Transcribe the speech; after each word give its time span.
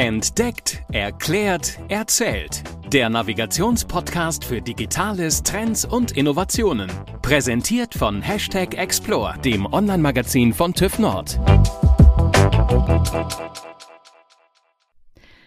Entdeckt, 0.00 0.84
erklärt, 0.92 1.76
erzählt. 1.88 2.62
Der 2.92 3.10
Navigationspodcast 3.10 4.44
für 4.44 4.62
Digitales, 4.62 5.42
Trends 5.42 5.84
und 5.84 6.12
Innovationen. 6.12 6.88
Präsentiert 7.20 7.96
von 7.96 8.22
Hashtag 8.22 8.78
Explore, 8.78 9.36
dem 9.40 9.66
Online-Magazin 9.66 10.52
von 10.52 10.72
TÜV 10.72 11.00
Nord. 11.00 11.40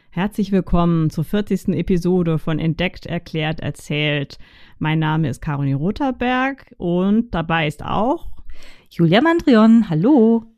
Herzlich 0.09 0.51
willkommen 0.51 1.09
zur 1.09 1.23
40. 1.23 1.69
Episode 1.69 2.37
von 2.37 2.59
Entdeckt, 2.59 3.05
Erklärt, 3.05 3.61
Erzählt. 3.61 4.37
Mein 4.79 4.99
Name 4.99 5.29
ist 5.29 5.41
Caroline 5.41 5.77
Rotherberg 5.77 6.75
und 6.77 7.33
dabei 7.33 7.67
ist 7.67 7.85
auch 7.85 8.27
Julia 8.89 9.21
Mandrion. 9.21 9.89
Hallo. 9.89 10.50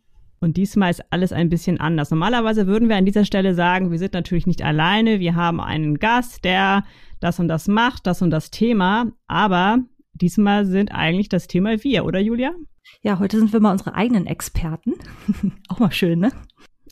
Und 0.43 0.57
diesmal 0.57 0.91
ist 0.91 1.01
alles 1.09 1.31
ein 1.31 1.47
bisschen 1.47 1.79
anders. 1.79 2.11
Normalerweise 2.11 2.67
würden 2.67 2.89
wir 2.89 2.97
an 2.97 3.05
dieser 3.05 3.23
Stelle 3.23 3.55
sagen, 3.55 3.91
wir 3.91 3.97
sind 3.97 4.11
natürlich 4.13 4.45
nicht 4.45 4.61
alleine, 4.61 5.21
wir 5.21 5.35
haben 5.35 5.61
einen 5.61 5.99
Gast, 5.99 6.43
der 6.43 6.83
das 7.21 7.39
und 7.39 7.47
das 7.47 7.69
macht, 7.69 8.05
das 8.07 8.21
und 8.21 8.29
das 8.29 8.51
Thema, 8.51 9.13
aber 9.27 9.79
diesmal 10.11 10.65
sind 10.65 10.91
eigentlich 10.91 11.29
das 11.29 11.47
Thema 11.47 11.81
wir, 11.81 12.03
oder 12.03 12.19
Julia? 12.19 12.51
Ja, 13.03 13.19
heute 13.19 13.39
sind 13.39 13.53
wir 13.53 13.61
mal 13.61 13.71
unsere 13.71 13.95
eigenen 13.95 14.27
Experten. 14.27 14.95
Auch 15.69 15.79
mal 15.79 15.93
schön, 15.93 16.19
ne? 16.19 16.33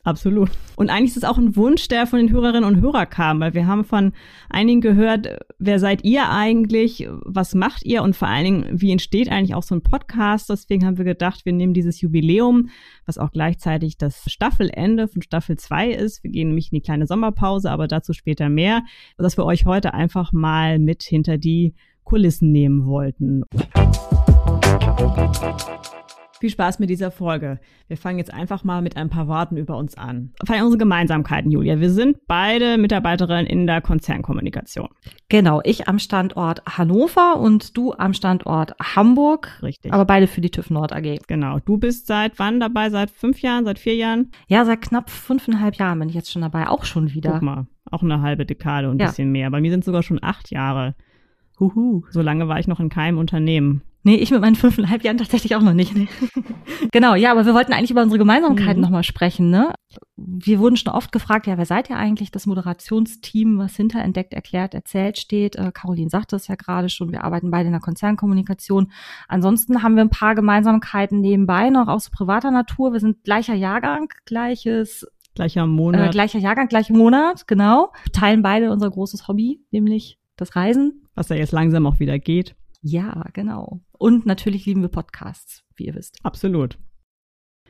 Absolut. 0.03 0.49
Und 0.75 0.89
eigentlich 0.89 1.11
ist 1.11 1.17
es 1.17 1.23
auch 1.23 1.37
ein 1.37 1.55
Wunsch, 1.55 1.87
der 1.87 2.07
von 2.07 2.17
den 2.17 2.31
Hörerinnen 2.31 2.63
und 2.63 2.81
Hörern 2.81 3.09
kam, 3.09 3.39
weil 3.39 3.53
wir 3.53 3.67
haben 3.67 3.83
von 3.83 4.13
einigen 4.49 4.81
gehört, 4.81 5.27
wer 5.59 5.77
seid 5.79 6.03
ihr 6.03 6.29
eigentlich, 6.29 7.07
was 7.23 7.53
macht 7.53 7.85
ihr 7.85 8.01
und 8.01 8.15
vor 8.15 8.27
allen 8.27 8.43
Dingen, 8.43 8.81
wie 8.81 8.91
entsteht 8.91 9.29
eigentlich 9.29 9.53
auch 9.53 9.61
so 9.61 9.75
ein 9.75 9.83
Podcast. 9.83 10.49
Deswegen 10.49 10.85
haben 10.85 10.97
wir 10.97 11.05
gedacht, 11.05 11.45
wir 11.45 11.53
nehmen 11.53 11.75
dieses 11.75 12.01
Jubiläum, 12.01 12.69
was 13.05 13.19
auch 13.19 13.31
gleichzeitig 13.31 13.97
das 13.97 14.23
Staffelende 14.25 15.07
von 15.07 15.21
Staffel 15.21 15.57
2 15.57 15.91
ist. 15.91 16.23
Wir 16.23 16.31
gehen 16.31 16.47
nämlich 16.47 16.71
in 16.71 16.77
die 16.77 16.81
kleine 16.81 17.05
Sommerpause, 17.05 17.69
aber 17.69 17.87
dazu 17.87 18.13
später 18.13 18.49
mehr, 18.49 18.83
dass 19.17 19.37
wir 19.37 19.45
euch 19.45 19.65
heute 19.65 19.93
einfach 19.93 20.33
mal 20.33 20.79
mit 20.79 21.03
hinter 21.03 21.37
die 21.37 21.75
Kulissen 22.03 22.51
nehmen 22.51 22.87
wollten. 22.87 23.43
Viel 26.41 26.49
Spaß 26.49 26.79
mit 26.79 26.89
dieser 26.89 27.11
Folge. 27.11 27.59
Wir 27.87 27.97
fangen 27.97 28.17
jetzt 28.17 28.33
einfach 28.33 28.63
mal 28.63 28.81
mit 28.81 28.97
ein 28.97 29.11
paar 29.11 29.27
Worten 29.27 29.57
über 29.57 29.77
uns 29.77 29.95
an. 29.95 30.33
Vor 30.43 30.55
allem 30.55 30.65
unsere 30.65 30.79
Gemeinsamkeiten, 30.79 31.51
Julia. 31.51 31.79
Wir 31.79 31.91
sind 31.91 32.17
beide 32.27 32.79
Mitarbeiterinnen 32.79 33.45
in 33.45 33.67
der 33.67 33.79
Konzernkommunikation. 33.79 34.89
Genau, 35.29 35.61
ich 35.63 35.87
am 35.87 35.99
Standort 35.99 36.63
Hannover 36.65 37.39
und 37.39 37.77
du 37.77 37.93
am 37.93 38.15
Standort 38.15 38.73
Hamburg. 38.81 39.59
Richtig. 39.61 39.93
Aber 39.93 40.03
beide 40.05 40.25
für 40.25 40.41
die 40.41 40.49
TÜV 40.49 40.71
Nord 40.71 40.93
AG. 40.93 41.19
Genau. 41.27 41.59
Du 41.59 41.77
bist 41.77 42.07
seit 42.07 42.39
wann 42.39 42.59
dabei? 42.59 42.89
Seit 42.89 43.11
fünf 43.11 43.39
Jahren? 43.43 43.63
Seit 43.65 43.77
vier 43.77 43.95
Jahren? 43.95 44.31
Ja, 44.47 44.65
seit 44.65 44.81
knapp 44.81 45.11
fünfeinhalb 45.11 45.75
Jahren 45.75 45.99
bin 45.99 46.09
ich 46.09 46.15
jetzt 46.15 46.31
schon 46.31 46.41
dabei. 46.41 46.67
Auch 46.69 46.85
schon 46.85 47.13
wieder. 47.13 47.33
Guck 47.33 47.43
mal, 47.43 47.67
auch 47.91 48.01
eine 48.01 48.23
halbe 48.23 48.47
Dekade 48.47 48.89
und 48.89 48.95
ein 48.95 48.99
Ja. 49.01 49.05
bisschen 49.09 49.31
mehr. 49.31 49.51
Bei 49.51 49.61
mir 49.61 49.69
sind 49.69 49.81
es 49.81 49.85
sogar 49.85 50.01
schon 50.01 50.17
acht 50.23 50.49
Jahre. 50.49 50.95
Huhu. 51.59 52.01
So 52.09 52.23
lange 52.23 52.47
war 52.47 52.57
ich 52.59 52.67
noch 52.67 52.79
in 52.79 52.89
keinem 52.89 53.19
Unternehmen. 53.19 53.83
Nee, 54.03 54.15
ich 54.15 54.31
mit 54.31 54.41
meinen 54.41 54.55
fünfeinhalb 54.55 55.03
Jahren 55.03 55.17
tatsächlich 55.17 55.55
auch 55.55 55.61
noch 55.61 55.73
nicht. 55.73 55.95
Nee. 55.95 56.07
genau, 56.91 57.13
ja, 57.15 57.31
aber 57.31 57.45
wir 57.45 57.53
wollten 57.53 57.71
eigentlich 57.73 57.91
über 57.91 58.01
unsere 58.01 58.17
Gemeinsamkeiten 58.17 58.77
Mhm. 58.77 58.81
nochmal 58.81 59.03
sprechen, 59.03 59.49
ne? 59.51 59.73
Wir 60.17 60.59
wurden 60.59 60.75
schon 60.77 60.93
oft 60.93 61.11
gefragt, 61.11 61.45
ja, 61.47 61.57
wer 61.57 61.65
seid 61.65 61.89
ihr 61.89 61.97
eigentlich? 61.97 62.31
Das 62.31 62.45
Moderationsteam, 62.47 63.57
was 63.59 63.75
hinter 63.75 63.99
Entdeckt, 64.01 64.33
Erklärt, 64.33 64.73
Erzählt 64.73 65.17
steht. 65.19 65.55
Äh, 65.55 65.71
Caroline 65.73 66.09
sagte 66.09 66.35
es 66.35 66.47
ja 66.47 66.55
gerade 66.55 66.89
schon, 66.89 67.11
wir 67.11 67.23
arbeiten 67.23 67.51
beide 67.51 67.67
in 67.67 67.73
der 67.73 67.81
Konzernkommunikation. 67.81 68.91
Ansonsten 69.27 69.83
haben 69.83 69.95
wir 69.95 70.03
ein 70.03 70.09
paar 70.09 70.33
Gemeinsamkeiten 70.35 71.19
nebenbei 71.21 71.69
noch 71.69 71.87
aus 71.87 72.09
privater 72.09 72.51
Natur. 72.51 72.93
Wir 72.93 72.99
sind 72.99 73.23
gleicher 73.23 73.53
Jahrgang, 73.55 74.07
gleiches, 74.25 75.05
Gleicher 75.35 75.63
äh, 75.63 75.67
Monat. 75.67 76.11
gleicher 76.11 76.39
Jahrgang, 76.39 76.67
gleicher 76.67 76.93
Monat, 76.95 77.47
genau. 77.47 77.91
Teilen 78.13 78.41
beide 78.41 78.71
unser 78.71 78.89
großes 78.89 79.27
Hobby, 79.27 79.61
nämlich 79.71 80.17
das 80.37 80.55
Reisen. 80.55 81.03
was 81.15 81.29
ja 81.29 81.35
jetzt 81.35 81.51
langsam 81.51 81.85
auch 81.85 81.99
wieder 81.99 82.17
geht. 82.19 82.55
Ja, 82.81 83.25
genau. 83.33 83.79
Und 84.01 84.25
natürlich 84.25 84.65
lieben 84.65 84.81
wir 84.81 84.89
Podcasts, 84.89 85.63
wie 85.75 85.85
ihr 85.85 85.93
wisst. 85.93 86.17
Absolut. 86.23 86.79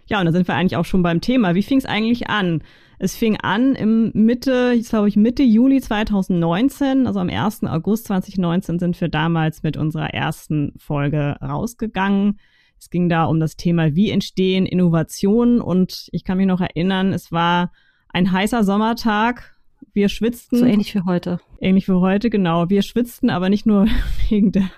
Ja, 0.07 0.21
und 0.21 0.25
da 0.25 0.31
sind 0.31 0.47
wir 0.47 0.55
eigentlich 0.55 0.77
auch 0.77 0.85
schon 0.85 1.03
beim 1.03 1.19
Thema. 1.19 1.55
Wie 1.55 1.61
fing 1.61 1.77
es 1.77 1.85
eigentlich 1.85 2.29
an? 2.29 2.63
Es 2.99 3.17
fing 3.17 3.35
an 3.41 3.75
im 3.75 4.11
Mitte, 4.13 4.71
ich 4.73 4.87
glaube 4.87 5.09
ich 5.09 5.17
Mitte 5.17 5.43
Juli 5.43 5.81
2019, 5.81 7.05
also 7.05 7.19
am 7.19 7.27
1. 7.27 7.65
August 7.65 8.05
2019 8.05 8.79
sind 8.79 9.01
wir 9.01 9.09
damals 9.09 9.61
mit 9.61 9.75
unserer 9.75 10.13
ersten 10.13 10.71
Folge 10.77 11.35
rausgegangen. 11.41 12.39
Es 12.79 12.89
ging 12.89 13.09
da 13.09 13.25
um 13.25 13.41
das 13.41 13.57
Thema, 13.57 13.93
wie 13.95 14.09
entstehen 14.09 14.65
Innovationen 14.65 15.59
und 15.59 16.07
ich 16.13 16.23
kann 16.23 16.37
mich 16.37 16.47
noch 16.47 16.61
erinnern, 16.61 17.11
es 17.11 17.33
war 17.33 17.73
ein 18.07 18.31
heißer 18.31 18.63
Sommertag. 18.63 19.57
Wir 19.91 20.07
schwitzten. 20.07 20.59
So 20.59 20.65
ähnlich 20.65 20.95
wie 20.95 21.01
heute. 21.01 21.41
Ähnlich 21.59 21.89
wie 21.89 21.93
heute, 21.93 22.29
genau. 22.29 22.69
Wir 22.69 22.83
schwitzten 22.83 23.29
aber 23.29 23.49
nicht 23.49 23.65
nur 23.65 23.87
wegen 24.29 24.53
der 24.53 24.69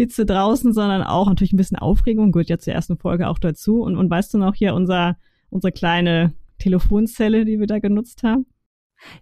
Hitze 0.00 0.24
draußen, 0.24 0.72
sondern 0.72 1.02
auch 1.02 1.28
natürlich 1.28 1.52
ein 1.52 1.58
bisschen 1.58 1.76
Aufregung. 1.76 2.32
Gehört 2.32 2.48
ja 2.48 2.58
zur 2.58 2.72
ersten 2.72 2.96
Folge 2.96 3.28
auch 3.28 3.38
dazu. 3.38 3.82
Und, 3.82 3.96
und 3.96 4.08
weißt 4.08 4.32
du 4.32 4.38
noch 4.38 4.54
hier 4.54 4.74
unser, 4.74 5.18
unsere 5.50 5.72
kleine 5.72 6.32
Telefonzelle, 6.58 7.44
die 7.44 7.60
wir 7.60 7.66
da 7.66 7.80
genutzt 7.80 8.22
haben? 8.22 8.46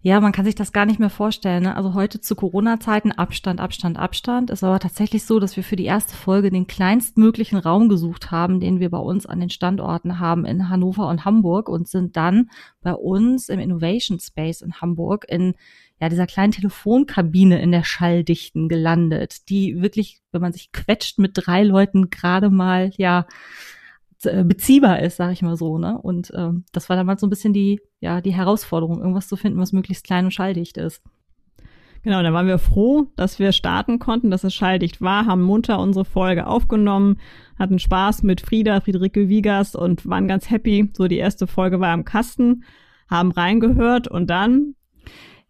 Ja, 0.02 0.20
man 0.20 0.32
kann 0.32 0.44
sich 0.44 0.54
das 0.54 0.72
gar 0.72 0.86
nicht 0.86 1.00
mehr 1.00 1.10
vorstellen. 1.10 1.64
Ne? 1.64 1.76
Also 1.76 1.94
heute 1.94 2.20
zu 2.20 2.36
Corona-Zeiten 2.36 3.10
Abstand, 3.10 3.60
Abstand, 3.60 3.98
Abstand. 3.98 4.50
Ist 4.50 4.62
aber 4.62 4.78
tatsächlich 4.78 5.24
so, 5.24 5.40
dass 5.40 5.56
wir 5.56 5.64
für 5.64 5.76
die 5.76 5.84
erste 5.84 6.14
Folge 6.14 6.50
den 6.50 6.68
kleinstmöglichen 6.68 7.58
Raum 7.58 7.88
gesucht 7.88 8.30
haben, 8.30 8.60
den 8.60 8.78
wir 8.78 8.90
bei 8.90 8.98
uns 8.98 9.26
an 9.26 9.40
den 9.40 9.50
Standorten 9.50 10.20
haben 10.20 10.44
in 10.44 10.68
Hannover 10.68 11.08
und 11.08 11.24
Hamburg 11.24 11.68
und 11.68 11.88
sind 11.88 12.16
dann 12.16 12.50
bei 12.82 12.94
uns 12.94 13.48
im 13.48 13.58
Innovation 13.58 14.20
Space 14.20 14.62
in 14.62 14.74
Hamburg 14.74 15.26
in 15.28 15.54
ja, 16.00 16.08
dieser 16.08 16.26
kleinen 16.26 16.52
Telefonkabine 16.52 17.60
in 17.60 17.72
der 17.72 17.84
Schalldichten 17.84 18.68
gelandet, 18.68 19.48
die 19.48 19.82
wirklich, 19.82 20.20
wenn 20.32 20.40
man 20.40 20.52
sich 20.52 20.70
quetscht 20.72 21.18
mit 21.18 21.32
drei 21.34 21.64
Leuten 21.64 22.10
gerade 22.10 22.50
mal, 22.50 22.92
ja, 22.96 23.26
äh, 24.24 24.44
beziehbar 24.44 25.00
ist, 25.00 25.16
sag 25.16 25.32
ich 25.32 25.42
mal 25.42 25.56
so, 25.56 25.78
ne? 25.78 25.98
Und 26.00 26.32
ähm, 26.34 26.64
das 26.72 26.88
war 26.88 26.96
damals 26.96 27.20
so 27.20 27.26
ein 27.26 27.30
bisschen 27.30 27.52
die, 27.52 27.80
ja, 28.00 28.20
die 28.20 28.34
Herausforderung, 28.34 28.98
irgendwas 28.98 29.28
zu 29.28 29.36
finden, 29.36 29.60
was 29.60 29.72
möglichst 29.72 30.04
klein 30.04 30.24
und 30.24 30.32
schalldicht 30.32 30.76
ist. 30.76 31.02
Genau, 32.02 32.22
da 32.22 32.32
waren 32.32 32.46
wir 32.46 32.58
froh, 32.58 33.08
dass 33.16 33.38
wir 33.38 33.52
starten 33.52 33.98
konnten, 33.98 34.30
dass 34.30 34.44
es 34.44 34.54
schalldicht 34.54 35.00
war, 35.00 35.26
haben 35.26 35.42
munter 35.42 35.80
unsere 35.80 36.04
Folge 36.04 36.46
aufgenommen, 36.46 37.18
hatten 37.58 37.78
Spaß 37.78 38.22
mit 38.22 38.40
Frieda, 38.40 38.80
Friederike 38.80 39.28
Wiegers 39.28 39.74
und 39.74 40.08
waren 40.08 40.28
ganz 40.28 40.48
happy. 40.48 40.90
So 40.96 41.08
die 41.08 41.18
erste 41.18 41.46
Folge 41.46 41.80
war 41.80 41.92
im 41.92 42.04
Kasten, 42.04 42.64
haben 43.10 43.32
reingehört 43.32 44.08
und 44.08 44.30
dann 44.30 44.74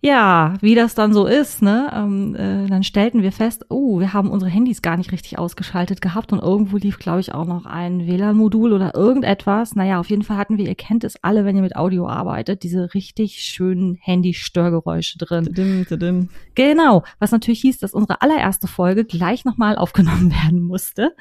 Ja, 0.01 0.55
wie 0.61 0.77
das 0.77 0.95
dann 0.95 1.13
so 1.13 1.27
ist, 1.27 1.61
ne? 1.61 1.91
Ähm, 1.93 2.37
äh, 2.37 2.69
dann 2.69 2.85
stellten 2.85 3.23
wir 3.23 3.33
fest, 3.33 3.67
oh, 3.69 3.99
wir 3.99 4.13
haben 4.13 4.31
unsere 4.31 4.49
Handys 4.49 4.81
gar 4.81 4.97
nicht 4.97 5.11
richtig 5.11 5.41
ausgeschaltet 5.41 6.01
gehabt 6.01 6.33
und 6.33 6.39
irgendwo 6.39 6.77
lief, 6.77 7.01
glaube 7.01 7.19
ich, 7.19 7.35
auch 7.35 7.47
noch 7.47 7.67
ein 7.67 8.07
WLAN-Modul 8.07 8.73
oder 8.73 8.95
irgendetwas. 8.95 9.75
Naja, 9.75 9.99
auf 9.99 10.09
jeden 10.09 10.23
Fall 10.23 10.37
hatten 10.37 10.57
wir, 10.57 10.69
ihr 10.69 10.77
kennt 10.77 11.03
es 11.03 11.23
alle, 11.25 11.45
wenn 11.45 11.57
ihr 11.57 11.63
mit 11.63 11.75
Audio 11.75 12.07
arbeitet, 12.07 12.63
diese 12.63 12.95
richtig 12.95 13.41
schönen 13.41 13.97
Handy-Störgeräusche 14.01 15.19
drin. 15.19 15.47
Tidim, 15.47 15.85
tidim. 15.85 16.29
Genau, 16.55 17.03
was 17.19 17.33
natürlich 17.33 17.63
hieß, 17.63 17.79
dass 17.79 17.93
unsere 17.93 18.23
allererste 18.23 18.69
Folge 18.69 19.05
gleich 19.05 19.45
nochmal 19.45 19.77
aufgenommen 19.77 20.31
werden 20.45 20.63
musste. 20.63 21.13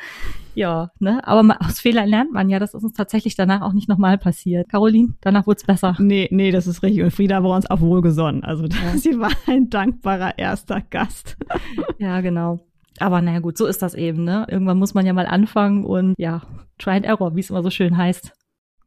Ja, 0.57 0.89
ne, 0.99 1.19
aber 1.23 1.43
ma- 1.43 1.57
aus 1.59 1.79
Fehlern 1.79 2.09
lernt 2.09 2.31
man 2.33 2.49
ja, 2.49 2.57
das 2.57 2.73
ist 2.73 2.83
uns 2.83 2.93
tatsächlich 2.93 3.35
danach 3.35 3.61
auch 3.61 3.73
nicht 3.73 3.87
nochmal 3.87 4.17
passiert. 4.17 4.67
Caroline, 4.69 5.13
danach 5.21 5.45
wurde 5.45 5.57
es 5.57 5.63
besser. 5.67 5.95
Nee, 5.99 6.27
nee, 6.31 6.49
das 6.49 6.65
ist 6.65 6.81
richtig. 6.81 7.03
Und 7.03 7.11
Frieda 7.11 7.43
war 7.43 7.55
uns 7.55 7.69
auch 7.69 7.79
wohlgesonnen. 7.79 8.43
Also 8.43 8.65
sie 8.95 9.19
war 9.19 9.29
ein 9.45 9.69
dankbarer 9.69 10.39
erster 10.39 10.81
Gast. 10.81 11.37
Ja, 11.99 12.21
genau. 12.21 12.59
Aber 12.99 13.21
naja, 13.21 13.37
gut, 13.39 13.55
so 13.57 13.67
ist 13.67 13.83
das 13.83 13.93
eben, 13.93 14.23
ne? 14.23 14.47
Irgendwann 14.49 14.79
muss 14.79 14.95
man 14.95 15.05
ja 15.05 15.13
mal 15.13 15.27
anfangen 15.27 15.83
und 15.85 16.15
ja, 16.17 16.41
try 16.79 16.91
and 16.91 17.05
error, 17.05 17.35
wie 17.35 17.39
es 17.41 17.49
immer 17.51 17.61
so 17.61 17.69
schön 17.69 17.95
heißt. 17.97 18.33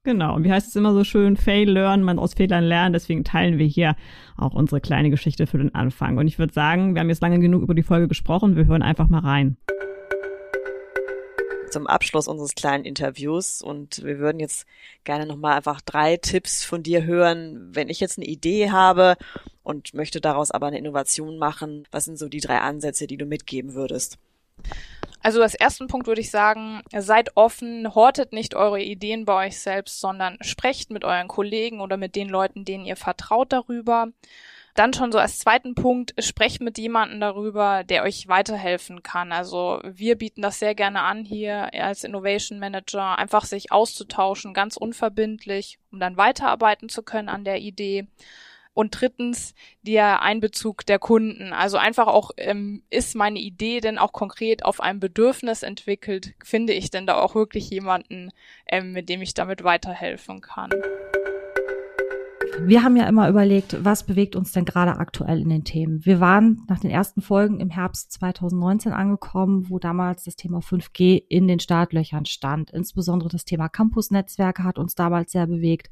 Genau. 0.03 0.35
Und 0.35 0.43
wie 0.45 0.51
heißt 0.53 0.67
es 0.69 0.75
immer 0.77 0.93
so 0.93 1.05
schön? 1.05 1.37
Fail, 1.37 1.71
learn, 1.71 2.03
man 2.03 2.19
aus 2.19 2.35
Fehlern 2.35 2.65
lernen. 2.65 2.93
Deswegen 2.95 3.23
teilen 3.23 3.59
wir 3.59 3.67
hier 3.67 3.95
auch 4.37 4.55
unsere 4.55 4.81
kleine 4.81 5.11
Geschichte 5.11 5.47
für 5.47 5.59
den 5.59 5.75
Anfang. 5.75 6.19
Und 6.19 6.27
ich 6.27 6.39
würde 6.39 6.53
sagen, 6.53 6.95
wir 6.95 7.01
haben 7.01 7.11
jetzt 7.11 7.23
lange 7.23 7.39
genug 7.39 7.63
über 7.63 7.75
die 7.75 7.83
Folge 7.85 8.09
gesprochen. 8.09 8.57
Wir 8.57 8.67
hören 8.67 8.83
einfach 8.83 9.09
mal 9.09 9.21
rein. 9.21 9.57
Zum 11.71 11.87
Abschluss 11.87 12.29
unseres 12.29 12.55
kleinen 12.55 12.85
Interviews 12.85 13.63
und 13.63 14.03
wir 14.05 14.19
würden 14.19 14.41
jetzt 14.41 14.67
gerne 15.05 15.27
nochmal 15.27 15.57
einfach 15.57 15.81
drei 15.81 16.17
Tipps 16.17 16.65
von 16.65 16.83
dir 16.83 17.05
hören, 17.05 17.75
wenn 17.75 17.89
ich 17.89 18.01
jetzt 18.01 18.19
eine 18.19 18.27
Idee 18.27 18.71
habe 18.71 19.17
und 19.63 19.95
möchte 19.95 20.21
daraus 20.21 20.51
aber 20.51 20.67
eine 20.67 20.79
Innovation 20.79 21.39
machen. 21.39 21.87
Was 21.91 22.05
sind 22.05 22.19
so 22.19 22.29
die 22.29 22.41
drei 22.41 22.59
Ansätze, 22.59 23.07
die 23.07 23.17
du 23.17 23.27
mitgeben 23.27 23.75
würdest? 23.75 24.19
Also 25.23 25.43
als 25.43 25.55
ersten 25.55 25.87
Punkt 25.87 26.07
würde 26.07 26.21
ich 26.21 26.31
sagen, 26.31 26.83
seid 26.97 27.37
offen, 27.37 27.95
hortet 27.95 28.33
nicht 28.33 28.55
eure 28.55 28.81
Ideen 28.81 29.27
bei 29.27 29.47
euch 29.47 29.61
selbst, 29.61 30.01
sondern 30.01 30.39
sprecht 30.41 30.91
mit 30.91 31.05
euren 31.05 31.29
Kollegen 31.29 31.81
oder 31.81 31.99
mit 31.99 32.17
den 32.17 32.29
Leuten, 32.29 32.65
denen 32.65 32.87
ihr 32.87 32.97
vertraut 32.97 33.53
darüber. 33.53 34.09
Dann 34.81 34.95
schon 34.95 35.13
so 35.13 35.19
als 35.19 35.39
zweiten 35.39 35.75
Punkt, 35.75 36.15
sprecht 36.25 36.63
mit 36.63 36.79
jemandem 36.79 37.21
darüber, 37.21 37.85
der 37.85 38.03
euch 38.03 38.29
weiterhelfen 38.29 39.03
kann. 39.03 39.31
Also 39.31 39.79
wir 39.85 40.17
bieten 40.17 40.41
das 40.41 40.59
sehr 40.59 40.75
gerne 40.75 41.03
an 41.03 41.27
hier 41.27 41.69
als 41.75 42.03
Innovation 42.03 42.59
Manager, 42.59 43.19
einfach 43.19 43.45
sich 43.45 43.73
auszutauschen, 43.73 44.55
ganz 44.55 44.79
unverbindlich, 44.79 45.79
um 45.93 46.01
dann 46.01 46.17
weiterarbeiten 46.17 46.89
zu 46.89 47.03
können 47.03 47.29
an 47.29 47.45
der 47.45 47.61
Idee. 47.61 48.07
Und 48.73 48.99
drittens 48.99 49.55
der 49.83 50.23
Einbezug 50.23 50.87
der 50.87 50.99
Kunden. 50.99 51.53
Also 51.53 51.77
einfach 51.77 52.07
auch, 52.07 52.31
ähm, 52.39 52.83
ist 52.89 53.15
meine 53.15 53.39
Idee 53.39 53.81
denn 53.81 53.99
auch 53.99 54.13
konkret 54.13 54.65
auf 54.65 54.81
ein 54.81 54.99
Bedürfnis 54.99 55.63
entwickelt? 55.63 56.33
Finde 56.43 56.73
ich 56.73 56.91
denn 56.91 57.07
da 57.07 57.21
auch 57.21 57.35
wirklich 57.35 57.69
jemanden, 57.69 58.31
ähm, 58.67 58.93
mit 58.93 59.11
dem 59.11 59.21
ich 59.21 59.35
damit 59.35 59.63
weiterhelfen 59.63 60.41
kann? 60.41 60.71
Wir 62.67 62.83
haben 62.83 62.97
ja 62.97 63.09
immer 63.09 63.29
überlegt, 63.29 63.85
was 63.85 64.05
bewegt 64.05 64.37
uns 64.37 64.53
denn 64.53 64.65
gerade 64.65 64.97
aktuell 64.99 65.41
in 65.41 65.49
den 65.49 65.65
Themen. 65.65 66.05
Wir 66.05 66.21
waren 66.21 66.63
nach 66.69 66.79
den 66.79 66.91
ersten 66.91 67.21
Folgen 67.21 67.61
im 67.61 67.71
Herbst 67.71 68.13
2019 68.13 68.93
angekommen, 68.93 69.69
wo 69.69 69.79
damals 69.79 70.25
das 70.25 70.37
Thema 70.37 70.59
5G 70.59 71.23
in 71.29 71.49
den 71.49 71.61
Startlöchern 71.61 72.27
stand. 72.27 72.71
Insbesondere 72.71 73.29
das 73.29 73.45
Thema 73.45 73.69
Campusnetzwerke 73.69 74.65
hat 74.65 74.79
uns 74.79 74.95
damals 74.95 75.33
sehr 75.33 75.47
bewegt 75.47 75.91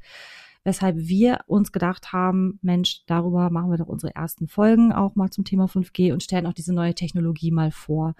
weshalb 0.63 0.97
wir 0.97 1.39
uns 1.47 1.71
gedacht 1.71 2.11
haben, 2.11 2.59
Mensch, 2.61 3.03
darüber 3.07 3.49
machen 3.49 3.71
wir 3.71 3.77
doch 3.77 3.87
unsere 3.87 4.15
ersten 4.15 4.47
Folgen 4.47 4.91
auch 4.91 5.15
mal 5.15 5.29
zum 5.29 5.45
Thema 5.45 5.65
5G 5.65 6.11
und 6.11 6.23
stellen 6.23 6.45
auch 6.45 6.53
diese 6.53 6.73
neue 6.73 6.95
Technologie 6.95 7.51
mal 7.51 7.71
vor. 7.71 8.15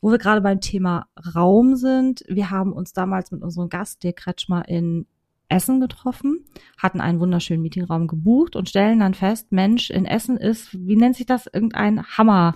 Wo 0.00 0.10
wir 0.10 0.18
gerade 0.18 0.40
beim 0.40 0.60
Thema 0.60 1.08
Raum 1.34 1.76
sind, 1.76 2.24
wir 2.28 2.50
haben 2.50 2.72
uns 2.72 2.92
damals 2.92 3.32
mit 3.32 3.42
unserem 3.42 3.68
Gast, 3.68 4.02
Dirk 4.02 4.16
Kretschmer, 4.16 4.68
in 4.68 5.06
Essen 5.48 5.80
getroffen, 5.80 6.43
hatten 6.78 7.00
einen 7.00 7.20
wunderschönen 7.20 7.62
Meetingraum 7.62 8.06
gebucht 8.06 8.56
und 8.56 8.68
stellen 8.68 9.00
dann 9.00 9.14
fest, 9.14 9.52
Mensch, 9.52 9.90
in 9.90 10.04
Essen 10.04 10.36
ist, 10.36 10.74
wie 10.74 10.96
nennt 10.96 11.16
sich 11.16 11.26
das, 11.26 11.46
irgendein 11.52 12.04
Hammer. 12.04 12.54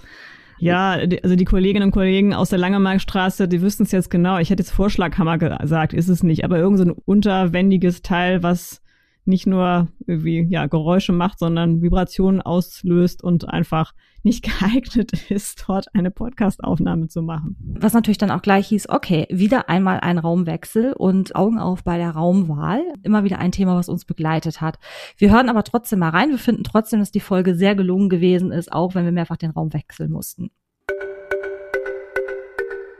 Ja, 0.58 0.98
also 1.22 1.36
die 1.36 1.44
Kolleginnen 1.44 1.86
und 1.86 1.92
Kollegen 1.92 2.34
aus 2.34 2.50
der 2.50 2.58
Langemarkstraße, 2.58 3.46
die 3.46 3.62
wüssten 3.62 3.84
es 3.84 3.92
jetzt 3.92 4.10
genau. 4.10 4.38
Ich 4.38 4.50
hätte 4.50 4.62
jetzt 4.62 4.72
Vorschlaghammer 4.72 5.38
gesagt, 5.38 5.92
ist 5.92 6.08
es 6.08 6.22
nicht, 6.22 6.44
aber 6.44 6.58
irgend 6.58 6.78
so 6.78 6.84
ein 6.84 6.90
unterwendiges 6.90 8.02
Teil, 8.02 8.42
was 8.42 8.82
nicht 9.28 9.46
nur 9.46 9.88
irgendwie 10.06 10.46
ja 10.48 10.66
Geräusche 10.66 11.12
macht, 11.12 11.38
sondern 11.38 11.82
Vibrationen 11.82 12.42
auslöst 12.42 13.22
und 13.22 13.48
einfach 13.48 13.94
nicht 14.22 14.42
geeignet 14.60 15.30
ist, 15.30 15.64
dort 15.68 15.94
eine 15.94 16.10
Podcastaufnahme 16.10 17.08
zu 17.08 17.22
machen. 17.22 17.56
Was 17.78 17.92
natürlich 17.92 18.18
dann 18.18 18.30
auch 18.30 18.42
gleich 18.42 18.68
hieß, 18.68 18.88
okay, 18.88 19.26
wieder 19.30 19.68
einmal 19.68 20.00
ein 20.00 20.18
Raumwechsel 20.18 20.92
und 20.94 21.36
Augen 21.36 21.58
auf 21.58 21.84
bei 21.84 21.98
der 21.98 22.10
Raumwahl. 22.10 22.82
Immer 23.02 23.24
wieder 23.24 23.38
ein 23.38 23.52
Thema, 23.52 23.76
was 23.76 23.88
uns 23.88 24.04
begleitet 24.04 24.60
hat. 24.60 24.78
Wir 25.16 25.30
hören 25.30 25.48
aber 25.48 25.62
trotzdem 25.62 26.00
mal 26.00 26.10
rein. 26.10 26.30
Wir 26.30 26.38
finden 26.38 26.64
trotzdem, 26.64 26.98
dass 27.00 27.12
die 27.12 27.20
Folge 27.20 27.54
sehr 27.54 27.74
gelungen 27.74 28.08
gewesen 28.08 28.50
ist, 28.50 28.72
auch 28.72 28.94
wenn 28.94 29.04
wir 29.04 29.12
mehrfach 29.12 29.36
den 29.36 29.50
Raum 29.50 29.72
wechseln 29.72 30.10
mussten. 30.10 30.50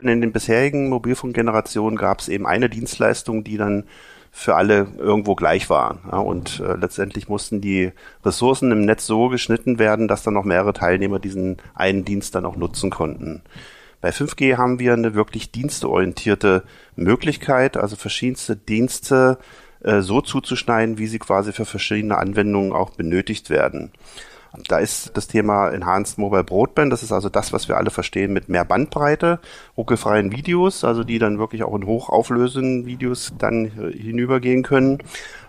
In 0.00 0.20
den 0.20 0.32
bisherigen 0.32 0.88
Mobilfunkgenerationen 0.90 1.98
gab 1.98 2.20
es 2.20 2.28
eben 2.28 2.46
eine 2.46 2.69
Dienstleistung, 2.69 3.42
die 3.42 3.56
dann 3.56 3.84
für 4.38 4.55
alle 4.55 4.87
irgendwo 4.99 5.35
gleich 5.35 5.69
war. 5.69 5.99
Ja, 6.12 6.19
und 6.19 6.61
äh, 6.61 6.76
letztendlich 6.76 7.29
mussten 7.29 7.61
die 7.61 7.90
Ressourcen 8.25 8.70
im 8.70 8.85
Netz 8.85 9.05
so 9.05 9.29
geschnitten 9.29 9.81
werden, 9.81 10.06
dass 10.06 10.23
dann 10.23 10.35
noch 10.35 10.44
mehrere 10.44 10.73
Teilnehmer 10.73 11.19
diesen 11.19 11.56
einen 11.75 12.05
Dienst 12.05 12.37
dann 12.37 12.46
auch 12.46 12.55
nutzen 12.55 12.88
konnten. 12.88 13.43
Bei 14.00 14.11
5G 14.11 14.56
haben 14.56 14.79
wir 14.79 14.93
eine 14.93 15.14
wirklich 15.14 15.50
diensteorientierte 15.50 16.62
Möglichkeit, 16.94 17.76
also 17.76 17.96
verschiedenste 17.96 18.55
Dienste 18.55 19.38
äh, 19.81 20.02
so 20.02 20.20
zuzuschneiden, 20.20 20.99
wie 20.99 21.08
sie 21.08 21.19
quasi 21.19 21.52
für 21.52 21.64
verschiedene 21.64 22.17
Anwendungen 22.17 22.73
auch 22.73 22.90
benötigt 22.90 23.50
werden. 23.50 23.90
Da 24.67 24.79
ist 24.79 25.17
das 25.17 25.29
Thema 25.29 25.69
Enhanced 25.69 26.19
Mobile 26.19 26.45
Broadband, 26.45 26.93
das 26.93 27.03
ist 27.03 27.12
also 27.12 27.29
das, 27.29 27.53
was 27.53 27.69
wir 27.69 27.77
alle 27.77 27.91
verstehen 27.91 28.33
mit 28.33 28.49
mehr 28.49 28.65
Bandbreite, 28.65 29.41
ruckelfreien 29.77 30.33
Videos, 30.33 30.85
also 30.85 31.05
die 31.05 31.19
dann 31.19 31.39
wirklich 31.39 31.62
auch 31.65 31.75
in 31.75 31.87
hochauflösenden 31.87 32.87
Videos 32.87 33.33
dann 33.39 33.67
hinübergehen 33.67 34.62
können. 34.62 34.99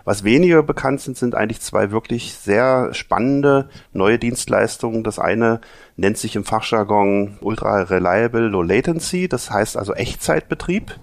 Was 0.04 0.24
weniger 0.24 0.62
bekannt 0.62 1.00
sind, 1.00 1.16
sind 1.16 1.34
eigentlich 1.34 1.60
zwei 1.60 1.90
wirklich 1.90 2.34
sehr 2.34 2.92
spannende 2.92 3.68
neue 3.92 4.18
Dienstleistungen. 4.18 5.02
Das 5.02 5.18
eine 5.18 5.60
nennt 5.96 6.18
sich 6.18 6.36
im 6.36 6.44
Fachjargon 6.44 7.38
Ultra 7.40 7.82
Reliable 7.82 8.48
Low 8.48 8.62
Latency, 8.62 9.28
das 9.28 9.50
heißt 9.50 9.76
also 9.76 9.94
Echtzeitbetrieb. 9.94 10.94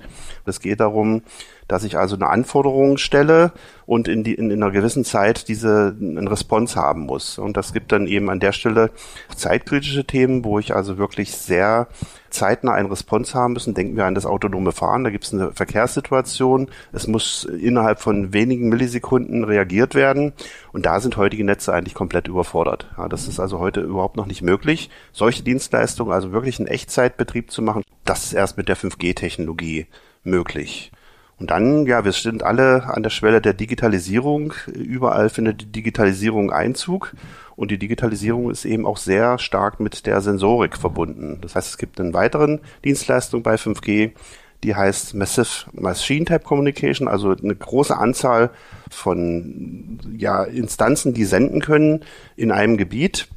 Es 0.45 0.59
geht 0.61 0.79
darum, 0.79 1.23
dass 1.67 1.83
ich 1.83 1.97
also 1.97 2.15
eine 2.15 2.27
Anforderung 2.27 2.97
stelle 2.97 3.51
und 3.85 4.07
in, 4.07 4.23
die, 4.23 4.33
in, 4.33 4.51
in 4.51 4.61
einer 4.61 4.71
gewissen 4.71 5.05
Zeit 5.05 5.47
diese 5.47 5.95
einen 5.99 6.27
Response 6.27 6.75
haben 6.75 7.01
muss. 7.01 7.37
Und 7.37 7.57
das 7.57 7.73
gibt 7.73 7.91
dann 7.91 8.07
eben 8.07 8.29
an 8.29 8.39
der 8.39 8.51
Stelle 8.51 8.91
zeitkritische 9.35 10.05
Themen, 10.05 10.43
wo 10.43 10.59
ich 10.59 10.75
also 10.75 10.97
wirklich 10.97 11.31
sehr 11.31 11.87
zeitnah 12.29 12.73
einen 12.73 12.89
Response 12.89 13.33
haben 13.33 13.53
müssen. 13.53 13.73
Denken 13.73 13.95
wir 13.95 14.05
an 14.05 14.15
das 14.15 14.25
autonome 14.25 14.71
Fahren. 14.71 15.03
Da 15.03 15.09
gibt 15.09 15.25
es 15.25 15.33
eine 15.33 15.51
Verkehrssituation. 15.51 16.69
Es 16.91 17.07
muss 17.07 17.45
innerhalb 17.45 17.99
von 17.99 18.33
wenigen 18.33 18.69
Millisekunden 18.69 19.43
reagiert 19.43 19.95
werden. 19.95 20.33
Und 20.71 20.85
da 20.85 20.99
sind 20.99 21.17
heutige 21.17 21.43
Netze 21.43 21.73
eigentlich 21.73 21.95
komplett 21.95 22.27
überfordert. 22.27 22.89
Ja, 22.97 23.07
das 23.07 23.27
ist 23.27 23.39
also 23.39 23.59
heute 23.59 23.81
überhaupt 23.81 24.17
noch 24.17 24.25
nicht 24.25 24.41
möglich. 24.41 24.89
Solche 25.11 25.43
Dienstleistungen, 25.43 26.13
also 26.13 26.31
wirklich 26.31 26.59
einen 26.59 26.67
Echtzeitbetrieb 26.67 27.51
zu 27.51 27.61
machen, 27.61 27.83
das 28.05 28.25
ist 28.25 28.33
erst 28.33 28.57
mit 28.57 28.69
der 28.69 28.77
5G-Technologie 28.77 29.87
möglich. 30.23 30.91
Und 31.39 31.51
dann, 31.51 31.85
ja, 31.85 32.03
wir 32.03 32.11
sind 32.13 32.41
alle 32.41 32.85
an 32.85 33.03
der 33.03 33.11
Schwelle 33.11 33.41
der 33.41 33.53
Digitalisierung. 33.53 34.53
Überall 34.73 35.29
findet 35.29 35.61
die 35.61 35.71
Digitalisierung 35.71 36.51
Einzug. 36.51 37.13
Und 37.55 37.69
die 37.69 37.77
Digitalisierung 37.77 38.49
ist 38.49 38.65
eben 38.65 38.85
auch 38.85 38.97
sehr 38.97 39.37
stark 39.37 39.79
mit 39.79 40.05
der 40.07 40.21
Sensorik 40.21 40.77
verbunden. 40.77 41.39
Das 41.41 41.55
heißt, 41.55 41.69
es 41.69 41.77
gibt 41.77 41.99
einen 41.99 42.13
weiteren 42.13 42.59
Dienstleistung 42.83 43.43
bei 43.43 43.55
5G, 43.55 44.11
die 44.63 44.75
heißt 44.75 45.13
Massive 45.13 45.69
Machine 45.73 46.25
Type 46.25 46.39
Communication, 46.39 47.07
also 47.07 47.31
eine 47.31 47.55
große 47.55 47.95
Anzahl 47.95 48.49
von 48.89 49.99
ja, 50.17 50.43
Instanzen, 50.43 51.13
die 51.13 51.25
senden 51.25 51.61
können 51.61 52.03
in 52.35 52.51
einem 52.51 52.77
Gebiet 52.77 53.27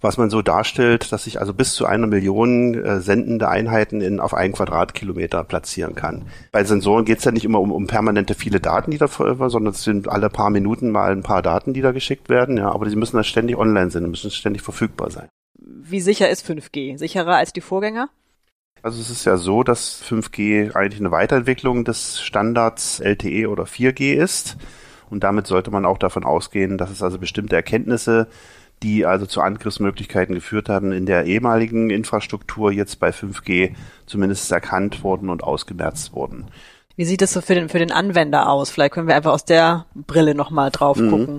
was 0.00 0.18
man 0.18 0.30
so 0.30 0.42
darstellt, 0.42 1.12
dass 1.12 1.26
ich 1.26 1.40
also 1.40 1.54
bis 1.54 1.74
zu 1.74 1.86
einer 1.86 2.06
Million 2.06 2.74
äh, 2.74 3.00
sendende 3.00 3.48
Einheiten 3.48 4.00
in, 4.00 4.20
auf 4.20 4.34
einen 4.34 4.52
Quadratkilometer 4.52 5.44
platzieren 5.44 5.94
kann. 5.94 6.26
Bei 6.52 6.64
Sensoren 6.64 7.04
geht 7.04 7.18
es 7.18 7.24
ja 7.24 7.32
nicht 7.32 7.44
immer 7.44 7.60
um, 7.60 7.72
um 7.72 7.86
permanente 7.86 8.34
viele 8.34 8.60
Daten, 8.60 8.90
die 8.90 8.98
da 8.98 9.08
sondern 9.08 9.72
es 9.72 9.82
sind 9.82 10.08
alle 10.08 10.30
paar 10.30 10.50
Minuten 10.50 10.90
mal 10.90 11.12
ein 11.12 11.22
paar 11.22 11.42
Daten, 11.42 11.72
die 11.72 11.82
da 11.82 11.92
geschickt 11.92 12.28
werden, 12.28 12.56
ja, 12.58 12.70
aber 12.70 12.86
die 12.86 12.96
müssen 12.96 13.16
da 13.16 13.24
ständig 13.24 13.56
online 13.56 13.90
sein, 13.90 14.08
müssen 14.10 14.30
ständig 14.30 14.62
verfügbar 14.62 15.10
sein. 15.10 15.28
Wie 15.58 16.00
sicher 16.00 16.28
ist 16.28 16.48
5G? 16.48 16.98
Sicherer 16.98 17.36
als 17.36 17.52
die 17.52 17.60
Vorgänger? 17.60 18.08
Also 18.82 19.00
es 19.00 19.10
ist 19.10 19.24
ja 19.24 19.36
so, 19.36 19.62
dass 19.62 20.02
5G 20.02 20.74
eigentlich 20.76 21.00
eine 21.00 21.10
Weiterentwicklung 21.10 21.84
des 21.84 22.20
Standards 22.20 23.00
LTE 23.00 23.48
oder 23.48 23.64
4G 23.64 24.14
ist. 24.14 24.56
Und 25.10 25.24
damit 25.24 25.46
sollte 25.46 25.70
man 25.70 25.84
auch 25.84 25.98
davon 25.98 26.24
ausgehen, 26.24 26.78
dass 26.78 26.90
es 26.90 27.02
also 27.02 27.18
bestimmte 27.18 27.56
Erkenntnisse 27.56 28.28
die 28.82 29.06
also 29.06 29.26
zu 29.26 29.40
Angriffsmöglichkeiten 29.40 30.34
geführt 30.34 30.68
haben, 30.68 30.92
in 30.92 31.06
der 31.06 31.24
ehemaligen 31.24 31.90
Infrastruktur 31.90 32.70
jetzt 32.72 33.00
bei 33.00 33.10
5G 33.10 33.74
zumindest 34.06 34.50
erkannt 34.52 35.02
wurden 35.02 35.30
und 35.30 35.42
ausgemerzt 35.42 36.12
wurden. 36.12 36.46
Wie 36.96 37.04
sieht 37.04 37.22
es 37.22 37.32
so 37.32 37.40
für 37.40 37.54
den, 37.54 37.68
für 37.68 37.78
den 37.78 37.92
Anwender 37.92 38.48
aus? 38.48 38.70
Vielleicht 38.70 38.94
können 38.94 39.08
wir 39.08 39.16
einfach 39.16 39.32
aus 39.32 39.44
der 39.44 39.86
Brille 39.94 40.34
nochmal 40.34 40.70
drauf 40.70 40.98
mhm. 40.98 41.10
gucken. 41.10 41.38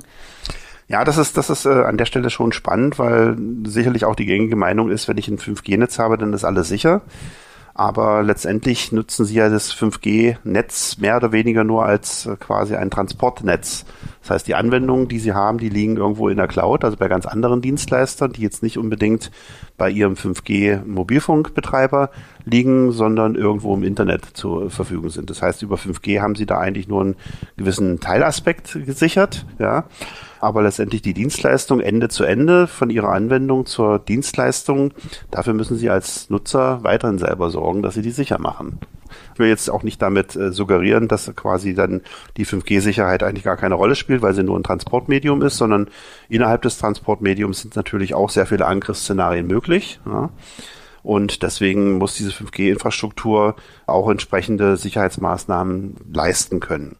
Ja, 0.88 1.04
das 1.04 1.18
ist, 1.18 1.36
das 1.36 1.50
ist 1.50 1.66
äh, 1.66 1.70
an 1.70 1.98
der 1.98 2.06
Stelle 2.06 2.30
schon 2.30 2.54
spannend, 2.54 2.98
weil 2.98 3.36
sicherlich 3.66 4.06
auch 4.06 4.16
die 4.16 4.26
gängige 4.26 4.56
Meinung 4.56 4.90
ist, 4.90 5.08
wenn 5.08 5.18
ich 5.18 5.28
ein 5.28 5.38
5G-Netz 5.38 6.00
habe, 6.00 6.18
dann 6.18 6.32
ist 6.34 6.46
alles 6.46 6.70
sicher. 6.70 7.02
Aber 7.78 8.24
letztendlich 8.24 8.92
nutzen 8.92 9.24
sie 9.24 9.36
ja 9.36 9.50
das 9.50 9.72
5G-Netz 9.72 10.98
mehr 10.98 11.16
oder 11.18 11.32
weniger 11.32 11.64
nur 11.64 11.86
als 11.86 12.26
äh, 12.26 12.36
quasi 12.36 12.76
ein 12.76 12.90
Transportnetz. 12.90 13.86
Das 14.22 14.32
heißt, 14.32 14.48
die 14.48 14.56
Anwendungen, 14.56 15.08
die 15.08 15.20
sie 15.20 15.34
haben, 15.34 15.60
die 15.60 15.70
liegen 15.70 15.96
irgendwo 15.96 16.28
in 16.28 16.38
der 16.38 16.48
Cloud, 16.48 16.84
also 16.84 16.98
bei 16.98 17.08
ganz 17.08 17.28
anderen 17.28 17.62
Dienstleistern, 17.62 18.34
die 18.34 18.42
jetzt 18.42 18.64
nicht 18.64 18.80
unbedingt 18.80 19.30
bei 19.78 19.92
ihrem 19.92 20.16
5G-Mobilfunkbetreiber 20.16 22.10
liegen, 22.50 22.92
sondern 22.92 23.36
irgendwo 23.36 23.74
im 23.76 23.84
Internet 23.84 24.26
zur 24.34 24.70
Verfügung 24.70 25.10
sind. 25.10 25.30
Das 25.30 25.42
heißt, 25.42 25.62
über 25.62 25.76
5G 25.76 26.22
haben 26.22 26.36
sie 26.36 26.46
da 26.46 26.60
eigentlich 26.60 26.88
nur 26.88 27.02
einen 27.02 27.16
gewissen 27.58 28.00
Teilaspekt 28.00 28.78
gesichert, 28.86 29.46
ja 29.60 29.86
aber 30.40 30.62
letztendlich 30.62 31.02
die 31.02 31.14
Dienstleistung 31.14 31.80
Ende 31.80 32.10
zu 32.10 32.24
Ende 32.24 32.68
von 32.68 32.90
ihrer 32.90 33.10
Anwendung 33.10 33.66
zur 33.66 34.00
Dienstleistung, 34.00 34.94
dafür 35.32 35.54
müssen 35.54 35.78
sie 35.78 35.90
als 35.90 36.30
Nutzer 36.30 36.84
weiterhin 36.84 37.18
selber 37.18 37.50
sorgen, 37.50 37.82
dass 37.82 37.96
sie 37.96 38.02
die 38.02 38.12
sicher 38.12 38.40
machen. 38.40 38.80
Ich 39.34 39.40
will 39.40 39.48
jetzt 39.48 39.70
auch 39.70 39.84
nicht 39.84 40.02
damit 40.02 40.36
äh, 40.36 40.52
suggerieren, 40.52 41.08
dass 41.08 41.34
quasi 41.36 41.74
dann 41.74 42.02
die 42.36 42.46
5G-Sicherheit 42.46 43.24
eigentlich 43.24 43.46
gar 43.46 43.56
keine 43.56 43.76
Rolle 43.76 43.96
spielt, 43.96 44.22
weil 44.22 44.34
sie 44.34 44.44
nur 44.44 44.60
ein 44.60 44.64
Transportmedium 44.64 45.42
ist, 45.44 45.58
sondern 45.58 45.90
innerhalb 46.28 46.64
des 46.64 46.78
Transportmediums 46.78 47.62
sind 47.62 47.76
natürlich 47.76 48.14
auch 48.16 48.30
sehr 48.30 48.46
viele 48.46 48.66
Angriffsszenarien 48.66 49.48
möglich. 49.48 50.00
Ja. 50.06 50.30
Und 51.08 51.42
deswegen 51.42 52.00
muss 52.00 52.16
diese 52.16 52.32
5G-Infrastruktur 52.32 53.56
auch 53.86 54.10
entsprechende 54.10 54.76
Sicherheitsmaßnahmen 54.76 55.96
leisten 56.12 56.60
können 56.60 56.98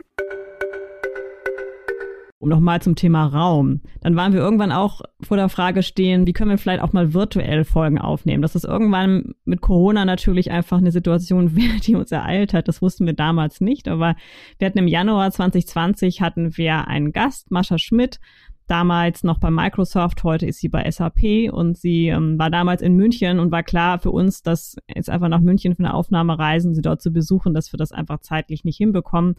um 2.40 2.50
nochmal 2.50 2.82
zum 2.82 2.96
Thema 2.96 3.26
Raum. 3.26 3.82
Dann 4.02 4.16
waren 4.16 4.32
wir 4.32 4.40
irgendwann 4.40 4.72
auch 4.72 5.02
vor 5.22 5.38
der 5.38 5.50
Frage 5.50 5.82
stehen, 5.82 6.28
wie 6.28 6.34
können 6.34 6.52
wir 6.52 6.58
vielleicht 6.58 6.84
auch 6.84 6.94
mal 6.94 7.14
virtuell 7.14 7.64
Folgen 7.64 7.98
aufnehmen. 7.98 8.44
Das 8.44 8.56
ist 8.56 8.64
irgendwann 8.64 9.34
mit 9.46 9.62
Corona 9.62 10.06
natürlich 10.06 10.52
einfach 10.52 10.78
eine 10.78 10.92
Situation 10.92 11.56
die 11.84 11.96
uns 11.96 12.12
ereilt 12.12 12.54
hat. 12.54 12.68
Das 12.68 12.82
wussten 12.82 13.06
wir 13.06 13.14
damals 13.14 13.60
nicht, 13.60 13.88
aber 13.88 14.16
wir 14.60 14.68
hatten 14.68 14.78
im 14.78 14.88
Januar 14.88 15.32
2020 15.32 16.22
hatten 16.22 16.58
wir 16.58 16.88
einen 16.88 17.12
Gast, 17.12 17.50
Mascha 17.50 17.80
Schmidt, 17.80 18.20
damals 18.68 19.24
noch 19.24 19.40
bei 19.40 19.50
Microsoft, 19.50 20.24
heute 20.24 20.46
ist 20.46 20.60
sie 20.60 20.70
bei 20.70 20.90
SAP 20.90 21.52
und 21.52 21.78
sie 21.78 22.08
ähm, 22.08 22.38
war 22.38 22.50
damals 22.50 22.82
in 22.82 22.96
München 22.96 23.40
und 23.40 23.52
war 23.52 23.64
klar 23.64 24.00
für 24.00 24.12
uns, 24.12 24.44
dass 24.44 24.76
jetzt 24.94 25.10
einfach 25.10 25.30
nach 25.30 25.40
München 25.42 25.76
für 25.76 25.84
eine 25.84 25.94
Aufnahme 25.94 26.38
reisen, 26.38 26.76
sie 26.76 26.82
dort 26.82 27.02
zu 27.02 27.12
besuchen, 27.12 27.54
dass 27.54 27.72
wir 27.74 27.78
das 27.78 27.92
einfach 27.92 28.20
zeitlich 28.20 28.64
nicht 28.64 28.78
hinbekommen 28.78 29.36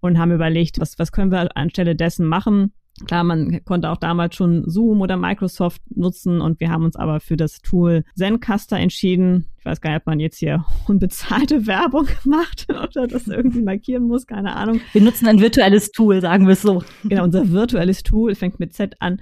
und 0.00 0.18
haben 0.18 0.32
überlegt, 0.32 0.80
was, 0.80 0.98
was 0.98 1.12
können 1.12 1.30
wir 1.30 1.56
anstelle 1.56 1.96
dessen 1.96 2.26
machen. 2.26 2.72
Klar, 3.06 3.24
man 3.24 3.64
konnte 3.64 3.90
auch 3.90 3.96
damals 3.96 4.36
schon 4.36 4.68
Zoom 4.70 5.00
oder 5.00 5.16
Microsoft 5.16 5.82
nutzen 5.94 6.40
und 6.40 6.60
wir 6.60 6.70
haben 6.70 6.84
uns 6.84 6.94
aber 6.94 7.18
für 7.18 7.36
das 7.36 7.60
Tool 7.60 8.04
Zencaster 8.14 8.76
entschieden. 8.78 9.46
Ich 9.58 9.64
weiß 9.64 9.80
gar 9.80 9.90
nicht, 9.90 10.00
ob 10.00 10.06
man 10.06 10.20
jetzt 10.20 10.38
hier 10.38 10.64
unbezahlte 10.88 11.66
Werbung 11.66 12.06
macht 12.24 12.66
oder 12.70 13.08
das 13.08 13.26
irgendwie 13.26 13.62
markieren 13.62 14.06
muss, 14.06 14.26
keine 14.26 14.54
Ahnung. 14.54 14.80
Wir 14.92 15.02
nutzen 15.02 15.26
ein 15.26 15.40
virtuelles 15.40 15.90
Tool, 15.90 16.20
sagen 16.20 16.46
wir 16.46 16.52
es 16.52 16.62
so. 16.62 16.84
Genau, 17.02 17.24
unser 17.24 17.50
virtuelles 17.50 18.04
Tool 18.04 18.34
fängt 18.34 18.60
mit 18.60 18.72
Z 18.72 18.96
an 19.00 19.20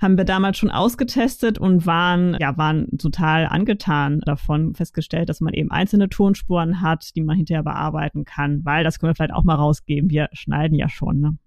haben 0.00 0.16
wir 0.16 0.24
damals 0.24 0.56
schon 0.58 0.70
ausgetestet 0.70 1.58
und 1.58 1.84
waren, 1.84 2.36
ja, 2.38 2.56
waren 2.56 2.86
total 2.98 3.46
angetan 3.46 4.20
davon, 4.20 4.74
festgestellt, 4.74 5.28
dass 5.28 5.40
man 5.40 5.54
eben 5.54 5.72
einzelne 5.72 6.08
Tonspuren 6.08 6.80
hat, 6.80 7.16
die 7.16 7.22
man 7.22 7.36
hinterher 7.36 7.64
bearbeiten 7.64 8.24
kann, 8.24 8.64
weil 8.64 8.84
das 8.84 9.00
können 9.00 9.10
wir 9.10 9.16
vielleicht 9.16 9.34
auch 9.34 9.42
mal 9.42 9.56
rausgeben. 9.56 10.08
Wir 10.08 10.28
schneiden 10.32 10.78
ja 10.78 10.88
schon, 10.88 11.20
ne? 11.20 11.38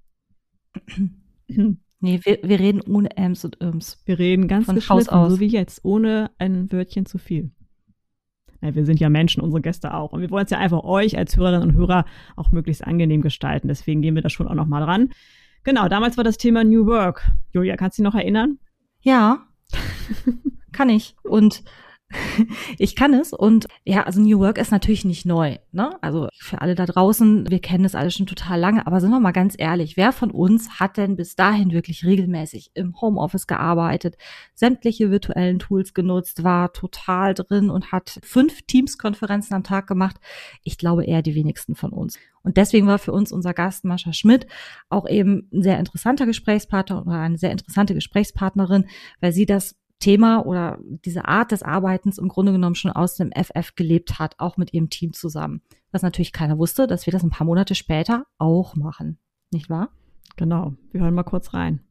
Nee, 2.04 2.20
wir, 2.24 2.40
wir 2.42 2.60
reden 2.60 2.82
ohne 2.82 3.16
Ms 3.16 3.46
und 3.46 3.58
Ims. 3.58 4.02
Wir 4.06 4.18
reden 4.18 4.48
ganz 4.48 4.66
Von 4.66 4.74
geschliffen, 4.74 5.10
aus. 5.14 5.34
so 5.34 5.40
wie 5.40 5.46
jetzt, 5.46 5.86
ohne 5.86 6.32
ein 6.40 6.72
Wörtchen 6.72 7.06
zu 7.06 7.20
viel. 7.20 7.52
Ja, 8.60 8.74
wir 8.74 8.86
sind 8.88 9.00
ja 9.00 9.08
Menschen, 9.10 9.42
unsere 9.42 9.62
Gäste 9.62 9.94
auch. 9.94 10.12
Und 10.12 10.22
wir 10.22 10.32
wollen 10.32 10.46
es 10.46 10.50
ja 10.50 10.58
einfach 10.58 10.84
euch 10.84 11.16
als 11.18 11.38
Hörerinnen 11.38 11.70
und 11.70 11.76
Hörer 11.76 12.06
auch 12.36 12.52
möglichst 12.52 12.84
angenehm 12.84 13.22
gestalten. 13.22 13.68
Deswegen 13.68 14.02
gehen 14.02 14.16
wir 14.16 14.24
da 14.24 14.30
schon 14.30 14.48
auch 14.48 14.56
nochmal 14.56 14.84
dran. 14.84 15.10
Genau, 15.64 15.88
damals 15.88 16.18
war 16.18 16.24
das 16.24 16.38
Thema 16.38 16.64
New 16.64 16.88
Work. 16.88 17.32
Julia, 17.52 17.78
kannst 17.78 18.00
du 18.00 18.02
dich 18.02 18.12
noch 18.12 18.20
erinnern? 18.20 18.58
Ja, 19.02 19.46
kann 20.72 20.90
ich. 20.90 21.16
Und 21.24 21.64
ich 22.78 22.96
kann 22.96 23.14
es. 23.14 23.34
Und 23.34 23.68
ja, 23.86 24.04
also 24.04 24.22
New 24.22 24.40
Work 24.40 24.58
ist 24.58 24.72
natürlich 24.72 25.06
nicht 25.06 25.26
neu. 25.26 25.58
Ne? 25.72 25.98
Also 26.02 26.28
für 26.40 26.62
alle 26.62 26.76
da 26.76 26.86
draußen, 26.86 27.50
wir 27.50 27.60
kennen 27.60 27.84
das 27.84 27.96
alle 27.96 28.12
schon 28.12 28.26
total 28.26 28.60
lange. 28.60 28.88
Aber 28.88 29.00
sind 29.00 29.12
wir 29.12 29.20
mal 29.20 29.32
ganz 29.32 29.56
ehrlich, 29.58 29.98
wer 29.98 30.12
von 30.12 30.32
uns 30.32 30.80
hat 30.80 30.98
denn 30.98 31.16
bis 31.16 31.36
dahin 31.36 31.72
wirklich 31.72 32.06
regelmäßig 32.06 32.72
im 32.74 33.00
Homeoffice 33.02 33.48
gearbeitet, 33.48 34.18
sämtliche 34.54 35.12
virtuellen 35.12 35.60
Tools 35.60 35.94
genutzt, 35.94 36.44
war 36.44 36.74
total 36.74 37.34
drin 37.34 37.70
und 37.70 37.92
hat 37.92 38.20
fünf 38.24 38.62
Teams-Konferenzen 38.64 39.54
am 39.54 39.64
Tag 39.64 39.88
gemacht? 39.88 40.18
Ich 40.64 40.78
glaube 40.78 41.06
eher 41.06 41.22
die 41.22 41.36
wenigsten 41.36 41.76
von 41.76 41.92
uns. 41.92 42.18
Und 42.44 42.58
deswegen 42.58 42.88
war 42.88 43.00
für 43.00 43.12
uns 43.12 43.32
unser 43.32 43.54
Gast 43.54 43.86
Mascha 43.86 44.14
Schmidt 44.14 44.48
auch 44.90 45.08
eben 45.08 45.48
ein 45.54 45.62
sehr 45.62 45.80
interessanter 45.80 46.26
Gesprächspartner 46.26 47.06
oder 47.06 47.20
eine 47.20 47.38
sehr 47.38 47.52
interessante 47.52 47.94
Gesprächspartnerin, 47.94 48.86
weil 49.20 49.32
sie 49.32 49.46
das 49.46 49.76
Thema 50.02 50.46
oder 50.46 50.78
diese 50.82 51.26
Art 51.26 51.52
des 51.52 51.64
Arbeitens 51.64 52.18
im 52.18 52.28
Grunde 52.28 52.52
genommen 52.52 52.76
schon 52.76 52.92
aus 52.92 53.16
dem 53.16 53.32
FF 53.32 53.76
gelebt 53.76 54.20
hat, 54.20 54.36
auch 54.38 54.58
mit 54.58 54.74
ihrem 54.74 54.90
Team 54.90 55.14
zusammen. 55.14 55.62
Was 55.92 56.02
natürlich 56.02 56.34
keiner 56.34 56.58
wusste, 56.58 56.88
dass 56.88 57.06
wir 57.06 57.14
das 57.14 57.24
ein 57.24 57.30
paar 57.30 57.48
Monate 57.48 57.76
später 57.76 58.26
auch 58.38 58.76
machen. 58.76 59.18
Nicht 59.52 59.70
wahr? 59.70 59.90
Genau, 60.36 60.74
wir 60.92 61.02
hören 61.02 61.14
mal 61.14 61.24
kurz 61.24 61.54
rein. 61.54 61.82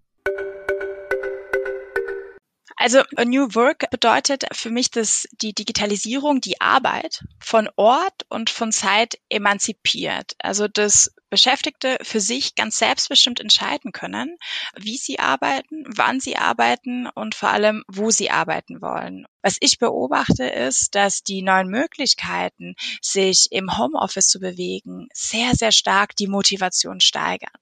Also 2.76 3.00
a 3.16 3.26
New 3.26 3.54
Work 3.54 3.90
bedeutet 3.90 4.44
für 4.52 4.70
mich, 4.70 4.90
dass 4.90 5.28
die 5.42 5.52
Digitalisierung 5.52 6.40
die 6.40 6.62
Arbeit 6.62 7.22
von 7.38 7.68
Ort 7.76 8.24
und 8.30 8.48
von 8.48 8.72
Zeit 8.72 9.18
emanzipiert. 9.28 10.34
Also 10.38 10.66
dass 10.66 11.14
Beschäftigte 11.30 11.96
für 12.02 12.20
sich 12.20 12.54
ganz 12.54 12.78
selbstbestimmt 12.78 13.40
entscheiden 13.40 13.92
können, 13.92 14.36
wie 14.76 14.96
sie 14.96 15.18
arbeiten, 15.18 15.84
wann 15.86 16.20
sie 16.20 16.36
arbeiten 16.36 17.06
und 17.06 17.34
vor 17.34 17.50
allem, 17.50 17.84
wo 17.88 18.10
sie 18.10 18.30
arbeiten 18.30 18.82
wollen. 18.82 19.26
Was 19.42 19.56
ich 19.60 19.78
beobachte, 19.78 20.44
ist, 20.44 20.94
dass 20.94 21.22
die 21.22 21.42
neuen 21.42 21.68
Möglichkeiten, 21.68 22.74
sich 23.00 23.48
im 23.50 23.78
Homeoffice 23.78 24.28
zu 24.28 24.40
bewegen, 24.40 25.08
sehr, 25.14 25.54
sehr 25.54 25.72
stark 25.72 26.16
die 26.16 26.26
Motivation 26.26 27.00
steigern 27.00 27.52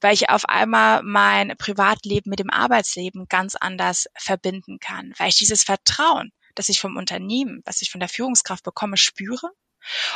weil 0.00 0.12
ich 0.12 0.28
auf 0.28 0.44
einmal 0.46 1.02
mein 1.02 1.54
Privatleben 1.56 2.28
mit 2.28 2.40
dem 2.40 2.50
Arbeitsleben 2.50 3.26
ganz 3.28 3.56
anders 3.56 4.06
verbinden 4.14 4.78
kann, 4.80 5.14
weil 5.16 5.28
ich 5.28 5.38
dieses 5.38 5.62
Vertrauen, 5.62 6.32
das 6.54 6.68
ich 6.68 6.80
vom 6.80 6.96
Unternehmen, 6.96 7.62
was 7.64 7.80
ich 7.80 7.90
von 7.90 8.00
der 8.00 8.08
Führungskraft 8.08 8.64
bekomme, 8.64 8.96
spüre 8.96 9.50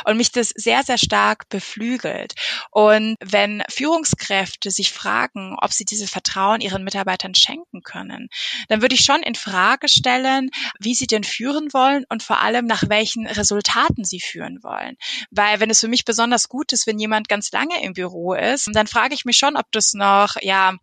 und 0.05 0.17
mich 0.17 0.31
das 0.31 0.49
sehr, 0.49 0.83
sehr 0.83 0.97
stark 0.97 1.49
beflügelt. 1.49 2.33
Und 2.71 3.15
wenn 3.19 3.63
Führungskräfte 3.69 4.71
sich 4.71 4.91
fragen, 4.91 5.55
ob 5.59 5.71
sie 5.73 5.85
dieses 5.85 6.09
Vertrauen 6.09 6.61
ihren 6.61 6.83
Mitarbeitern 6.83 7.35
schenken 7.35 7.81
können, 7.83 8.29
dann 8.69 8.81
würde 8.81 8.95
ich 8.95 9.03
schon 9.03 9.23
in 9.23 9.35
Frage 9.35 9.89
stellen, 9.89 10.49
wie 10.79 10.95
sie 10.95 11.07
denn 11.07 11.23
führen 11.23 11.73
wollen 11.73 12.05
und 12.09 12.23
vor 12.23 12.39
allem 12.39 12.65
nach 12.65 12.83
welchen 12.87 13.27
Resultaten 13.27 14.03
sie 14.03 14.19
führen 14.19 14.63
wollen. 14.63 14.95
Weil 15.31 15.59
wenn 15.59 15.69
es 15.69 15.79
für 15.79 15.87
mich 15.87 16.05
besonders 16.05 16.47
gut 16.49 16.71
ist, 16.73 16.87
wenn 16.87 16.99
jemand 16.99 17.29
ganz 17.29 17.51
lange 17.51 17.81
im 17.83 17.93
Büro 17.93 18.33
ist, 18.33 18.69
dann 18.73 18.87
frage 18.87 19.13
ich 19.13 19.25
mich 19.25 19.37
schon, 19.37 19.55
ob 19.57 19.65
das 19.71 19.93
noch, 19.93 20.35
ja, 20.41 20.75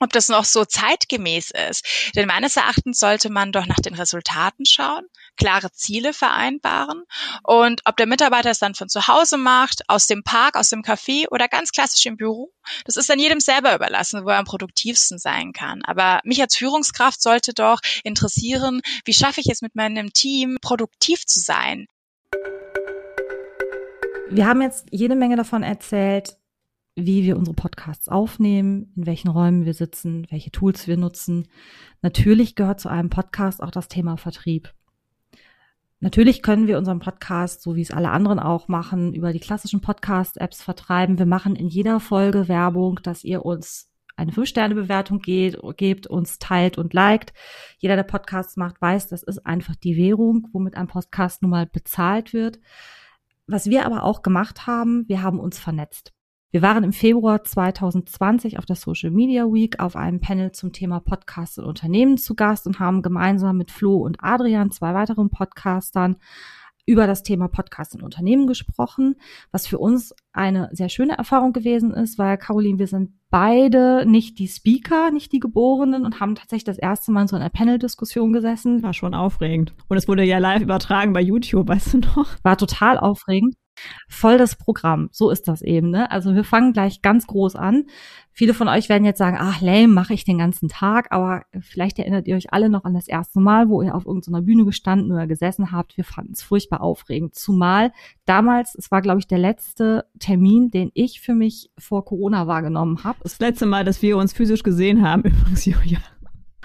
ob 0.00 0.12
das 0.12 0.28
noch 0.28 0.44
so 0.44 0.64
zeitgemäß 0.64 1.50
ist. 1.68 2.12
Denn 2.16 2.26
meines 2.26 2.56
Erachtens 2.56 2.98
sollte 2.98 3.30
man 3.30 3.52
doch 3.52 3.66
nach 3.66 3.80
den 3.80 3.94
Resultaten 3.94 4.64
schauen, 4.64 5.04
klare 5.36 5.72
Ziele 5.72 6.12
vereinbaren 6.12 7.04
und 7.42 7.82
ob 7.84 7.96
der 7.96 8.06
Mitarbeiter 8.06 8.50
es 8.50 8.58
dann 8.58 8.74
von 8.74 8.88
zu 8.88 9.08
Hause 9.08 9.36
macht, 9.36 9.82
aus 9.88 10.06
dem 10.06 10.22
Park, 10.22 10.56
aus 10.56 10.70
dem 10.70 10.82
Café 10.82 11.28
oder 11.30 11.48
ganz 11.48 11.72
klassisch 11.72 12.06
im 12.06 12.16
Büro, 12.16 12.52
das 12.84 12.96
ist 12.96 13.08
dann 13.08 13.18
jedem 13.18 13.40
selber 13.40 13.74
überlassen, 13.74 14.24
wo 14.24 14.30
er 14.30 14.38
am 14.38 14.44
produktivsten 14.44 15.18
sein 15.18 15.52
kann. 15.52 15.82
Aber 15.84 16.20
mich 16.24 16.40
als 16.40 16.56
Führungskraft 16.56 17.22
sollte 17.22 17.52
doch 17.54 17.80
interessieren, 18.04 18.80
wie 19.04 19.12
schaffe 19.12 19.40
ich 19.40 19.48
es 19.50 19.62
mit 19.62 19.74
meinem 19.74 20.12
Team, 20.12 20.58
produktiv 20.60 21.26
zu 21.26 21.40
sein. 21.40 21.86
Wir 24.30 24.46
haben 24.46 24.62
jetzt 24.62 24.86
jede 24.90 25.16
Menge 25.16 25.36
davon 25.36 25.62
erzählt, 25.64 26.36
wie 26.94 27.24
wir 27.24 27.36
unsere 27.36 27.54
Podcasts 27.54 28.08
aufnehmen, 28.08 28.92
in 28.96 29.06
welchen 29.06 29.28
Räumen 29.28 29.64
wir 29.64 29.74
sitzen, 29.74 30.26
welche 30.30 30.50
Tools 30.50 30.86
wir 30.86 30.96
nutzen. 30.96 31.48
Natürlich 32.02 32.54
gehört 32.54 32.80
zu 32.80 32.88
einem 32.88 33.10
Podcast 33.10 33.62
auch 33.62 33.70
das 33.70 33.88
Thema 33.88 34.16
Vertrieb. 34.16 34.72
Natürlich 36.02 36.42
können 36.42 36.66
wir 36.66 36.78
unseren 36.78 36.98
Podcast, 36.98 37.60
so 37.60 37.76
wie 37.76 37.82
es 37.82 37.90
alle 37.90 38.10
anderen 38.10 38.38
auch 38.38 38.68
machen, 38.68 39.12
über 39.12 39.34
die 39.34 39.38
klassischen 39.38 39.82
Podcast-Apps 39.82 40.62
vertreiben. 40.62 41.18
Wir 41.18 41.26
machen 41.26 41.54
in 41.56 41.68
jeder 41.68 42.00
Folge 42.00 42.48
Werbung, 42.48 43.00
dass 43.02 43.22
ihr 43.22 43.44
uns 43.44 43.90
eine 44.16 44.32
Fünf-Sterne-Bewertung 44.32 45.20
gebt, 45.20 46.06
uns 46.06 46.38
teilt 46.38 46.78
und 46.78 46.94
liked. 46.94 47.34
Jeder, 47.76 47.96
der 47.96 48.04
Podcasts 48.04 48.56
macht, 48.56 48.80
weiß, 48.80 49.08
das 49.08 49.22
ist 49.22 49.44
einfach 49.44 49.76
die 49.76 49.98
Währung, 49.98 50.48
womit 50.52 50.74
ein 50.74 50.88
Podcast 50.88 51.42
nun 51.42 51.50
mal 51.50 51.66
bezahlt 51.66 52.32
wird. 52.32 52.60
Was 53.46 53.68
wir 53.68 53.84
aber 53.84 54.02
auch 54.04 54.22
gemacht 54.22 54.66
haben, 54.66 55.04
wir 55.06 55.22
haben 55.22 55.38
uns 55.38 55.58
vernetzt. 55.58 56.14
Wir 56.52 56.62
waren 56.62 56.82
im 56.82 56.92
Februar 56.92 57.44
2020 57.44 58.58
auf 58.58 58.66
der 58.66 58.74
Social 58.74 59.12
Media 59.12 59.44
Week 59.44 59.78
auf 59.78 59.94
einem 59.94 60.20
Panel 60.20 60.50
zum 60.50 60.72
Thema 60.72 60.98
Podcasts 60.98 61.58
und 61.58 61.64
Unternehmen 61.64 62.18
zu 62.18 62.34
Gast 62.34 62.66
und 62.66 62.80
haben 62.80 63.02
gemeinsam 63.02 63.56
mit 63.56 63.70
Flo 63.70 63.98
und 63.98 64.16
Adrian, 64.20 64.72
zwei 64.72 64.92
weiteren 64.92 65.30
Podcastern, 65.30 66.16
über 66.86 67.06
das 67.06 67.22
Thema 67.22 67.46
Podcast 67.46 67.94
und 67.94 68.02
Unternehmen 68.02 68.48
gesprochen, 68.48 69.14
was 69.52 69.68
für 69.68 69.78
uns 69.78 70.12
eine 70.32 70.68
sehr 70.72 70.88
schöne 70.88 71.16
Erfahrung 71.16 71.52
gewesen 71.52 71.92
ist, 71.92 72.18
weil 72.18 72.36
Caroline, 72.36 72.80
wir 72.80 72.88
sind 72.88 73.12
beide 73.30 74.04
nicht 74.04 74.40
die 74.40 74.48
Speaker, 74.48 75.12
nicht 75.12 75.30
die 75.30 75.38
Geborenen 75.38 76.04
und 76.04 76.18
haben 76.18 76.34
tatsächlich 76.34 76.64
das 76.64 76.78
erste 76.78 77.12
Mal 77.12 77.22
in 77.22 77.28
so 77.28 77.36
einer 77.36 77.48
Panel-Diskussion 77.48 78.32
gesessen. 78.32 78.82
War 78.82 78.92
schon 78.92 79.14
aufregend. 79.14 79.72
Und 79.86 79.98
es 79.98 80.08
wurde 80.08 80.24
ja 80.24 80.38
live 80.38 80.62
übertragen 80.62 81.12
bei 81.12 81.20
YouTube, 81.20 81.68
weißt 81.68 81.94
du 81.94 81.98
noch? 81.98 82.26
War 82.42 82.56
total 82.56 82.98
aufregend 82.98 83.54
voll 84.08 84.38
das 84.38 84.56
Programm. 84.56 85.08
So 85.12 85.30
ist 85.30 85.48
das 85.48 85.62
eben. 85.62 85.90
Ne? 85.90 86.10
Also 86.10 86.34
wir 86.34 86.44
fangen 86.44 86.72
gleich 86.72 87.02
ganz 87.02 87.26
groß 87.26 87.56
an. 87.56 87.86
Viele 88.32 88.54
von 88.54 88.68
euch 88.68 88.88
werden 88.88 89.04
jetzt 89.04 89.18
sagen, 89.18 89.36
ach, 89.38 89.60
lame, 89.60 89.88
mache 89.88 90.14
ich 90.14 90.24
den 90.24 90.38
ganzen 90.38 90.68
Tag. 90.68 91.08
Aber 91.10 91.42
vielleicht 91.60 91.98
erinnert 91.98 92.26
ihr 92.26 92.36
euch 92.36 92.52
alle 92.52 92.70
noch 92.70 92.84
an 92.84 92.94
das 92.94 93.08
erste 93.08 93.40
Mal, 93.40 93.68
wo 93.68 93.82
ihr 93.82 93.94
auf 93.94 94.06
irgendeiner 94.06 94.42
Bühne 94.42 94.64
gestanden 94.64 95.12
oder 95.12 95.26
gesessen 95.26 95.72
habt. 95.72 95.96
Wir 95.96 96.04
fanden 96.04 96.32
es 96.32 96.42
furchtbar 96.42 96.80
aufregend. 96.80 97.34
Zumal 97.34 97.92
damals, 98.24 98.74
es 98.74 98.90
war, 98.90 99.02
glaube 99.02 99.18
ich, 99.20 99.26
der 99.26 99.38
letzte 99.38 100.06
Termin, 100.18 100.70
den 100.70 100.90
ich 100.94 101.20
für 101.20 101.34
mich 101.34 101.70
vor 101.78 102.04
Corona 102.04 102.46
wahrgenommen 102.46 103.04
habe. 103.04 103.18
Das 103.22 103.38
letzte 103.40 103.66
Mal, 103.66 103.84
dass 103.84 104.00
wir 104.02 104.16
uns 104.16 104.32
physisch 104.32 104.62
gesehen 104.62 105.06
haben, 105.06 105.22
übrigens, 105.24 105.64
Julia. 105.64 105.98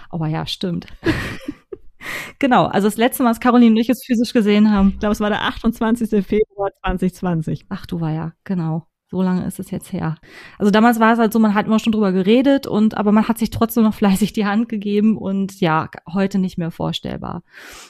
Aber 0.09 0.27
ja, 0.27 0.45
stimmt. 0.45 0.87
Genau, 2.39 2.65
also 2.65 2.87
das 2.87 2.97
letzte 2.97 3.23
Mal, 3.23 3.29
dass 3.29 3.39
Caroline 3.39 3.71
und 3.71 3.77
ich 3.77 3.89
es 3.89 4.03
physisch 4.05 4.33
gesehen 4.33 4.71
haben. 4.71 4.89
Ich 4.89 4.99
glaube, 4.99 5.13
es 5.13 5.19
war 5.19 5.29
der 5.29 5.43
28. 5.43 6.25
Februar 6.25 6.69
2020. 6.83 7.65
Ach 7.69 7.85
du 7.85 8.01
war 8.01 8.11
ja, 8.11 8.33
genau. 8.43 8.87
So 9.07 9.21
lange 9.21 9.45
ist 9.45 9.59
es 9.59 9.69
jetzt 9.69 9.93
her. 9.93 10.17
Also 10.57 10.71
damals 10.71 10.99
war 10.99 11.13
es 11.13 11.19
halt 11.19 11.31
so, 11.31 11.37
man 11.37 11.53
hat 11.53 11.67
immer 11.67 11.77
schon 11.77 11.91
drüber 11.91 12.11
geredet 12.11 12.65
und 12.65 12.97
aber 12.97 13.11
man 13.11 13.27
hat 13.27 13.37
sich 13.37 13.51
trotzdem 13.51 13.83
noch 13.83 13.93
fleißig 13.95 14.33
die 14.33 14.45
Hand 14.45 14.67
gegeben 14.67 15.17
und 15.17 15.59
ja, 15.59 15.89
heute 16.11 16.39
nicht 16.39 16.57
mehr 16.57 16.71
vorstellbar. 16.71 17.43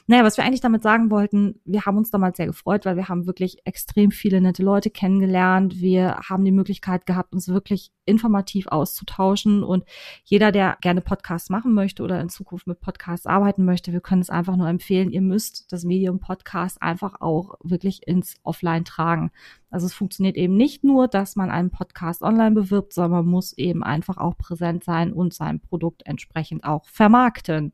Naja, 0.08 0.26
was 0.26 0.36
wir 0.36 0.44
eigentlich 0.44 0.62
damit 0.62 0.84
sagen 0.84 1.10
wollten, 1.12 1.62
wir 1.64 1.86
haben 1.86 1.98
uns 1.98 2.12
damals 2.12 2.36
sehr 2.36 2.48
gefreut, 2.48 2.86
weil 2.86 2.98
wir 2.98 3.08
haben 3.08 3.28
wirklich 3.28 3.66
extrem 3.66 4.12
viele 4.12 4.42
nette 4.42 4.62
Leute 4.62 4.90
kennengelernt. 4.90 5.80
Wir 5.80 6.20
haben 6.30 6.44
die 6.44 6.52
Möglichkeit 6.52 7.06
gehabt, 7.06 7.34
uns 7.34 7.48
wirklich 7.48 7.92
informativ 8.06 8.68
auszutauschen. 8.68 9.64
Und 9.64 9.84
jeder, 10.24 10.52
der 10.52 10.78
gerne 10.82 11.02
Podcasts 11.02 11.50
machen 11.50 11.74
möchte 11.74 12.04
oder 12.04 12.20
in 12.20 12.30
Zukunft 12.30 12.68
mit 12.68 12.80
Podcasts 12.80 13.26
arbeiten 13.26 13.66
möchte, 13.66 13.94
wir 13.94 14.02
können 14.02 14.22
es 14.22 14.30
einfach 14.30 14.56
nur 14.56 14.68
empfehlen, 14.68 15.12
ihr 15.12 15.22
müsst 15.22 15.72
das 15.72 15.84
Medium 15.84 16.20
Podcast 16.20 16.82
einfach 16.82 17.22
auch 17.22 17.56
wirklich 17.64 18.06
ins 18.06 18.36
Offline 18.44 18.86
tragen. 18.86 19.32
Also 19.76 19.88
es 19.88 19.94
funktioniert 19.94 20.38
eben 20.38 20.56
nicht 20.56 20.86
nur, 20.86 21.10
dass 21.10 21.36
man 21.36 21.52
einen 21.52 21.70
Podcast 21.70 22.22
online 22.22 22.52
bewirbt, 22.52 22.94
sondern 22.94 23.12
man 23.12 23.26
muss 23.26 23.52
eben 23.52 23.84
einfach 23.84 24.16
auch 24.16 24.38
präsent 24.38 24.86
sein 24.86 25.12
und 25.12 25.34
sein 25.34 25.60
Produkt 25.60 26.04
entsprechend 26.06 26.64
auch 26.64 26.86
vermarkten. 26.86 27.74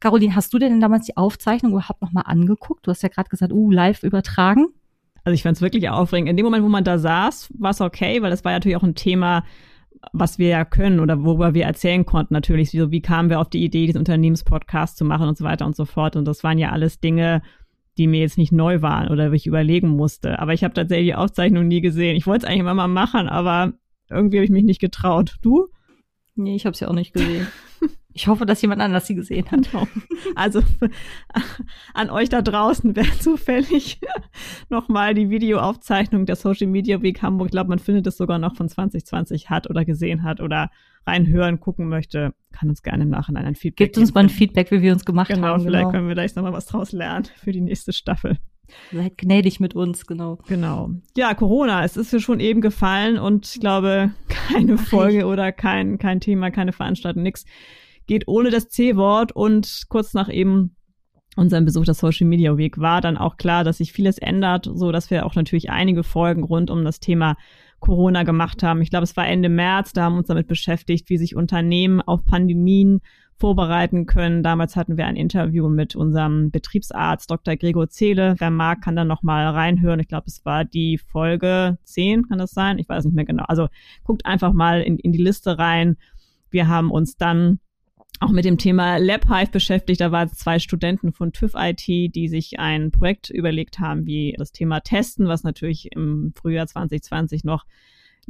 Caroline, 0.00 0.34
hast 0.34 0.52
du 0.52 0.58
denn 0.58 0.80
damals 0.80 1.06
die 1.06 1.16
Aufzeichnung 1.16 1.70
überhaupt 1.70 2.02
nochmal 2.02 2.24
angeguckt? 2.26 2.84
Du 2.84 2.90
hast 2.90 3.04
ja 3.04 3.08
gerade 3.08 3.28
gesagt, 3.28 3.52
uh, 3.52 3.70
live 3.70 4.02
übertragen. 4.02 4.70
Also 5.22 5.34
ich 5.34 5.44
fand 5.44 5.56
es 5.56 5.62
wirklich 5.62 5.88
aufregend. 5.88 6.28
In 6.28 6.36
dem 6.36 6.42
Moment, 6.42 6.64
wo 6.64 6.68
man 6.68 6.82
da 6.82 6.98
saß, 6.98 7.52
war 7.56 7.70
es 7.70 7.80
okay, 7.80 8.20
weil 8.22 8.30
das 8.30 8.44
war 8.44 8.50
natürlich 8.50 8.76
auch 8.76 8.82
ein 8.82 8.96
Thema, 8.96 9.44
was 10.12 10.40
wir 10.40 10.48
ja 10.48 10.64
können 10.64 10.98
oder 10.98 11.22
worüber 11.22 11.54
wir 11.54 11.64
erzählen 11.64 12.04
konnten 12.04 12.34
natürlich. 12.34 12.72
So, 12.72 12.90
wie 12.90 13.02
kamen 13.02 13.30
wir 13.30 13.38
auf 13.38 13.50
die 13.50 13.62
Idee, 13.62 13.86
diesen 13.86 13.98
Unternehmenspodcast 13.98 14.98
zu 14.98 15.04
machen 15.04 15.28
und 15.28 15.38
so 15.38 15.44
weiter 15.44 15.64
und 15.64 15.76
so 15.76 15.84
fort. 15.84 16.16
Und 16.16 16.24
das 16.24 16.42
waren 16.42 16.58
ja 16.58 16.70
alles 16.70 16.98
Dinge, 16.98 17.40
die 17.98 18.06
mir 18.06 18.20
jetzt 18.20 18.38
nicht 18.38 18.52
neu 18.52 18.82
waren 18.82 19.08
oder 19.08 19.32
ich 19.32 19.46
überlegen 19.46 19.88
musste. 19.88 20.38
Aber 20.38 20.52
ich 20.52 20.64
habe 20.64 20.74
tatsächlich 20.74 21.08
die 21.08 21.14
Aufzeichnung 21.14 21.68
nie 21.68 21.80
gesehen. 21.80 22.16
Ich 22.16 22.26
wollte 22.26 22.44
es 22.44 22.48
eigentlich 22.48 22.60
immer 22.60 22.74
mal 22.74 22.88
machen, 22.88 23.28
aber 23.28 23.72
irgendwie 24.08 24.38
habe 24.38 24.44
ich 24.44 24.50
mich 24.50 24.64
nicht 24.64 24.80
getraut. 24.80 25.36
Du? 25.42 25.68
Nee, 26.42 26.56
ich 26.56 26.64
habe 26.66 26.72
es 26.72 26.80
ja 26.80 26.88
auch 26.88 26.94
nicht 26.94 27.12
gesehen. 27.12 27.46
Ich 28.12 28.26
hoffe, 28.26 28.44
dass 28.44 28.60
jemand 28.60 28.82
anders 28.82 29.06
sie 29.06 29.14
gesehen 29.14 29.48
hat. 29.52 29.68
Also 30.34 30.62
an 31.94 32.10
euch 32.10 32.28
da 32.28 32.42
draußen, 32.42 32.96
wer 32.96 33.04
zufällig 33.20 34.00
nochmal 34.68 35.14
die 35.14 35.30
Videoaufzeichnung 35.30 36.26
der 36.26 36.34
Social 36.34 36.66
Media 36.66 37.02
Week 37.02 37.22
Hamburg, 37.22 37.46
ich 37.46 37.52
glaube, 37.52 37.70
man 37.70 37.78
findet 37.78 38.08
es 38.08 38.16
sogar 38.16 38.40
noch 38.40 38.56
von 38.56 38.68
2020 38.68 39.48
hat 39.48 39.70
oder 39.70 39.84
gesehen 39.84 40.24
hat 40.24 40.40
oder 40.40 40.70
reinhören, 41.06 41.60
gucken 41.60 41.88
möchte, 41.88 42.34
kann 42.50 42.68
uns 42.68 42.82
gerne 42.82 43.04
im 43.04 43.10
Nachhinein 43.10 43.46
ein 43.46 43.54
Feedback 43.54 43.92
Gibt 43.92 43.98
uns 43.98 44.12
mal 44.12 44.24
ein 44.24 44.28
Feedback, 44.28 44.72
wie 44.72 44.82
wir 44.82 44.92
uns 44.92 45.04
gemacht 45.04 45.28
genau, 45.28 45.46
haben. 45.46 45.60
Vielleicht 45.60 45.72
genau, 45.72 45.78
vielleicht 45.78 45.92
können 45.92 46.08
wir 46.08 46.16
da 46.16 46.22
jetzt 46.22 46.34
nochmal 46.34 46.52
was 46.52 46.66
draus 46.66 46.90
lernen 46.90 47.26
für 47.36 47.52
die 47.52 47.60
nächste 47.60 47.92
Staffel. 47.92 48.38
Seid 48.92 49.18
gnädig 49.18 49.60
mit 49.60 49.74
uns, 49.74 50.06
genau. 50.06 50.38
Genau. 50.48 50.90
Ja, 51.16 51.34
Corona, 51.34 51.84
es 51.84 51.96
ist 51.96 52.12
ja 52.12 52.20
schon 52.20 52.40
eben 52.40 52.60
gefallen 52.60 53.18
und 53.18 53.46
ich 53.54 53.60
glaube, 53.60 54.10
keine 54.28 54.78
Folge 54.78 55.26
oder 55.26 55.52
kein, 55.52 55.98
kein 55.98 56.20
Thema, 56.20 56.50
keine 56.50 56.72
Veranstaltung, 56.72 57.22
nix 57.22 57.44
geht 58.06 58.26
ohne 58.26 58.50
das 58.50 58.68
C-Wort 58.68 59.32
und 59.32 59.84
kurz 59.88 60.14
nach 60.14 60.28
eben 60.28 60.74
unserem 61.36 61.64
Besuch 61.64 61.84
der 61.84 61.94
Social 61.94 62.26
Media 62.26 62.56
Week 62.56 62.78
war 62.78 63.00
dann 63.00 63.16
auch 63.16 63.36
klar, 63.36 63.62
dass 63.62 63.78
sich 63.78 63.92
vieles 63.92 64.18
ändert, 64.18 64.68
so 64.72 64.90
dass 64.90 65.10
wir 65.10 65.24
auch 65.24 65.36
natürlich 65.36 65.70
einige 65.70 66.02
Folgen 66.02 66.42
rund 66.42 66.70
um 66.70 66.84
das 66.84 66.98
Thema 66.98 67.36
Corona 67.78 68.24
gemacht 68.24 68.62
haben. 68.62 68.82
Ich 68.82 68.90
glaube, 68.90 69.04
es 69.04 69.16
war 69.16 69.26
Ende 69.26 69.48
März, 69.48 69.92
da 69.92 70.02
haben 70.02 70.14
wir 70.14 70.18
uns 70.18 70.26
damit 70.28 70.48
beschäftigt, 70.48 71.08
wie 71.08 71.18
sich 71.18 71.36
Unternehmen 71.36 72.00
auf 72.00 72.24
Pandemien 72.24 73.00
vorbereiten 73.40 74.04
können. 74.04 74.42
Damals 74.42 74.76
hatten 74.76 74.98
wir 74.98 75.06
ein 75.06 75.16
Interview 75.16 75.68
mit 75.68 75.96
unserem 75.96 76.50
Betriebsarzt 76.50 77.30
Dr. 77.30 77.56
Gregor 77.56 77.88
Zehle. 77.88 78.34
Wer 78.38 78.50
mag, 78.50 78.82
kann 78.82 78.96
da 78.96 79.04
noch 79.04 79.22
mal 79.22 79.48
reinhören. 79.48 79.98
Ich 79.98 80.08
glaube, 80.08 80.26
es 80.26 80.44
war 80.44 80.64
die 80.66 80.98
Folge 80.98 81.78
10, 81.84 82.28
kann 82.28 82.38
das 82.38 82.50
sein? 82.50 82.78
Ich 82.78 82.88
weiß 82.88 83.06
nicht 83.06 83.14
mehr 83.14 83.24
genau. 83.24 83.44
Also 83.48 83.68
guckt 84.04 84.26
einfach 84.26 84.52
mal 84.52 84.82
in, 84.82 84.98
in 84.98 85.12
die 85.12 85.22
Liste 85.22 85.58
rein. 85.58 85.96
Wir 86.50 86.68
haben 86.68 86.90
uns 86.90 87.16
dann 87.16 87.60
auch 88.20 88.30
mit 88.30 88.44
dem 88.44 88.58
Thema 88.58 88.98
LabHive 88.98 89.50
beschäftigt. 89.50 90.02
Da 90.02 90.12
waren 90.12 90.28
zwei 90.28 90.58
Studenten 90.58 91.12
von 91.12 91.32
TÜV 91.32 91.54
IT, 91.56 91.86
die 91.86 92.28
sich 92.28 92.60
ein 92.60 92.90
Projekt 92.90 93.30
überlegt 93.30 93.78
haben, 93.78 94.06
wie 94.06 94.34
das 94.36 94.52
Thema 94.52 94.80
Testen, 94.80 95.26
was 95.26 95.42
natürlich 95.42 95.92
im 95.92 96.34
Frühjahr 96.36 96.66
2020 96.66 97.44
noch 97.44 97.64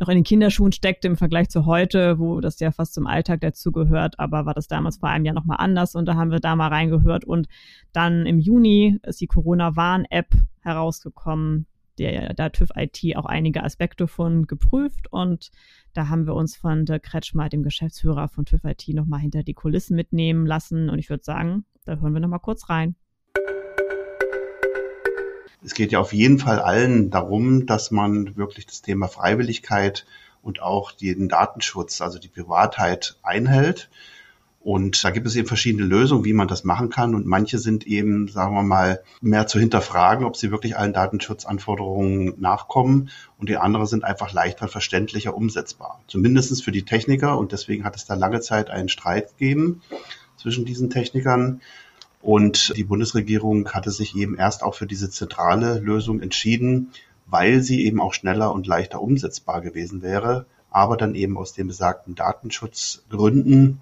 noch 0.00 0.08
in 0.08 0.16
den 0.16 0.24
Kinderschuhen 0.24 0.72
steckte 0.72 1.06
im 1.06 1.16
Vergleich 1.16 1.50
zu 1.50 1.66
heute, 1.66 2.18
wo 2.18 2.40
das 2.40 2.58
ja 2.58 2.72
fast 2.72 2.94
zum 2.94 3.06
Alltag 3.06 3.42
dazugehört, 3.42 4.18
aber 4.18 4.46
war 4.46 4.54
das 4.54 4.66
damals 4.66 4.96
vor 4.96 5.10
einem 5.10 5.26
Jahr 5.26 5.34
nochmal 5.34 5.58
anders 5.60 5.94
und 5.94 6.06
da 6.06 6.14
haben 6.14 6.30
wir 6.30 6.40
da 6.40 6.56
mal 6.56 6.68
reingehört 6.68 7.26
und 7.26 7.48
dann 7.92 8.24
im 8.24 8.38
Juni 8.38 8.98
ist 9.02 9.20
die 9.20 9.26
Corona-Warn-App 9.26 10.32
herausgekommen, 10.62 11.66
der, 11.98 12.32
da 12.32 12.48
TÜV 12.48 12.70
IT 12.76 13.14
auch 13.16 13.26
einige 13.26 13.62
Aspekte 13.62 14.08
von 14.08 14.46
geprüft 14.46 15.12
und 15.12 15.50
da 15.92 16.08
haben 16.08 16.26
wir 16.26 16.34
uns 16.34 16.56
von 16.56 16.86
der 16.86 16.98
Kretschmer, 16.98 17.50
dem 17.50 17.62
Geschäftsführer 17.62 18.28
von 18.28 18.46
TÜV 18.46 18.64
IT, 18.64 18.88
nochmal 18.88 19.20
hinter 19.20 19.42
die 19.42 19.54
Kulissen 19.54 19.96
mitnehmen 19.96 20.46
lassen 20.46 20.88
und 20.88 20.98
ich 20.98 21.10
würde 21.10 21.24
sagen, 21.24 21.66
da 21.84 21.96
hören 21.96 22.14
wir 22.14 22.20
nochmal 22.20 22.40
kurz 22.40 22.70
rein. 22.70 22.96
Es 25.62 25.74
geht 25.74 25.92
ja 25.92 26.00
auf 26.00 26.12
jeden 26.12 26.38
Fall 26.38 26.58
allen 26.58 27.10
darum, 27.10 27.66
dass 27.66 27.90
man 27.90 28.36
wirklich 28.36 28.66
das 28.66 28.82
Thema 28.82 29.08
Freiwilligkeit 29.08 30.06
und 30.42 30.62
auch 30.62 30.92
den 30.92 31.28
Datenschutz, 31.28 32.00
also 32.00 32.18
die 32.18 32.28
Privatheit 32.28 33.16
einhält. 33.22 33.90
Und 34.62 35.02
da 35.02 35.10
gibt 35.10 35.26
es 35.26 35.36
eben 35.36 35.48
verschiedene 35.48 35.86
Lösungen, 35.86 36.24
wie 36.26 36.34
man 36.34 36.46
das 36.46 36.64
machen 36.64 36.90
kann. 36.90 37.14
Und 37.14 37.26
manche 37.26 37.58
sind 37.58 37.86
eben, 37.86 38.28
sagen 38.28 38.54
wir 38.54 38.62
mal, 38.62 39.02
mehr 39.22 39.46
zu 39.46 39.58
hinterfragen, 39.58 40.26
ob 40.26 40.36
sie 40.36 40.50
wirklich 40.50 40.76
allen 40.76 40.92
Datenschutzanforderungen 40.92 42.34
nachkommen. 42.38 43.08
Und 43.38 43.48
die 43.48 43.56
anderen 43.56 43.86
sind 43.86 44.04
einfach 44.04 44.34
leichter 44.34 44.68
verständlicher 44.68 45.34
umsetzbar. 45.34 46.02
Zumindestens 46.08 46.60
für 46.60 46.72
die 46.72 46.84
Techniker. 46.84 47.38
Und 47.38 47.52
deswegen 47.52 47.84
hat 47.84 47.96
es 47.96 48.04
da 48.04 48.14
lange 48.14 48.40
Zeit 48.40 48.68
einen 48.68 48.90
Streit 48.90 49.30
gegeben 49.30 49.80
zwischen 50.36 50.66
diesen 50.66 50.90
Technikern. 50.90 51.62
Und 52.20 52.76
die 52.76 52.84
Bundesregierung 52.84 53.70
hatte 53.70 53.90
sich 53.90 54.14
eben 54.16 54.36
erst 54.36 54.62
auch 54.62 54.74
für 54.74 54.86
diese 54.86 55.10
zentrale 55.10 55.78
Lösung 55.78 56.20
entschieden, 56.20 56.92
weil 57.26 57.62
sie 57.62 57.84
eben 57.86 58.00
auch 58.00 58.12
schneller 58.12 58.52
und 58.52 58.66
leichter 58.66 59.00
umsetzbar 59.00 59.60
gewesen 59.60 60.02
wäre. 60.02 60.46
Aber 60.70 60.96
dann 60.96 61.14
eben 61.14 61.38
aus 61.38 61.52
den 61.52 61.66
besagten 61.66 62.14
Datenschutzgründen 62.14 63.80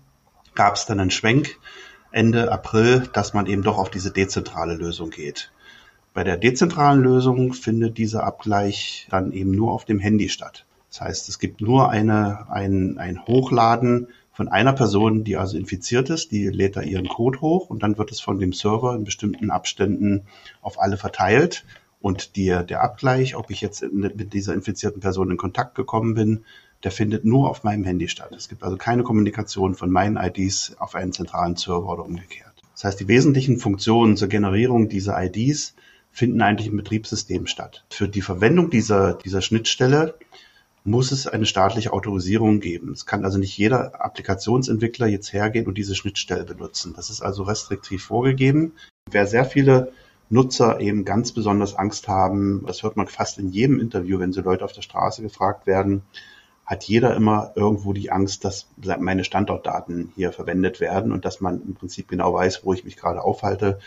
gab 0.55 0.77
es 0.77 0.87
dann 0.87 1.01
einen 1.01 1.11
Schwenk 1.11 1.59
Ende 2.11 2.51
April, 2.51 3.09
dass 3.12 3.35
man 3.35 3.46
eben 3.46 3.62
doch 3.62 3.77
auf 3.77 3.90
diese 3.90 4.11
dezentrale 4.11 4.74
Lösung 4.74 5.11
geht. 5.11 5.53
Bei 6.14 6.24
der 6.24 6.37
dezentralen 6.37 7.03
Lösung 7.03 7.53
findet 7.53 7.98
dieser 7.98 8.24
Abgleich 8.24 9.07
dann 9.11 9.33
eben 9.33 9.51
nur 9.51 9.72
auf 9.72 9.85
dem 9.85 9.98
Handy 9.98 10.29
statt. 10.29 10.64
Das 10.88 11.03
heißt, 11.03 11.29
es 11.29 11.38
gibt 11.38 11.61
nur 11.61 11.90
eine, 11.90 12.51
ein, 12.51 12.98
ein 12.98 13.24
Hochladen 13.27 14.09
von 14.38 14.46
einer 14.46 14.72
Person, 14.72 15.24
die 15.24 15.37
also 15.37 15.59
infiziert 15.59 16.11
ist, 16.11 16.31
die 16.31 16.46
lädt 16.46 16.77
da 16.77 16.83
ihren 16.83 17.09
Code 17.09 17.40
hoch 17.40 17.70
und 17.70 17.83
dann 17.83 17.98
wird 17.98 18.12
es 18.12 18.20
von 18.20 18.38
dem 18.38 18.53
Server 18.53 18.94
in 18.94 19.03
bestimmten 19.03 19.51
Abständen 19.51 20.29
auf 20.62 20.81
alle 20.81 20.96
verteilt. 20.96 21.64
Und 22.01 22.37
die, 22.37 22.46
der 22.46 22.85
Abgleich, 22.85 23.35
ob 23.35 23.51
ich 23.51 23.61
jetzt 23.61 23.83
mit 23.92 24.33
dieser 24.33 24.55
infizierten 24.55 25.01
Person 25.01 25.33
in 25.33 25.38
Kontakt 25.38 25.74
gekommen 25.74 26.14
bin, 26.14 26.44
der 26.85 26.92
findet 26.92 27.24
nur 27.24 27.51
auf 27.51 27.64
meinem 27.64 27.83
Handy 27.83 28.07
statt. 28.07 28.31
Es 28.31 28.48
gibt 28.48 28.62
also 28.62 28.77
keine 28.77 29.03
Kommunikation 29.03 29.74
von 29.74 29.90
meinen 29.90 30.16
IDs 30.16 30.77
auf 30.79 30.94
einen 30.94 31.11
zentralen 31.12 31.57
Server 31.57 31.92
oder 31.92 32.05
umgekehrt. 32.05 32.55
Das 32.74 32.85
heißt, 32.85 33.01
die 33.01 33.09
wesentlichen 33.09 33.59
Funktionen 33.59 34.16
zur 34.16 34.29
Generierung 34.29 34.88
dieser 34.88 35.20
IDs 35.20 35.74
finden 36.12 36.42
eigentlich 36.42 36.68
im 36.68 36.77
Betriebssystem 36.77 37.48
statt. 37.48 37.85
Für 37.90 38.07
die 38.07 38.22
Verwendung 38.22 38.70
dieser, 38.70 39.14
dieser 39.14 39.42
Schnittstelle 39.42 40.14
muss 40.88 41.12
es 41.12 41.27
eine 41.27 41.46
staatliche 41.46 41.92
Autorisierung 41.92 42.61
geben. 42.61 42.92
Es 42.92 43.07
kann 43.07 43.24
also 43.24 43.38
nicht 43.38 43.57
jeder 43.57 44.05
Applikationsentwickler 44.05 45.07
jetzt 45.07 45.33
hergehen 45.33 45.66
und 45.66 45.77
diese 45.77 45.94
Schnittstelle 45.94 46.44
benutzen. 46.44 46.94
Das 46.96 47.11
ist 47.11 47.22
also 47.22 47.42
restriktiv 47.42 48.05
vorgegeben. 48.05 48.72
Wer 49.11 49.27
sehr 49.27 49.44
viele 49.44 49.92
Nutzer 50.31 50.81
eben 50.81 51.05
ganz 51.05 51.33
besonders 51.33 51.74
Angst 51.74 52.09
haben, 52.09 52.64
das 52.66 52.83
hört 52.83 52.96
man 52.96 53.07
fast 53.07 53.38
in 53.38 53.48
jedem 53.48 53.81
Interview, 53.81 54.18
wenn 54.18 54.33
so 54.33 54.42
Leute 54.42 54.64
auf 54.64 54.72
der 54.72 54.83
Straße 54.83 55.22
gefragt 55.22 55.66
werden, 55.66 56.03
hat 56.66 56.85
jeder 56.85 57.16
immer 57.16 57.53
irgendwo 57.55 57.94
die 57.94 58.12
Angst, 58.12 58.44
dass 58.44 58.68
meine 58.98 59.24
Standortdaten 59.24 60.12
hier 60.14 60.33
verwendet 60.33 60.81
werden 60.81 61.12
und 61.12 61.24
dass 61.24 61.40
man 61.40 61.62
im 61.62 61.74
Prinzip 61.74 62.09
genau 62.09 62.35
weiß, 62.35 62.62
wo 62.64 62.74
ich 62.74 62.85
mich 62.85 62.98
gerade 62.98 63.22
aufhalte, 63.22 63.79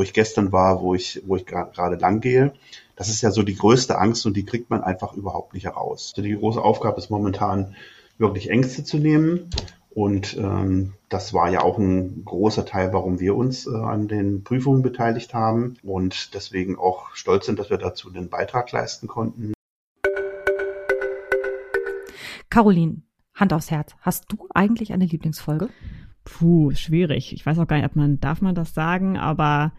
wo 0.00 0.02
ich 0.02 0.14
gestern 0.14 0.50
war, 0.50 0.80
wo 0.80 0.94
ich, 0.94 1.20
wo 1.26 1.36
ich 1.36 1.44
gerade 1.44 1.96
lang 1.96 2.22
gehe. 2.22 2.54
Das 2.96 3.10
ist 3.10 3.20
ja 3.20 3.30
so 3.30 3.42
die 3.42 3.54
größte 3.54 3.98
Angst 3.98 4.24
und 4.24 4.34
die 4.34 4.46
kriegt 4.46 4.70
man 4.70 4.82
einfach 4.82 5.12
überhaupt 5.12 5.52
nicht 5.52 5.64
heraus. 5.64 6.14
Also 6.16 6.26
die 6.26 6.34
große 6.34 6.62
Aufgabe 6.62 6.96
ist 6.96 7.10
momentan 7.10 7.76
wirklich 8.16 8.48
Ängste 8.48 8.82
zu 8.82 8.96
nehmen. 8.96 9.50
Und 9.90 10.38
ähm, 10.38 10.94
das 11.10 11.34
war 11.34 11.50
ja 11.50 11.60
auch 11.60 11.76
ein 11.76 12.24
großer 12.24 12.64
Teil, 12.64 12.94
warum 12.94 13.20
wir 13.20 13.36
uns 13.36 13.66
äh, 13.66 13.76
an 13.76 14.08
den 14.08 14.42
Prüfungen 14.42 14.80
beteiligt 14.80 15.34
haben 15.34 15.76
und 15.82 16.32
deswegen 16.32 16.78
auch 16.78 17.14
stolz 17.14 17.44
sind, 17.44 17.58
dass 17.58 17.68
wir 17.68 17.76
dazu 17.76 18.08
den 18.08 18.30
Beitrag 18.30 18.72
leisten 18.72 19.06
konnten. 19.06 19.52
Caroline, 22.48 23.02
Hand 23.34 23.52
aufs 23.52 23.70
Herz. 23.70 23.94
Hast 24.00 24.32
du 24.32 24.48
eigentlich 24.54 24.94
eine 24.94 25.04
Lieblingsfolge? 25.04 25.68
Puh, 26.24 26.70
schwierig. 26.70 27.34
Ich 27.34 27.44
weiß 27.44 27.58
auch 27.58 27.66
gar 27.66 27.76
nicht, 27.76 27.84
ob 27.84 27.96
man, 27.96 28.18
darf 28.18 28.40
man 28.40 28.54
das 28.54 28.72
sagen, 28.72 29.18
aber, 29.18 29.72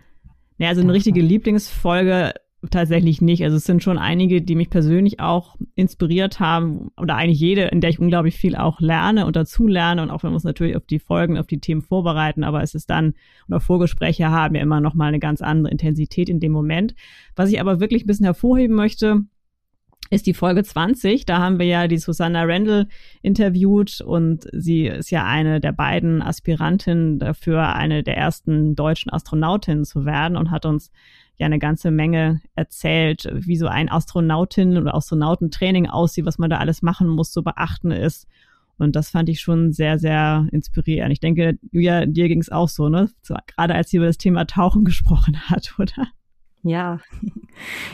naja, 0.62 0.69
also 0.69 0.82
eine 0.82 0.93
richtige 0.93 1.21
Lieblingsfolge 1.21 2.36
tatsächlich 2.69 3.19
nicht. 3.19 3.43
Also 3.43 3.58
es 3.58 3.63
sind 3.63 3.82
schon 3.82 3.97
einige, 3.97 4.43
die 4.43 4.54
mich 4.54 4.69
persönlich 4.69 5.19
auch 5.19 5.56
inspiriert 5.74 6.39
haben 6.39 6.91
oder 6.97 7.15
eigentlich 7.15 7.39
jede, 7.39 7.63
in 7.63 7.82
der 7.82 7.89
ich 7.89 8.00
unglaublich 8.00 8.36
viel 8.36 8.56
auch 8.56 8.80
lerne 8.80 9.26
und 9.26 9.36
dazu 9.36 9.65
lerne 9.65 10.04
und 10.04 10.12
auch 10.12 10.21
wenn 10.21 10.30
wir 10.30 10.36
uns 10.36 10.43
natürlich 10.43 10.76
auf 10.78 10.86
die 10.86 11.00
Folgen, 11.00 11.39
auf 11.39 11.47
die 11.47 11.60
Themen 11.60 11.82
vorbereiten, 11.82 12.43
aber 12.43 12.62
es 12.62 12.76
ist 12.76 12.91
dann 12.91 13.15
oder 13.47 13.60
Vorgespräche 13.60 14.30
haben 14.30 14.54
ja 14.54 14.62
immer 14.62 14.82
noch 14.82 14.93
mal 14.93 15.08
eine 15.08 15.17
ganz 15.17 15.41
andere 15.41 15.71
Intensität 15.71 16.30
in 16.30 16.39
dem 16.39 16.52
Moment. 16.52 16.93
Was 17.36 17.52
ich 17.52 17.60
aber 17.60 17.80
wirklich 17.80 18.04
ein 18.04 18.08
bisschen 18.08 18.26
hervorheben 18.26 18.76
möchte, 18.76 19.21
ist 20.12 20.28
die 20.28 20.34
Folge 20.34 20.63
20. 20.63 21.26
Da 21.26 21.39
haben 21.39 21.58
wir 21.58 21.65
ja 21.65 21.88
die 21.88 21.97
Susanna 21.97 22.43
Randall 22.43 22.88
interviewt 23.21 24.02
und 24.02 24.45
sie 24.52 24.86
ist 24.86 25.10
ja 25.10 25.26
eine 25.26 25.60
der 25.62 25.71
beiden 25.71 26.21
Aspirantinnen 26.21 27.17
dafür, 27.17 27.74
eine 27.76 28.04
der 28.04 28.17
ersten 28.17 28.76
deutschen 28.76 29.12
Astronautinnen 29.12 29.86
zu 29.86 30.06
werden 30.06 30.38
und 30.38 30.52
hat 30.52 30.65
uns 30.65 30.91
ja 31.38 31.45
eine 31.45 31.60
ganze 31.60 31.91
Menge 31.91 32.41
erzählt, 32.56 33.28
wie 33.34 33.56
so 33.56 33.67
ein 33.67 33.89
Astronautin- 33.89 34.78
oder 34.78 34.93
Astronautentraining 34.93 35.88
aussieht, 35.88 36.26
was 36.26 36.38
man 36.38 36.50
da 36.50 36.58
alles 36.58 36.82
machen 36.82 37.08
muss, 37.08 37.32
zu 37.32 37.41
beachten 37.41 37.91
ist. 37.91 38.28
Und 38.78 38.95
das 38.95 39.12
fand 39.12 39.30
ich 39.30 39.39
schon 39.39 39.71
sehr, 39.71 39.97
sehr 39.97 40.47
inspirierend. 40.52 41.13
Ich 41.13 41.19
denke, 41.19 41.58
Julia, 41.71 42.06
dir 42.06 42.28
ging 42.28 42.41
es 42.41 42.52
auch 42.52 42.67
so, 42.67 42.89
ne? 42.89 43.10
Gerade 43.56 43.76
als 43.76 43.91
sie 43.91 43.97
über 43.97 44.08
das 44.08 44.17
Thema 44.17 44.45
Tauchen 44.45 44.84
gesprochen 44.86 45.39
hat, 45.50 45.76
oder? 45.80 46.08
Ja, 46.63 47.00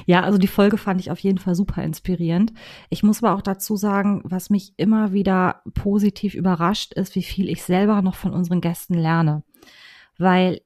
ja, 0.06 0.22
also 0.24 0.38
die 0.38 0.48
Folge 0.48 0.78
fand 0.78 1.00
ich 1.00 1.10
auf 1.12 1.20
jeden 1.20 1.38
Fall 1.38 1.56
super 1.56 1.84
inspirierend. 1.84 2.54
Ich 2.90 3.04
muss 3.04 3.24
aber 3.24 3.36
auch 3.36 3.42
dazu 3.42 3.76
sagen, 3.76 4.22
was 4.24 4.50
mich 4.50 4.74
immer 4.78 5.14
wieder 5.14 5.62
positiv 5.74 6.34
überrascht 6.34 6.94
ist, 6.94 7.16
wie 7.16 7.24
viel 7.24 7.50
ich 7.50 7.64
selber 7.64 8.02
noch 8.02 8.16
von 8.16 8.34
unseren 8.34 8.62
Gästen 8.62 8.96
lerne. 8.96 9.44
Weil 10.18 10.62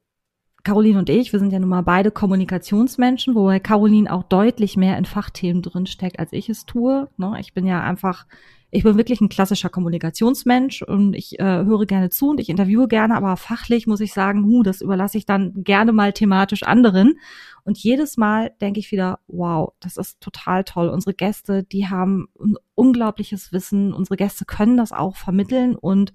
Caroline 0.63 0.99
und 0.99 1.09
ich, 1.09 1.31
wir 1.31 1.39
sind 1.39 1.51
ja 1.51 1.59
nun 1.59 1.69
mal 1.69 1.81
beide 1.81 2.11
Kommunikationsmenschen, 2.11 3.33
wobei 3.35 3.59
Caroline 3.59 4.11
auch 4.11 4.23
deutlich 4.23 4.77
mehr 4.77 4.97
in 4.97 5.05
Fachthemen 5.05 5.61
drinsteckt, 5.61 6.19
als 6.19 6.33
ich 6.33 6.49
es 6.49 6.65
tue. 6.65 7.09
Ne? 7.17 7.35
Ich 7.39 7.53
bin 7.53 7.65
ja 7.65 7.81
einfach 7.81 8.25
ich 8.71 8.83
bin 8.83 8.97
wirklich 8.97 9.19
ein 9.19 9.27
klassischer 9.27 9.69
Kommunikationsmensch 9.69 10.81
und 10.81 11.13
ich 11.13 11.39
äh, 11.39 11.43
höre 11.43 11.85
gerne 11.85 12.09
zu 12.09 12.29
und 12.29 12.39
ich 12.39 12.47
interviewe 12.47 12.87
gerne, 12.87 13.15
aber 13.15 13.35
fachlich 13.35 13.85
muss 13.85 13.99
ich 13.99 14.13
sagen, 14.13 14.45
hu, 14.45 14.63
das 14.63 14.79
überlasse 14.81 15.17
ich 15.17 15.25
dann 15.25 15.63
gerne 15.63 15.91
mal 15.91 16.13
thematisch 16.13 16.63
anderen. 16.63 17.19
Und 17.65 17.77
jedes 17.77 18.15
Mal 18.15 18.53
denke 18.61 18.79
ich 18.79 18.91
wieder, 18.91 19.19
wow, 19.27 19.73
das 19.81 19.97
ist 19.97 20.21
total 20.21 20.63
toll. 20.63 20.87
Unsere 20.87 21.13
Gäste, 21.13 21.63
die 21.63 21.89
haben 21.89 22.29
ein 22.39 22.55
unglaubliches 22.73 23.51
Wissen. 23.51 23.93
Unsere 23.93 24.15
Gäste 24.15 24.45
können 24.45 24.77
das 24.77 24.93
auch 24.93 25.17
vermitteln 25.17 25.75
und 25.75 26.13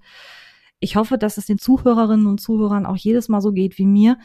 ich 0.79 0.95
hoffe, 0.95 1.17
dass 1.17 1.37
es 1.37 1.45
den 1.45 1.57
Zuhörerinnen 1.57 2.27
und 2.27 2.39
Zuhörern 2.39 2.85
auch 2.85 2.97
jedes 2.97 3.29
Mal 3.29 3.41
so 3.41 3.51
geht 3.51 3.77
wie 3.77 3.85
mir, 3.85 4.17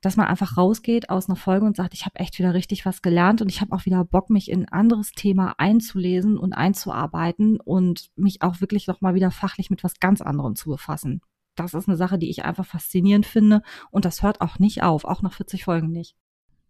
dass 0.00 0.16
man 0.16 0.26
einfach 0.26 0.56
rausgeht 0.56 1.10
aus 1.10 1.28
einer 1.28 1.36
Folge 1.36 1.66
und 1.66 1.76
sagt, 1.76 1.94
ich 1.94 2.06
habe 2.06 2.18
echt 2.18 2.38
wieder 2.38 2.54
richtig 2.54 2.86
was 2.86 3.02
gelernt 3.02 3.42
und 3.42 3.48
ich 3.48 3.60
habe 3.60 3.72
auch 3.72 3.84
wieder 3.84 4.04
Bock, 4.04 4.30
mich 4.30 4.50
in 4.50 4.62
ein 4.62 4.72
anderes 4.72 5.12
Thema 5.12 5.54
einzulesen 5.58 6.38
und 6.38 6.52
einzuarbeiten 6.52 7.60
und 7.60 8.10
mich 8.16 8.42
auch 8.42 8.60
wirklich 8.60 8.86
nochmal 8.86 9.14
wieder 9.14 9.30
fachlich 9.30 9.70
mit 9.70 9.84
was 9.84 10.00
ganz 10.00 10.20
anderem 10.20 10.56
zu 10.56 10.70
befassen. 10.70 11.20
Das 11.56 11.74
ist 11.74 11.88
eine 11.88 11.96
Sache, 11.96 12.18
die 12.18 12.30
ich 12.30 12.44
einfach 12.44 12.64
faszinierend 12.64 13.26
finde 13.26 13.62
und 13.90 14.04
das 14.04 14.22
hört 14.22 14.40
auch 14.40 14.58
nicht 14.58 14.82
auf, 14.82 15.04
auch 15.04 15.22
nach 15.22 15.34
40 15.34 15.64
Folgen 15.64 15.90
nicht. 15.90 16.16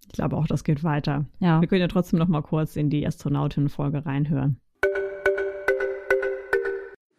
Ich 0.06 0.12
glaube 0.14 0.36
auch, 0.36 0.46
das 0.46 0.64
geht 0.64 0.82
weiter. 0.82 1.26
Ja. 1.38 1.60
Wir 1.60 1.68
können 1.68 1.82
ja 1.82 1.88
trotzdem 1.88 2.18
noch 2.18 2.28
mal 2.28 2.42
kurz 2.42 2.74
in 2.74 2.90
die 2.90 3.06
Astronautin-Folge 3.06 4.04
reinhören. 4.06 4.60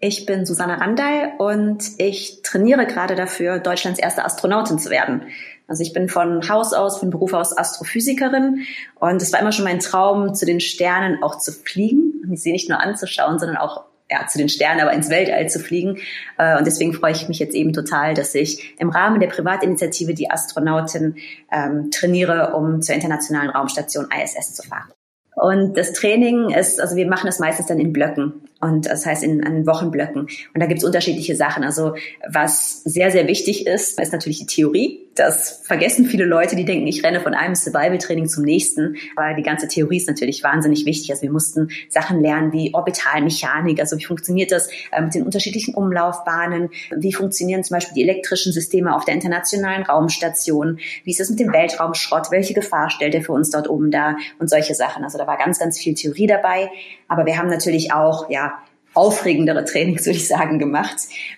Ich 0.03 0.25
bin 0.25 0.47
Susanne 0.47 0.81
Randall 0.81 1.33
und 1.37 1.83
ich 1.99 2.41
trainiere 2.41 2.87
gerade 2.87 3.15
dafür, 3.15 3.59
Deutschlands 3.59 3.99
erste 3.99 4.25
Astronautin 4.25 4.79
zu 4.79 4.89
werden. 4.89 5.27
Also 5.71 5.83
ich 5.83 5.93
bin 5.93 6.09
von 6.09 6.49
Haus 6.49 6.73
aus, 6.73 6.99
von 6.99 7.11
Beruf 7.11 7.31
aus 7.31 7.57
Astrophysikerin 7.57 8.65
und 8.99 9.21
es 9.21 9.31
war 9.31 9.39
immer 9.39 9.53
schon 9.53 9.63
mein 9.63 9.79
Traum, 9.79 10.33
zu 10.33 10.45
den 10.45 10.59
Sternen 10.59 11.23
auch 11.23 11.37
zu 11.37 11.53
fliegen, 11.53 12.35
sie 12.35 12.51
nicht 12.51 12.69
nur 12.69 12.81
anzuschauen, 12.81 13.39
sondern 13.39 13.55
auch 13.55 13.85
ja, 14.09 14.27
zu 14.27 14.37
den 14.37 14.49
Sternen, 14.49 14.81
aber 14.81 14.91
ins 14.91 15.09
Weltall 15.09 15.47
zu 15.47 15.59
fliegen. 15.59 15.97
Äh, 16.37 16.57
und 16.57 16.67
deswegen 16.67 16.91
freue 16.91 17.13
ich 17.13 17.29
mich 17.29 17.39
jetzt 17.39 17.55
eben 17.55 17.71
total, 17.71 18.13
dass 18.13 18.35
ich 18.35 18.77
im 18.79 18.89
Rahmen 18.89 19.21
der 19.21 19.27
Privatinitiative 19.27 20.13
die 20.13 20.29
Astronautin 20.29 21.15
ähm, 21.49 21.89
trainiere, 21.89 22.53
um 22.53 22.81
zur 22.81 22.93
internationalen 22.93 23.49
Raumstation 23.49 24.09
ISS 24.11 24.55
zu 24.55 24.67
fahren. 24.67 24.91
Und 25.37 25.77
das 25.77 25.93
Training 25.93 26.49
ist, 26.49 26.81
also 26.81 26.97
wir 26.97 27.07
machen 27.07 27.27
das 27.27 27.39
meistens 27.39 27.67
dann 27.67 27.79
in 27.79 27.93
Blöcken. 27.93 28.33
Und 28.61 28.85
das 28.85 29.05
heißt 29.05 29.23
in, 29.23 29.41
in 29.41 29.65
Wochenblöcken. 29.65 30.21
Und 30.21 30.59
da 30.59 30.67
gibt 30.67 30.79
es 30.79 30.83
unterschiedliche 30.83 31.35
Sachen. 31.35 31.63
Also 31.63 31.95
was 32.29 32.83
sehr, 32.83 33.09
sehr 33.09 33.27
wichtig 33.27 33.65
ist, 33.65 33.99
ist 33.99 34.13
natürlich 34.13 34.37
die 34.37 34.45
Theorie. 34.45 35.07
Das 35.15 35.61
vergessen 35.65 36.05
viele 36.05 36.25
Leute, 36.25 36.55
die 36.55 36.63
denken, 36.63 36.87
ich 36.87 37.03
renne 37.03 37.19
von 37.19 37.33
einem 37.33 37.55
Survival-Training 37.55 38.29
zum 38.29 38.45
nächsten. 38.45 38.95
Aber 39.15 39.33
die 39.33 39.41
ganze 39.41 39.67
Theorie 39.67 39.97
ist 39.97 40.07
natürlich 40.07 40.43
wahnsinnig 40.43 40.85
wichtig. 40.85 41.11
Also 41.11 41.23
wir 41.23 41.31
mussten 41.31 41.69
Sachen 41.89 42.21
lernen 42.21 42.53
wie 42.53 42.73
Orbitalmechanik. 42.73 43.79
Also 43.79 43.97
wie 43.97 44.05
funktioniert 44.05 44.51
das 44.51 44.69
äh, 44.91 45.01
mit 45.01 45.15
den 45.15 45.23
unterschiedlichen 45.23 45.73
Umlaufbahnen? 45.73 46.69
Wie 46.95 47.13
funktionieren 47.13 47.63
zum 47.63 47.75
Beispiel 47.75 47.95
die 47.95 48.03
elektrischen 48.03 48.53
Systeme 48.53 48.95
auf 48.95 49.05
der 49.05 49.15
internationalen 49.15 49.83
Raumstation? 49.83 50.79
Wie 51.03 51.11
ist 51.11 51.19
es 51.19 51.29
mit 51.29 51.39
dem 51.39 51.51
Weltraumschrott? 51.51 52.31
Welche 52.31 52.53
Gefahr 52.53 52.89
stellt 52.89 53.15
er 53.15 53.21
für 53.23 53.33
uns 53.33 53.49
dort 53.49 53.69
oben 53.69 53.91
da? 53.91 54.15
Und 54.39 54.49
solche 54.49 54.75
Sachen. 54.75 55.03
Also 55.03 55.17
da 55.17 55.25
war 55.25 55.37
ganz, 55.37 55.59
ganz 55.59 55.79
viel 55.79 55.95
Theorie 55.95 56.27
dabei. 56.27 56.69
Aber 57.11 57.25
wir 57.25 57.37
haben 57.37 57.49
natürlich 57.49 57.91
auch, 57.91 58.29
ja, 58.29 58.53
aufregendere 58.93 59.65
Trainings, 59.65 60.05
würde 60.05 60.17
ich 60.17 60.27
sagen, 60.27 60.59
gemacht. 60.59 60.95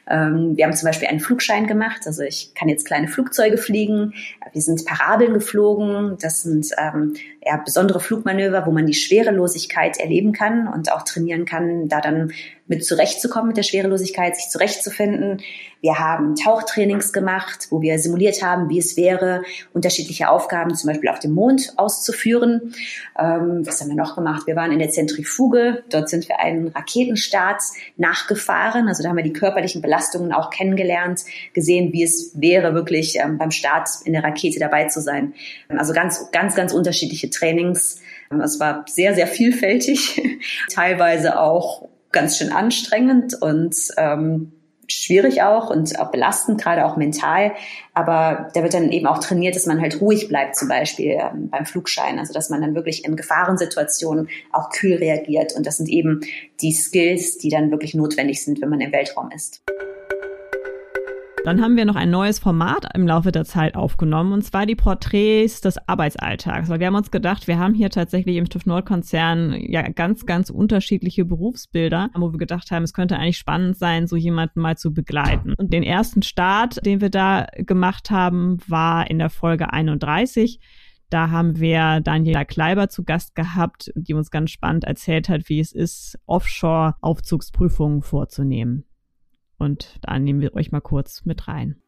Ähm, 0.08 0.56
wir 0.56 0.66
haben 0.66 0.74
zum 0.74 0.88
Beispiel 0.88 1.08
einen 1.08 1.20
Flugschein 1.20 1.66
gemacht. 1.66 2.02
Also 2.06 2.22
ich 2.22 2.54
kann 2.54 2.70
jetzt 2.70 2.86
kleine 2.86 3.08
Flugzeuge 3.08 3.58
fliegen. 3.58 4.14
Wir 4.52 4.62
sind 4.62 4.86
Parabeln 4.86 5.34
geflogen. 5.34 6.18
Das 6.22 6.44
sind 6.44 6.68
ähm, 6.78 7.16
eher 7.42 7.58
besondere 7.58 8.00
Flugmanöver, 8.00 8.68
wo 8.68 8.72
man 8.72 8.86
die 8.86 8.94
Schwerelosigkeit 8.94 9.98
erleben 9.98 10.32
kann 10.32 10.68
und 10.68 10.92
auch 10.92 11.04
trainieren 11.04 11.46
kann, 11.46 11.88
da 11.88 12.02
dann 12.02 12.34
mit 12.68 12.86
zurechtzukommen 12.86 13.50
mit 13.50 13.58
der 13.58 13.64
Schwerelosigkeit, 13.64 14.36
sich 14.36 14.50
zurechtzufinden. 14.50 15.42
Wir 15.82 16.00
haben 16.00 16.36
Tauchtrainings 16.36 17.12
gemacht, 17.12 17.68
wo 17.70 17.82
wir 17.82 18.00
simuliert 18.00 18.42
haben, 18.42 18.70
wie 18.70 18.78
es 18.78 18.96
wäre, 18.96 19.44
unterschiedliche 19.74 20.30
Aufgaben 20.30 20.74
zum 20.76 20.88
Beispiel 20.88 21.10
auf 21.10 21.20
dem 21.20 21.34
Mond 21.34 21.74
auszuführen. 21.76 22.74
Ähm, 23.20 23.68
was 23.68 23.82
haben 23.82 23.90
wir 23.90 23.98
noch 23.98 24.16
gemacht? 24.16 24.48
Wir 24.48 24.56
waren 24.56 24.72
in 24.72 24.80
der 24.80 24.92
Zentrifuge. 24.92 25.84
Dort 25.90 26.08
sind 26.08 26.30
wir 26.30 26.40
einen 26.40 26.70
Raketenstart 26.70 27.62
nachgefahren. 27.98 28.88
Also 28.88 29.04
da 29.04 29.10
haben 29.10 29.18
wir 29.18 29.24
die 29.26 29.34
körperlichen 29.34 29.82
Belastungen 29.82 30.32
auch 30.32 30.50
kennengelernt, 30.50 31.22
gesehen, 31.52 31.92
wie 31.92 32.04
es 32.04 32.32
wäre, 32.40 32.74
wirklich 32.74 33.18
ähm, 33.20 33.38
beim 33.38 33.52
Start 33.52 33.90
in 34.06 34.14
der 34.14 34.24
Rakete 34.24 34.60
dabei 34.60 34.86
zu 34.88 35.02
sein. 35.02 35.34
Also 35.68 35.92
ganz, 35.92 36.32
ganz, 36.32 36.56
ganz 36.56 36.72
unterschiedliche 36.72 37.30
Trainings. 37.30 38.00
Es 38.42 38.60
war 38.62 38.86
sehr, 38.88 39.14
sehr 39.16 39.28
vielfältig, 39.28 40.22
teilweise 40.70 41.40
auch 41.40 41.90
ganz 42.14 42.38
schön 42.38 42.52
anstrengend 42.52 43.36
und 43.42 43.76
ähm, 43.98 44.54
schwierig 44.88 45.42
auch 45.42 45.70
und 45.70 46.00
auch 46.00 46.12
belastend, 46.12 46.62
gerade 46.62 46.86
auch 46.86 46.98
mental. 46.98 47.54
Aber 47.94 48.50
da 48.54 48.64
wird 48.64 48.74
dann 48.74 48.92
eben 48.92 49.08
auch 49.08 49.20
trainiert, 49.20 49.56
dass 49.56 49.66
man 49.66 49.82
halt 49.82 50.02
ruhig 50.02 50.28
bleibt, 50.28 50.56
zum 50.56 50.68
Beispiel 50.68 51.18
ähm, 51.20 51.50
beim 51.50 51.66
Flugschein. 51.66 52.20
Also 52.20 52.34
dass 52.34 52.50
man 52.50 52.62
dann 52.62 52.76
wirklich 52.76 53.06
in 53.06 53.16
Gefahrensituationen 53.16 54.30
auch 54.52 54.70
kühl 54.70 54.96
reagiert. 54.96 55.54
Und 55.54 55.66
das 55.66 55.78
sind 55.78 55.90
eben 55.90 56.22
die 56.62 56.74
Skills, 56.74 57.38
die 57.38 57.50
dann 57.50 57.72
wirklich 57.72 57.94
notwendig 57.94 58.44
sind, 58.44 58.62
wenn 58.62 58.70
man 58.70 58.82
im 58.82 58.92
Weltraum 58.92 59.32
ist. 59.32 59.62
Dann 61.44 61.62
haben 61.62 61.76
wir 61.76 61.84
noch 61.84 61.98
ein 61.98 62.10
neues 62.10 62.40
Format 62.40 62.86
im 62.96 63.06
Laufe 63.06 63.34
der 63.34 63.44
Zeit 63.44 63.76
aufgenommen, 63.76 64.32
und 64.32 64.44
zwar 64.44 64.66
die 64.66 64.78
Porträts 64.78 65.60
des 65.60 65.78
Arbeitsalltags. 65.90 66.70
Weil 66.70 66.80
wir 66.80 66.88
haben 66.88 66.96
uns 66.96 67.12
gedacht, 67.12 67.48
wir 67.48 67.60
haben 67.60 67.74
hier 67.74 67.90
tatsächlich 67.90 68.38
im 68.38 68.48
TÜV 68.48 68.66
Nord-Konzern 68.66 69.54
ja 69.60 69.82
ganz, 69.82 70.26
ganz 70.26 70.50
unterschiedliche 70.50 71.26
Berufsbilder, 71.26 72.10
wo 72.16 72.32
wir 72.32 72.40
gedacht 72.40 72.72
haben, 72.72 72.84
es 72.84 72.94
könnte 72.94 73.18
eigentlich 73.18 73.38
spannend 73.38 73.78
sein, 73.78 74.08
so 74.08 74.16
jemanden 74.16 74.62
mal 74.62 74.78
zu 74.78 74.94
begleiten. 74.94 75.54
Und 75.58 75.74
den 75.74 75.84
ersten 75.84 76.22
Start, 76.22 76.86
den 76.86 77.02
wir 77.02 77.10
da 77.10 77.48
gemacht 77.58 78.10
haben, 78.10 78.60
war 78.68 79.10
in 79.12 79.20
der 79.20 79.30
Folge 79.30 79.74
31. 79.74 80.62
Da 81.10 81.30
haben 81.30 81.60
wir 81.60 82.00
Daniela 82.00 82.46
Kleiber 82.46 82.88
zu 82.88 83.04
Gast 83.04 83.36
gehabt, 83.36 83.92
die 83.96 84.14
uns 84.14 84.32
ganz 84.32 84.50
spannend 84.50 84.86
erzählt 84.86 85.28
hat, 85.28 85.50
wie 85.50 85.60
es 85.60 85.74
ist, 85.74 86.18
Offshore-Aufzugsprüfungen 86.26 88.02
vorzunehmen. 88.02 88.86
Und 89.64 89.98
da 90.02 90.20
nehmen 90.20 90.42
wir 90.42 90.56
euch 90.56 90.74
mal 90.74 90.82
kurz 90.82 91.24
mit 91.24 91.48
rein. 91.48 91.82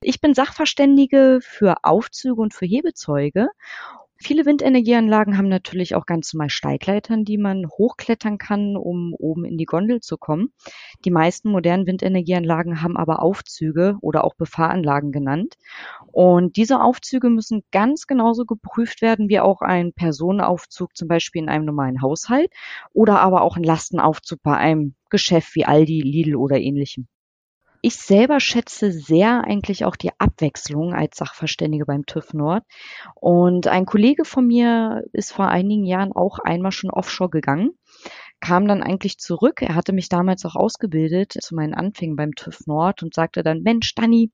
Ich 0.00 0.20
bin 0.20 0.32
Sachverständige 0.32 1.40
für 1.42 1.82
Aufzüge 1.82 2.40
und 2.40 2.54
für 2.54 2.66
Hebezeuge 2.66 3.48
Viele 4.26 4.46
Windenergieanlagen 4.46 5.36
haben 5.36 5.50
natürlich 5.50 5.94
auch 5.94 6.06
ganz 6.06 6.32
normal 6.32 6.48
Steigleitern, 6.48 7.26
die 7.26 7.36
man 7.36 7.68
hochklettern 7.68 8.38
kann, 8.38 8.74
um 8.74 9.12
oben 9.12 9.44
in 9.44 9.58
die 9.58 9.66
Gondel 9.66 10.00
zu 10.00 10.16
kommen. 10.16 10.48
Die 11.04 11.10
meisten 11.10 11.50
modernen 11.50 11.86
Windenergieanlagen 11.86 12.80
haben 12.80 12.96
aber 12.96 13.20
Aufzüge 13.20 13.98
oder 14.00 14.24
auch 14.24 14.34
Befahranlagen 14.34 15.12
genannt. 15.12 15.56
Und 16.10 16.56
diese 16.56 16.80
Aufzüge 16.80 17.28
müssen 17.28 17.64
ganz 17.70 18.06
genauso 18.06 18.46
geprüft 18.46 19.02
werden 19.02 19.28
wie 19.28 19.40
auch 19.40 19.60
ein 19.60 19.92
Personenaufzug 19.92 20.96
zum 20.96 21.06
Beispiel 21.06 21.42
in 21.42 21.50
einem 21.50 21.66
normalen 21.66 22.00
Haushalt 22.00 22.50
oder 22.94 23.20
aber 23.20 23.42
auch 23.42 23.58
ein 23.58 23.62
Lastenaufzug 23.62 24.42
bei 24.42 24.56
einem 24.56 24.94
Geschäft 25.10 25.54
wie 25.54 25.66
Aldi, 25.66 26.00
Lidl 26.00 26.36
oder 26.36 26.56
ähnlichem. 26.56 27.08
Ich 27.86 27.96
selber 27.96 28.40
schätze 28.40 28.92
sehr 28.92 29.44
eigentlich 29.44 29.84
auch 29.84 29.96
die 29.96 30.10
Abwechslung 30.18 30.94
als 30.94 31.18
Sachverständige 31.18 31.84
beim 31.84 32.06
TÜV 32.06 32.32
Nord. 32.32 32.64
Und 33.14 33.66
ein 33.66 33.84
Kollege 33.84 34.24
von 34.24 34.46
mir 34.46 35.02
ist 35.12 35.34
vor 35.34 35.48
einigen 35.48 35.84
Jahren 35.84 36.12
auch 36.12 36.38
einmal 36.38 36.72
schon 36.72 36.88
offshore 36.88 37.28
gegangen 37.28 37.72
kam 38.40 38.66
dann 38.66 38.82
eigentlich 38.82 39.18
zurück. 39.18 39.60
Er 39.60 39.74
hatte 39.74 39.92
mich 39.92 40.08
damals 40.08 40.46
auch 40.46 40.54
ausgebildet 40.54 41.32
zu 41.32 41.54
meinen 41.54 41.74
Anfängen 41.74 42.16
beim 42.16 42.34
TÜV 42.34 42.66
Nord 42.66 43.02
und 43.02 43.14
sagte 43.14 43.42
dann, 43.42 43.62
Mensch, 43.62 43.94
Dani, 43.94 44.30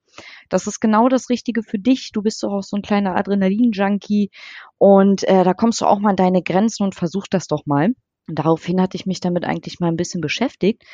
das 0.49 0.69
ist 0.69 0.81
genau 0.81 1.09
das 1.09 1.29
Richtige 1.29 1.63
für 1.65 1.79
dich. 1.79 2.11
Du 2.13 2.23
bist 2.23 2.43
doch 2.45 2.53
auch 2.53 2.63
so 2.63 2.77
ein 2.77 2.83
kleiner 2.83 3.17
Adrenalin-Junkie 3.17 4.31
und 4.79 5.25
äh, 5.25 5.43
da 5.43 5.55
kommst 5.55 5.81
du 5.81 5.87
auch 5.87 5.99
mal 5.99 6.11
an 6.11 6.17
deine 6.17 6.43
Grenzen 6.43 6.85
und 6.85 6.95
versuch 6.95 7.27
das 7.29 7.47
doch 7.47 7.67
mal. 7.67 7.95
Und 8.29 8.39
daraufhin 8.39 8.81
hatte 8.81 8.97
ich 8.97 9.07
mich 9.07 9.21
damit 9.21 9.45
eigentlich 9.45 9.81
mal 9.81 9.89
ein 9.89 9.97
bisschen 9.97 10.21
beschäftigt 10.21 10.85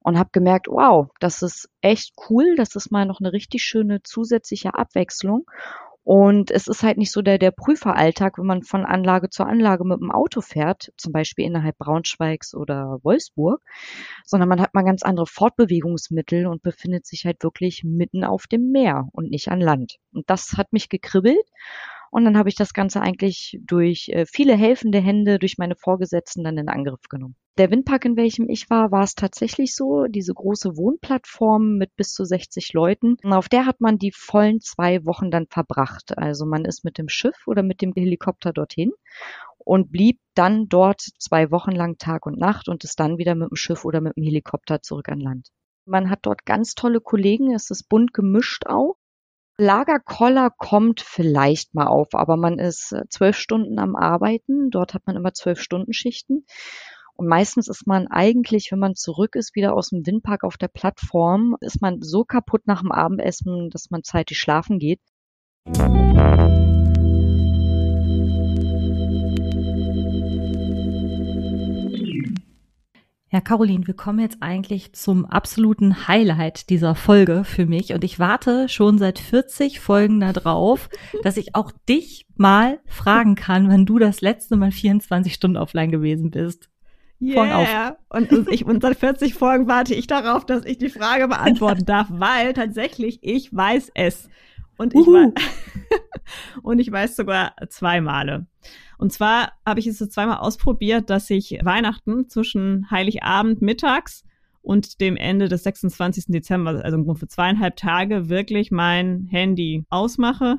und 0.00 0.18
habe 0.18 0.30
gemerkt, 0.32 0.68
wow, 0.68 1.08
das 1.20 1.42
ist 1.42 1.70
echt 1.80 2.12
cool, 2.28 2.54
das 2.56 2.76
ist 2.76 2.90
mal 2.90 3.06
noch 3.06 3.20
eine 3.20 3.32
richtig 3.32 3.62
schöne 3.62 4.02
zusätzliche 4.02 4.74
Abwechslung. 4.74 5.46
Und 6.04 6.50
es 6.50 6.66
ist 6.66 6.82
halt 6.82 6.98
nicht 6.98 7.12
so 7.12 7.22
der, 7.22 7.38
der 7.38 7.52
Prüferalltag, 7.52 8.36
wenn 8.36 8.46
man 8.46 8.62
von 8.62 8.84
Anlage 8.84 9.30
zu 9.30 9.44
Anlage 9.44 9.84
mit 9.84 10.00
dem 10.00 10.10
Auto 10.10 10.40
fährt, 10.40 10.92
zum 10.96 11.12
Beispiel 11.12 11.44
innerhalb 11.44 11.78
Braunschweigs 11.78 12.54
oder 12.54 12.98
Wolfsburg, 13.02 13.62
sondern 14.24 14.48
man 14.48 14.60
hat 14.60 14.74
mal 14.74 14.82
ganz 14.82 15.04
andere 15.04 15.26
Fortbewegungsmittel 15.26 16.46
und 16.46 16.62
befindet 16.62 17.06
sich 17.06 17.24
halt 17.24 17.44
wirklich 17.44 17.84
mitten 17.84 18.24
auf 18.24 18.48
dem 18.48 18.72
Meer 18.72 19.08
und 19.12 19.30
nicht 19.30 19.48
an 19.48 19.60
Land. 19.60 19.98
Und 20.12 20.28
das 20.28 20.54
hat 20.56 20.72
mich 20.72 20.88
gekribbelt 20.88 21.46
und 22.12 22.26
dann 22.26 22.36
habe 22.36 22.50
ich 22.50 22.54
das 22.54 22.74
Ganze 22.74 23.00
eigentlich 23.00 23.58
durch 23.62 24.10
äh, 24.10 24.26
viele 24.26 24.54
helfende 24.54 25.00
Hände, 25.00 25.38
durch 25.38 25.56
meine 25.56 25.76
Vorgesetzten 25.76 26.44
dann 26.44 26.58
in 26.58 26.68
Angriff 26.68 27.08
genommen. 27.08 27.36
Der 27.56 27.70
Windpark, 27.70 28.04
in 28.04 28.16
welchem 28.16 28.50
ich 28.50 28.68
war, 28.68 28.92
war 28.92 29.02
es 29.02 29.14
tatsächlich 29.14 29.74
so, 29.74 30.04
diese 30.08 30.34
große 30.34 30.76
Wohnplattform 30.76 31.78
mit 31.78 31.96
bis 31.96 32.12
zu 32.12 32.24
60 32.24 32.74
Leuten. 32.74 33.16
Auf 33.24 33.48
der 33.48 33.64
hat 33.64 33.80
man 33.80 33.96
die 33.96 34.12
vollen 34.12 34.60
zwei 34.60 35.06
Wochen 35.06 35.30
dann 35.30 35.46
verbracht. 35.48 36.16
Also 36.18 36.44
man 36.44 36.66
ist 36.66 36.84
mit 36.84 36.98
dem 36.98 37.08
Schiff 37.08 37.46
oder 37.46 37.62
mit 37.62 37.80
dem 37.80 37.94
Helikopter 37.94 38.52
dorthin 38.52 38.92
und 39.58 39.90
blieb 39.90 40.18
dann 40.34 40.68
dort 40.68 41.00
zwei 41.18 41.50
Wochen 41.50 41.72
lang 41.72 41.96
Tag 41.96 42.26
und 42.26 42.38
Nacht 42.38 42.68
und 42.68 42.84
ist 42.84 43.00
dann 43.00 43.16
wieder 43.16 43.34
mit 43.34 43.50
dem 43.50 43.56
Schiff 43.56 43.86
oder 43.86 44.02
mit 44.02 44.16
dem 44.16 44.24
Helikopter 44.24 44.82
zurück 44.82 45.08
an 45.08 45.20
Land. 45.20 45.48
Man 45.86 46.10
hat 46.10 46.20
dort 46.22 46.44
ganz 46.44 46.74
tolle 46.74 47.00
Kollegen, 47.00 47.54
es 47.54 47.70
ist 47.70 47.88
bunt 47.88 48.12
gemischt 48.12 48.66
auch. 48.66 48.96
Lagerkoller 49.62 50.50
kommt 50.50 51.00
vielleicht 51.00 51.74
mal 51.74 51.86
auf, 51.86 52.14
aber 52.14 52.36
man 52.36 52.58
ist 52.58 52.92
äh, 52.92 53.02
zwölf 53.08 53.36
Stunden 53.36 53.78
am 53.78 53.94
Arbeiten. 53.94 54.70
Dort 54.70 54.92
hat 54.92 55.06
man 55.06 55.16
immer 55.16 55.32
zwölf 55.34 55.60
Stunden 55.60 55.92
Schichten. 55.92 56.44
Und 57.14 57.28
meistens 57.28 57.68
ist 57.68 57.86
man 57.86 58.08
eigentlich, 58.08 58.72
wenn 58.72 58.80
man 58.80 58.96
zurück 58.96 59.36
ist, 59.36 59.54
wieder 59.54 59.74
aus 59.74 59.90
dem 59.90 60.04
Windpark 60.04 60.42
auf 60.42 60.56
der 60.56 60.68
Plattform, 60.68 61.56
ist 61.60 61.80
man 61.80 62.02
so 62.02 62.24
kaputt 62.24 62.62
nach 62.66 62.80
dem 62.80 62.90
Abendessen, 62.90 63.70
dass 63.70 63.90
man 63.90 64.02
zeitig 64.02 64.38
schlafen 64.38 64.80
geht. 64.80 65.00
Ja, 73.32 73.40
Caroline, 73.40 73.86
wir 73.86 73.94
kommen 73.94 74.18
jetzt 74.18 74.42
eigentlich 74.42 74.92
zum 74.92 75.24
absoluten 75.24 76.06
Highlight 76.06 76.68
dieser 76.68 76.94
Folge 76.94 77.44
für 77.44 77.64
mich 77.64 77.94
und 77.94 78.04
ich 78.04 78.18
warte 78.18 78.68
schon 78.68 78.98
seit 78.98 79.18
40 79.18 79.80
Folgen 79.80 80.20
darauf, 80.20 80.90
dass 81.22 81.38
ich 81.38 81.54
auch 81.54 81.72
dich 81.88 82.26
mal 82.36 82.78
fragen 82.84 83.34
kann, 83.34 83.70
wenn 83.70 83.86
du 83.86 83.98
das 83.98 84.20
letzte 84.20 84.56
Mal 84.56 84.70
24 84.70 85.32
Stunden 85.32 85.56
offline 85.56 85.90
gewesen 85.90 86.30
bist. 86.30 86.68
Yeah. 87.22 87.96
Und, 88.10 88.48
ich, 88.50 88.66
und 88.66 88.82
seit 88.82 88.98
40 88.98 89.32
Folgen 89.32 89.66
warte 89.66 89.94
ich 89.94 90.06
darauf, 90.06 90.44
dass 90.44 90.66
ich 90.66 90.76
die 90.76 90.90
Frage 90.90 91.26
beantworten 91.26 91.86
darf, 91.86 92.08
weil 92.10 92.52
tatsächlich 92.52 93.20
ich 93.22 93.50
weiß 93.50 93.92
es. 93.94 94.28
Und 94.76 94.92
ich, 94.92 95.06
Uhu. 95.06 95.32
und 96.62 96.80
ich 96.80 96.92
weiß 96.92 97.16
sogar 97.16 97.54
zwei 97.70 98.02
Male. 98.02 98.46
Und 99.02 99.12
zwar 99.12 99.54
habe 99.66 99.80
ich 99.80 99.88
es 99.88 99.98
so 99.98 100.06
zweimal 100.06 100.36
ausprobiert, 100.36 101.10
dass 101.10 101.28
ich 101.28 101.58
Weihnachten 101.64 102.28
zwischen 102.28 102.88
Heiligabend 102.88 103.60
mittags 103.60 104.22
und 104.60 105.00
dem 105.00 105.16
Ende 105.16 105.48
des 105.48 105.64
26. 105.64 106.26
Dezember, 106.28 106.84
also 106.84 107.14
für 107.16 107.26
zweieinhalb 107.26 107.74
Tage, 107.74 108.28
wirklich 108.28 108.70
mein 108.70 109.26
Handy 109.28 109.84
ausmache 109.90 110.58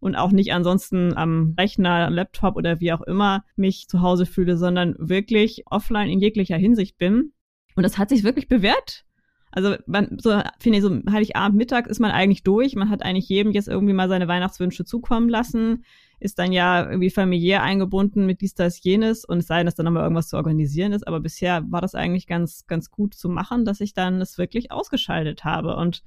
und 0.00 0.16
auch 0.16 0.32
nicht 0.32 0.52
ansonsten 0.52 1.16
am 1.16 1.54
Rechner, 1.58 2.10
Laptop 2.10 2.56
oder 2.56 2.78
wie 2.78 2.92
auch 2.92 3.00
immer 3.00 3.42
mich 3.56 3.88
zu 3.88 4.02
Hause 4.02 4.26
fühle, 4.26 4.58
sondern 4.58 4.94
wirklich 4.98 5.62
offline 5.64 6.10
in 6.10 6.20
jeglicher 6.20 6.58
Hinsicht 6.58 6.98
bin. 6.98 7.32
Und 7.74 7.84
das 7.84 7.96
hat 7.96 8.10
sich 8.10 8.22
wirklich 8.22 8.48
bewährt. 8.48 9.06
Also 9.50 9.76
man, 9.86 10.18
so 10.18 10.42
finde 10.58 10.76
ich, 10.76 10.84
so 10.84 10.90
Heiligabend 11.10 11.56
Mittag 11.56 11.86
ist 11.86 12.00
man 12.00 12.10
eigentlich 12.10 12.42
durch. 12.42 12.76
Man 12.76 12.90
hat 12.90 13.02
eigentlich 13.02 13.30
jedem 13.30 13.52
jetzt 13.52 13.66
irgendwie 13.66 13.94
mal 13.94 14.10
seine 14.10 14.28
Weihnachtswünsche 14.28 14.84
zukommen 14.84 15.30
lassen, 15.30 15.84
ist 16.20 16.38
dann 16.38 16.52
ja 16.52 16.88
irgendwie 16.88 17.10
familiär 17.10 17.62
eingebunden 17.62 18.26
mit 18.26 18.40
dies, 18.40 18.54
das, 18.54 18.82
jenes 18.82 19.24
und 19.24 19.38
es 19.38 19.46
sei 19.46 19.58
denn, 19.58 19.66
dass 19.66 19.76
dann 19.76 19.84
nochmal 19.84 20.02
irgendwas 20.02 20.28
zu 20.28 20.36
organisieren 20.36 20.92
ist. 20.92 21.06
Aber 21.06 21.20
bisher 21.20 21.64
war 21.70 21.80
das 21.80 21.94
eigentlich 21.94 22.26
ganz, 22.26 22.66
ganz 22.66 22.90
gut 22.90 23.14
zu 23.14 23.28
machen, 23.28 23.64
dass 23.64 23.80
ich 23.80 23.94
dann 23.94 24.20
es 24.20 24.38
wirklich 24.38 24.72
ausgeschaltet 24.72 25.44
habe. 25.44 25.76
Und 25.76 26.02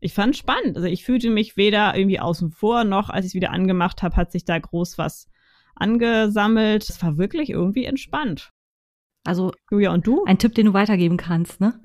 ich 0.00 0.14
fand 0.14 0.36
spannend. 0.36 0.76
Also 0.76 0.88
ich 0.88 1.04
fühlte 1.04 1.30
mich 1.30 1.56
weder 1.56 1.94
irgendwie 1.96 2.20
außen 2.20 2.50
vor, 2.50 2.84
noch 2.84 3.10
als 3.10 3.26
ich 3.26 3.30
es 3.30 3.34
wieder 3.34 3.50
angemacht 3.50 4.02
habe, 4.02 4.16
hat 4.16 4.32
sich 4.32 4.44
da 4.44 4.58
groß 4.58 4.96
was 4.96 5.28
angesammelt. 5.74 6.88
Es 6.88 7.02
war 7.02 7.18
wirklich 7.18 7.50
irgendwie 7.50 7.84
entspannt. 7.84 8.50
Also, 9.24 9.52
Julia, 9.70 9.92
und 9.92 10.06
du? 10.06 10.24
Ein 10.24 10.38
Tipp, 10.38 10.54
den 10.54 10.66
du 10.66 10.72
weitergeben 10.72 11.18
kannst, 11.18 11.60
ne? 11.60 11.80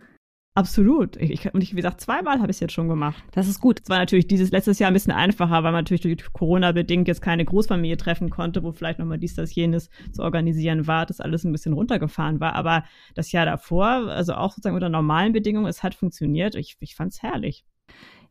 Absolut. 0.57 1.17
Ich, 1.17 1.31
ich, 1.31 1.53
und 1.53 1.61
ich, 1.61 1.73
wie 1.73 1.75
gesagt, 1.75 1.99
zweimal 1.99 2.39
habe 2.39 2.49
ich 2.49 2.55
es 2.55 2.59
jetzt 2.61 2.71
schon 2.71 2.87
gemacht. 2.87 3.21
Das 3.33 3.49
ist 3.49 3.59
gut. 3.59 3.81
Es 3.83 3.89
war 3.89 3.97
natürlich 3.97 4.27
dieses 4.27 4.51
letztes 4.51 4.79
Jahr 4.79 4.89
ein 4.89 4.93
bisschen 4.93 5.11
einfacher, 5.11 5.51
weil 5.51 5.73
man 5.73 5.83
natürlich 5.83 6.01
durch 6.01 6.31
Corona 6.31 6.71
bedingt 6.71 7.09
jetzt 7.09 7.21
keine 7.21 7.43
Großfamilie 7.43 7.97
treffen 7.97 8.29
konnte, 8.29 8.63
wo 8.63 8.71
vielleicht 8.71 8.97
nochmal 8.99 9.17
dies, 9.17 9.35
das, 9.35 9.53
jenes 9.53 9.89
zu 10.13 10.23
organisieren 10.23 10.87
war, 10.87 11.05
das 11.05 11.19
alles 11.19 11.43
ein 11.43 11.51
bisschen 11.51 11.73
runtergefahren 11.73 12.39
war. 12.39 12.53
Aber 12.53 12.85
das 13.15 13.33
Jahr 13.33 13.45
davor, 13.45 13.85
also 13.85 14.33
auch 14.35 14.51
sozusagen 14.51 14.75
unter 14.75 14.87
normalen 14.87 15.33
Bedingungen, 15.33 15.67
es 15.67 15.83
hat 15.83 15.93
funktioniert. 15.93 16.55
Ich, 16.55 16.77
ich 16.79 16.95
fand 16.95 17.11
es 17.11 17.21
herrlich. 17.21 17.65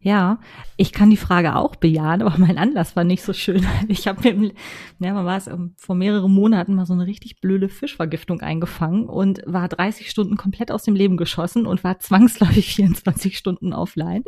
Ja, 0.05 0.39
ich 0.77 0.93
kann 0.93 1.09
die 1.09 1.17
Frage 1.17 1.57
auch 1.57 1.77
bejahen, 1.77 2.21
aber 2.21 2.37
mein 2.37 2.59
Anlass 2.59 2.95
war 2.95 3.05
nicht 3.05 3.23
so 3.23 3.33
schön. 3.33 3.67
Ich 3.89 4.07
habe 4.07 4.35
mir, 4.35 4.53
ja, 4.99 5.15
man 5.15 5.25
war 5.25 5.39
es 5.39 5.49
vor 5.79 5.95
mehreren 5.95 6.31
Monaten 6.31 6.75
mal 6.75 6.85
so 6.85 6.93
eine 6.93 7.07
richtig 7.07 7.41
blöde 7.41 7.71
Fischvergiftung 7.71 8.43
eingefangen 8.43 9.09
und 9.09 9.41
war 9.47 9.67
30 9.67 10.11
Stunden 10.11 10.37
komplett 10.37 10.71
aus 10.71 10.83
dem 10.83 10.95
Leben 10.95 11.17
geschossen 11.17 11.65
und 11.67 11.85
war 11.85 12.01
zwangsläufig 12.01 12.75
24 12.75 13.39
Stunden 13.39 13.73
offline. 13.73 14.25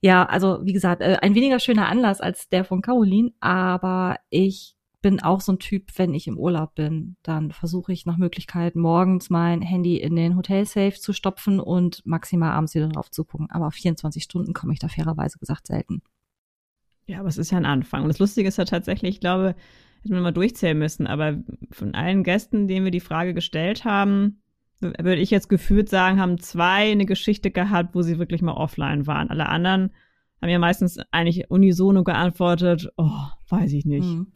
Ja, 0.00 0.24
also 0.24 0.60
wie 0.62 0.72
gesagt, 0.72 1.02
äh, 1.02 1.18
ein 1.20 1.34
weniger 1.34 1.58
schöner 1.58 1.88
Anlass 1.88 2.22
als 2.22 2.48
der 2.48 2.64
von 2.64 2.80
Caroline, 2.80 3.32
aber 3.40 4.16
ich 4.30 4.77
bin 5.00 5.22
auch 5.22 5.40
so 5.40 5.52
ein 5.52 5.58
Typ, 5.58 5.96
wenn 5.96 6.12
ich 6.12 6.26
im 6.26 6.38
Urlaub 6.38 6.74
bin, 6.74 7.16
dann 7.22 7.52
versuche 7.52 7.92
ich 7.92 8.04
nach 8.04 8.16
Möglichkeit 8.16 8.74
morgens 8.74 9.30
mein 9.30 9.62
Handy 9.62 9.96
in 9.96 10.16
den 10.16 10.36
Hotelsafe 10.36 10.98
zu 10.98 11.12
stopfen 11.12 11.60
und 11.60 12.04
maximal 12.04 12.52
abends 12.52 12.74
wieder 12.74 12.88
drauf 12.88 13.10
zu 13.10 13.24
gucken. 13.24 13.48
Aber 13.50 13.68
auf 13.68 13.74
24 13.74 14.22
Stunden 14.22 14.54
komme 14.54 14.72
ich 14.72 14.80
da 14.80 14.88
fairerweise 14.88 15.38
gesagt 15.38 15.68
selten. 15.68 16.02
Ja, 17.06 17.20
aber 17.20 17.28
es 17.28 17.38
ist 17.38 17.52
ja 17.52 17.58
ein 17.58 17.64
Anfang. 17.64 18.02
Und 18.02 18.08
das 18.08 18.18
Lustige 18.18 18.48
ist 18.48 18.58
ja 18.58 18.64
tatsächlich, 18.64 19.16
ich 19.16 19.20
glaube, 19.20 19.54
hätten 20.02 20.14
wir 20.14 20.20
mal 20.20 20.32
durchzählen 20.32 20.78
müssen, 20.78 21.06
aber 21.06 21.38
von 21.70 21.94
allen 21.94 22.24
Gästen, 22.24 22.66
denen 22.66 22.84
wir 22.84 22.92
die 22.92 23.00
Frage 23.00 23.34
gestellt 23.34 23.84
haben, 23.84 24.42
würde 24.80 25.16
ich 25.16 25.30
jetzt 25.30 25.48
gefühlt 25.48 25.88
sagen, 25.88 26.20
haben 26.20 26.38
zwei 26.38 26.90
eine 26.90 27.06
Geschichte 27.06 27.50
gehabt, 27.50 27.94
wo 27.94 28.02
sie 28.02 28.18
wirklich 28.18 28.42
mal 28.42 28.52
offline 28.52 29.06
waren. 29.06 29.30
Alle 29.30 29.48
anderen 29.48 29.92
haben 30.40 30.50
ja 30.50 30.58
meistens 30.58 30.98
eigentlich 31.10 31.50
unisono 31.50 32.04
geantwortet, 32.04 32.88
oh, 32.96 33.26
weiß 33.50 33.72
ich 33.72 33.84
nicht. 33.84 34.04
Hm. 34.04 34.28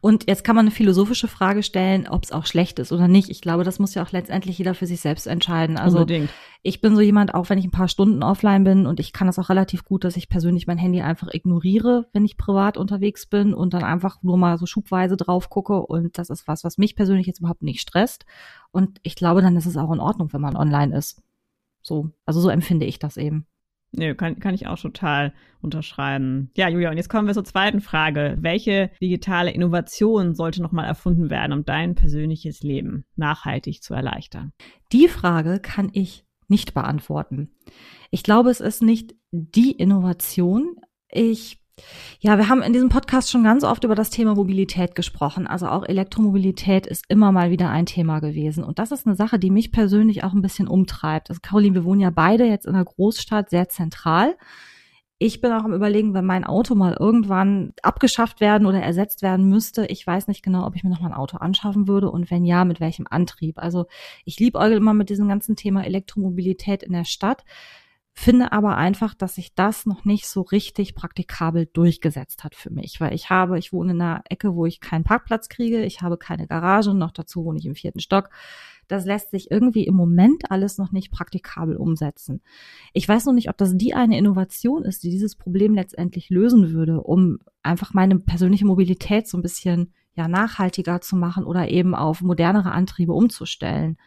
Und 0.00 0.28
jetzt 0.28 0.44
kann 0.44 0.56
man 0.56 0.66
eine 0.66 0.70
philosophische 0.70 1.28
Frage 1.28 1.62
stellen, 1.62 2.06
ob 2.08 2.24
es 2.24 2.32
auch 2.32 2.46
schlecht 2.46 2.78
ist 2.78 2.92
oder 2.92 3.08
nicht. 3.08 3.30
Ich 3.30 3.40
glaube, 3.40 3.64
das 3.64 3.78
muss 3.78 3.94
ja 3.94 4.02
auch 4.02 4.12
letztendlich 4.12 4.58
jeder 4.58 4.74
für 4.74 4.86
sich 4.86 5.00
selbst 5.00 5.26
entscheiden. 5.26 5.76
Also 5.76 5.98
Unbedingt. 5.98 6.30
ich 6.62 6.80
bin 6.80 6.94
so 6.94 7.00
jemand, 7.00 7.34
auch 7.34 7.48
wenn 7.48 7.58
ich 7.58 7.64
ein 7.64 7.70
paar 7.70 7.88
Stunden 7.88 8.22
offline 8.22 8.64
bin 8.64 8.86
und 8.86 9.00
ich 9.00 9.12
kann 9.12 9.26
das 9.26 9.38
auch 9.38 9.48
relativ 9.48 9.84
gut, 9.84 10.04
dass 10.04 10.16
ich 10.16 10.28
persönlich 10.28 10.66
mein 10.66 10.78
Handy 10.78 11.00
einfach 11.00 11.28
ignoriere, 11.32 12.08
wenn 12.12 12.24
ich 12.24 12.36
privat 12.36 12.76
unterwegs 12.76 13.26
bin 13.26 13.54
und 13.54 13.74
dann 13.74 13.84
einfach 13.84 14.22
nur 14.22 14.36
mal 14.36 14.58
so 14.58 14.66
schubweise 14.66 15.16
drauf 15.16 15.50
gucke. 15.50 15.80
Und 15.80 16.18
das 16.18 16.30
ist 16.30 16.46
was, 16.48 16.64
was 16.64 16.78
mich 16.78 16.96
persönlich 16.96 17.26
jetzt 17.26 17.40
überhaupt 17.40 17.62
nicht 17.62 17.80
stresst. 17.80 18.26
Und 18.70 19.00
ich 19.02 19.14
glaube, 19.14 19.42
dann 19.42 19.56
ist 19.56 19.66
es 19.66 19.76
auch 19.76 19.92
in 19.92 20.00
Ordnung, 20.00 20.32
wenn 20.32 20.40
man 20.40 20.56
online 20.56 20.96
ist. 20.96 21.22
So, 21.82 22.10
also 22.26 22.40
so 22.40 22.48
empfinde 22.50 22.86
ich 22.86 22.98
das 22.98 23.16
eben. 23.16 23.46
Nö, 23.92 24.14
kann, 24.14 24.38
kann 24.38 24.54
ich 24.54 24.66
auch 24.66 24.78
total 24.78 25.32
unterschreiben. 25.60 26.50
Ja, 26.56 26.68
Julia, 26.68 26.90
und 26.90 26.98
jetzt 26.98 27.08
kommen 27.08 27.26
wir 27.26 27.34
zur 27.34 27.44
zweiten 27.44 27.80
Frage. 27.80 28.36
Welche 28.40 28.90
digitale 29.00 29.50
Innovation 29.50 30.34
sollte 30.34 30.62
nochmal 30.62 30.86
erfunden 30.86 31.30
werden, 31.30 31.52
um 31.52 31.64
dein 31.64 31.94
persönliches 31.94 32.62
Leben 32.62 33.04
nachhaltig 33.16 33.82
zu 33.82 33.94
erleichtern? 33.94 34.52
Die 34.92 35.08
Frage 35.08 35.58
kann 35.58 35.90
ich 35.92 36.26
nicht 36.48 36.74
beantworten. 36.74 37.50
Ich 38.10 38.22
glaube, 38.22 38.50
es 38.50 38.60
ist 38.60 38.82
nicht 38.82 39.14
die 39.30 39.72
Innovation. 39.72 40.76
Ich 41.10 41.58
ja, 42.20 42.38
wir 42.38 42.48
haben 42.48 42.62
in 42.62 42.72
diesem 42.72 42.88
Podcast 42.88 43.30
schon 43.30 43.44
ganz 43.44 43.64
oft 43.64 43.84
über 43.84 43.94
das 43.94 44.10
Thema 44.10 44.34
Mobilität 44.34 44.94
gesprochen. 44.94 45.46
Also 45.46 45.68
auch 45.68 45.84
Elektromobilität 45.84 46.86
ist 46.86 47.04
immer 47.08 47.32
mal 47.32 47.50
wieder 47.50 47.70
ein 47.70 47.86
Thema 47.86 48.20
gewesen. 48.20 48.64
Und 48.64 48.78
das 48.78 48.92
ist 48.92 49.06
eine 49.06 49.16
Sache, 49.16 49.38
die 49.38 49.50
mich 49.50 49.72
persönlich 49.72 50.24
auch 50.24 50.32
ein 50.32 50.42
bisschen 50.42 50.68
umtreibt. 50.68 51.30
Also 51.30 51.40
Caroline, 51.42 51.74
wir 51.74 51.84
wohnen 51.84 52.00
ja 52.00 52.10
beide 52.10 52.44
jetzt 52.44 52.66
in 52.66 52.74
einer 52.74 52.84
Großstadt 52.84 53.50
sehr 53.50 53.68
zentral. 53.68 54.36
ich 55.20 55.40
bin 55.40 55.50
auch 55.52 55.64
am 55.64 55.72
überlegen, 55.72 56.14
wenn 56.14 56.24
mein 56.24 56.44
Auto 56.44 56.76
mal 56.76 56.96
irgendwann 56.98 57.72
abgeschafft 57.82 58.40
werden 58.40 58.66
oder 58.66 58.80
ersetzt 58.80 59.22
werden 59.22 59.48
müsste. 59.48 59.86
Ich 59.86 60.06
weiß 60.06 60.28
nicht 60.28 60.44
genau, 60.44 60.64
ob 60.64 60.76
ich 60.76 60.84
mir 60.84 60.90
noch 60.90 61.00
mal 61.00 61.08
ein 61.08 61.14
Auto 61.14 61.38
anschaffen 61.38 61.88
würde 61.88 62.10
und 62.10 62.30
wenn 62.30 62.44
ja, 62.44 62.64
mit 62.64 62.78
welchem 62.78 63.06
Antrieb. 63.10 63.58
Also 63.58 63.86
ich 64.24 64.38
liebe 64.38 64.58
immer 64.58 64.94
mit 64.94 65.10
diesem 65.10 65.28
ganzen 65.28 65.56
Thema 65.56 65.84
Elektromobilität 65.84 66.84
in 66.84 66.92
der 66.92 67.04
Stadt, 67.04 67.44
finde 68.18 68.52
aber 68.52 68.76
einfach, 68.76 69.14
dass 69.14 69.36
sich 69.36 69.54
das 69.54 69.86
noch 69.86 70.04
nicht 70.04 70.26
so 70.26 70.42
richtig 70.42 70.94
praktikabel 70.94 71.66
durchgesetzt 71.66 72.44
hat 72.44 72.54
für 72.54 72.70
mich, 72.70 73.00
weil 73.00 73.14
ich 73.14 73.30
habe, 73.30 73.58
ich 73.58 73.72
wohne 73.72 73.92
in 73.92 74.00
einer 74.00 74.22
Ecke, 74.28 74.54
wo 74.54 74.66
ich 74.66 74.80
keinen 74.80 75.04
Parkplatz 75.04 75.48
kriege, 75.48 75.84
ich 75.84 76.02
habe 76.02 76.18
keine 76.18 76.46
Garage, 76.46 76.94
noch 76.94 77.12
dazu 77.12 77.44
wohne 77.44 77.58
ich 77.58 77.66
im 77.66 77.74
vierten 77.74 78.00
Stock 78.00 78.30
das 78.88 79.04
lässt 79.04 79.30
sich 79.30 79.50
irgendwie 79.50 79.84
im 79.84 79.94
Moment 79.94 80.50
alles 80.50 80.78
noch 80.78 80.92
nicht 80.92 81.12
praktikabel 81.12 81.76
umsetzen. 81.76 82.40
Ich 82.92 83.08
weiß 83.08 83.26
noch 83.26 83.34
nicht, 83.34 83.48
ob 83.50 83.58
das 83.58 83.76
die 83.76 83.94
eine 83.94 84.18
Innovation 84.18 84.84
ist, 84.84 85.02
die 85.02 85.10
dieses 85.10 85.36
Problem 85.36 85.74
letztendlich 85.74 86.30
lösen 86.30 86.72
würde, 86.72 87.02
um 87.02 87.38
einfach 87.62 87.94
meine 87.94 88.18
persönliche 88.18 88.66
Mobilität 88.66 89.28
so 89.28 89.38
ein 89.38 89.42
bisschen 89.42 89.92
ja 90.14 90.26
nachhaltiger 90.26 91.00
zu 91.00 91.16
machen 91.16 91.44
oder 91.44 91.68
eben 91.68 91.94
auf 91.94 92.22
modernere 92.22 92.72
Antriebe 92.72 93.12
umzustellen. 93.12 93.98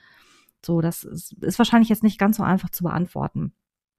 So, 0.65 0.81
das 0.81 1.03
ist, 1.03 1.33
ist 1.41 1.59
wahrscheinlich 1.59 1.89
jetzt 1.89 2.03
nicht 2.03 2.19
ganz 2.19 2.37
so 2.37 2.43
einfach 2.43 2.69
zu 2.69 2.83
beantworten. 2.83 3.53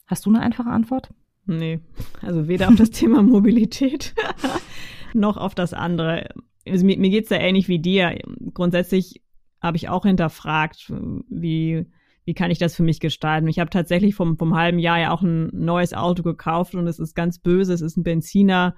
Hast 0.06 0.26
du 0.26 0.30
eine 0.30 0.40
einfache 0.40 0.70
Antwort? 0.70 1.10
Nee, 1.46 1.80
also 2.20 2.48
weder 2.48 2.68
auf 2.68 2.76
das 2.76 2.90
Thema 2.92 3.22
Mobilität 3.22 4.14
noch 5.14 5.36
auf 5.36 5.54
das 5.54 5.72
andere. 5.72 6.28
Also 6.66 6.84
mir, 6.86 6.98
mir 6.98 7.10
geht's 7.10 7.28
da 7.28 7.36
ähnlich 7.36 7.68
wie 7.68 7.78
dir. 7.78 8.18
Grundsätzlich 8.54 9.22
habe 9.60 9.76
ich 9.76 9.88
auch 9.88 10.04
hinterfragt, 10.04 10.92
wie, 11.28 11.86
wie 12.24 12.34
kann 12.34 12.50
ich 12.50 12.58
das 12.58 12.74
für 12.74 12.82
mich 12.82 13.00
gestalten. 13.00 13.48
Ich 13.48 13.58
habe 13.58 13.70
tatsächlich 13.70 14.14
vom, 14.14 14.36
vom 14.36 14.56
halben 14.56 14.78
Jahr 14.78 14.98
ja 14.98 15.10
auch 15.12 15.22
ein 15.22 15.50
neues 15.52 15.94
Auto 15.94 16.22
gekauft 16.22 16.74
und 16.74 16.86
es 16.86 16.98
ist 16.98 17.14
ganz 17.14 17.38
böse. 17.38 17.72
Es 17.72 17.80
ist 17.80 17.96
ein 17.96 18.02
Benziner, 18.02 18.76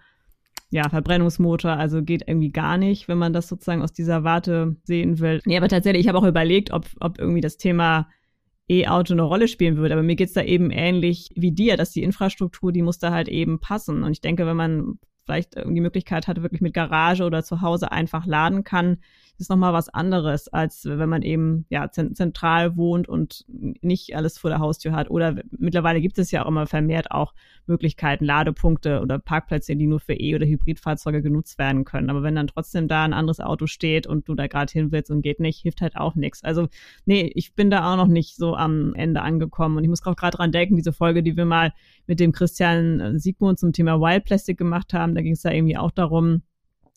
ja, 0.70 0.88
Verbrennungsmotor, 0.88 1.72
also 1.72 2.02
geht 2.02 2.24
irgendwie 2.26 2.50
gar 2.50 2.78
nicht, 2.78 3.06
wenn 3.08 3.18
man 3.18 3.32
das 3.32 3.48
sozusagen 3.48 3.82
aus 3.82 3.92
dieser 3.92 4.24
Warte 4.24 4.76
sehen 4.84 5.20
will. 5.20 5.40
Nee, 5.44 5.56
aber 5.56 5.68
tatsächlich, 5.68 6.02
ich 6.02 6.08
habe 6.08 6.18
auch 6.18 6.26
überlegt, 6.26 6.72
ob, 6.72 6.87
ob 7.00 7.18
irgendwie 7.18 7.40
das 7.40 7.56
Thema 7.56 8.08
E-Auto 8.68 9.12
eine 9.12 9.22
Rolle 9.22 9.48
spielen 9.48 9.77
würde. 9.77 9.94
Aber 9.94 10.03
mir 10.03 10.16
geht's 10.16 10.33
da 10.33 10.42
eben 10.42 10.70
ähnlich 10.70 11.31
wie 11.35 11.53
dir, 11.53 11.77
dass 11.77 11.90
die 11.90 12.03
Infrastruktur, 12.03 12.72
die 12.72 12.83
muss 12.83 12.98
da 12.98 13.12
halt 13.12 13.29
eben 13.29 13.61
passen. 13.61 14.03
Und 14.03 14.12
ich 14.12 14.20
denke, 14.20 14.46
wenn 14.46 14.57
man 14.57 14.98
vielleicht 15.24 15.57
die 15.57 15.81
Möglichkeit 15.81 16.29
hat, 16.29 16.42
wirklich 16.42 16.61
mit 16.61 16.74
Garage 16.74 17.24
oder 17.24 17.42
zu 17.42 17.61
Hause 17.61 17.92
einfach 17.92 18.27
laden 18.27 18.64
kann, 18.64 18.98
ist 19.38 19.51
nochmal 19.51 19.73
was 19.73 19.88
anderes, 19.88 20.49
als 20.49 20.85
wenn 20.85 21.09
man 21.09 21.23
eben 21.23 21.66
ja 21.68 21.90
zentral 21.90 22.77
wohnt 22.77 23.09
und 23.09 23.44
nicht 23.49 24.14
alles 24.14 24.38
vor 24.38 24.51
der 24.51 24.61
Haustür 24.61 24.92
hat. 24.92 25.11
Oder 25.11 25.37
mittlerweile 25.51 26.01
gibt 26.01 26.18
es 26.18 26.31
ja 26.31 26.44
auch 26.44 26.49
immer 26.49 26.66
vermehrt 26.66 27.11
auch 27.11 27.35
Möglichkeiten, 27.66 28.25
Ladepunkte 28.25 29.01
oder 29.01 29.18
Parkplätze, 29.18 29.75
die 29.77 29.87
nur 29.87 30.01
für 30.01 30.14
E- 30.14 30.35
oder 30.35 30.47
Hybridfahrzeuge 30.47 31.23
genutzt 31.23 31.59
werden 31.59 31.85
können. 31.85 32.11
Aber 32.11 32.23
wenn 32.23 32.37
dann 32.37 32.47
trotzdem 32.47 32.88
da 32.88 33.05
ein 33.05 33.12
anderes 33.12 33.40
Auto 33.40 33.66
steht 33.66 34.07
und 34.07 34.29
du 34.29 34.35
da 34.35 34.47
gerade 34.47 34.73
hin 34.73 34.92
willst 34.92 35.11
und 35.11 35.23
geht 35.23 35.40
nicht, 35.40 35.61
hilft 35.61 35.81
halt 35.81 35.97
auch 35.97 36.14
nichts. 36.14 36.44
Also 36.44 36.68
nee, 37.05 37.31
ich 37.35 37.55
bin 37.55 37.70
da 37.70 37.92
auch 37.92 37.97
noch 37.97 38.09
nicht 38.09 38.37
so 38.37 38.55
am 38.55 38.94
Ende 38.94 39.23
angekommen. 39.23 39.77
Und 39.77 39.85
ich 39.85 39.90
muss 39.90 40.05
auch 40.07 40.16
gerade 40.16 40.37
dran 40.37 40.53
denken, 40.53 40.77
diese 40.77 40.92
Folge, 40.92 41.23
die 41.23 41.37
wir 41.37 41.44
mal 41.44 41.73
mit 42.07 42.20
dem 42.20 42.33
Christian 42.33 43.18
Siegmund 43.18 43.59
zum 43.59 43.73
Thema 43.73 44.01
Wild 44.01 44.25
Plastic 44.25 44.59
gemacht 44.59 44.92
haben, 44.92 45.14
da 45.14 45.23
ging 45.23 45.33
es 45.33 45.42
da 45.42 45.51
irgendwie 45.51 45.77
auch 45.77 45.90
darum, 45.90 46.42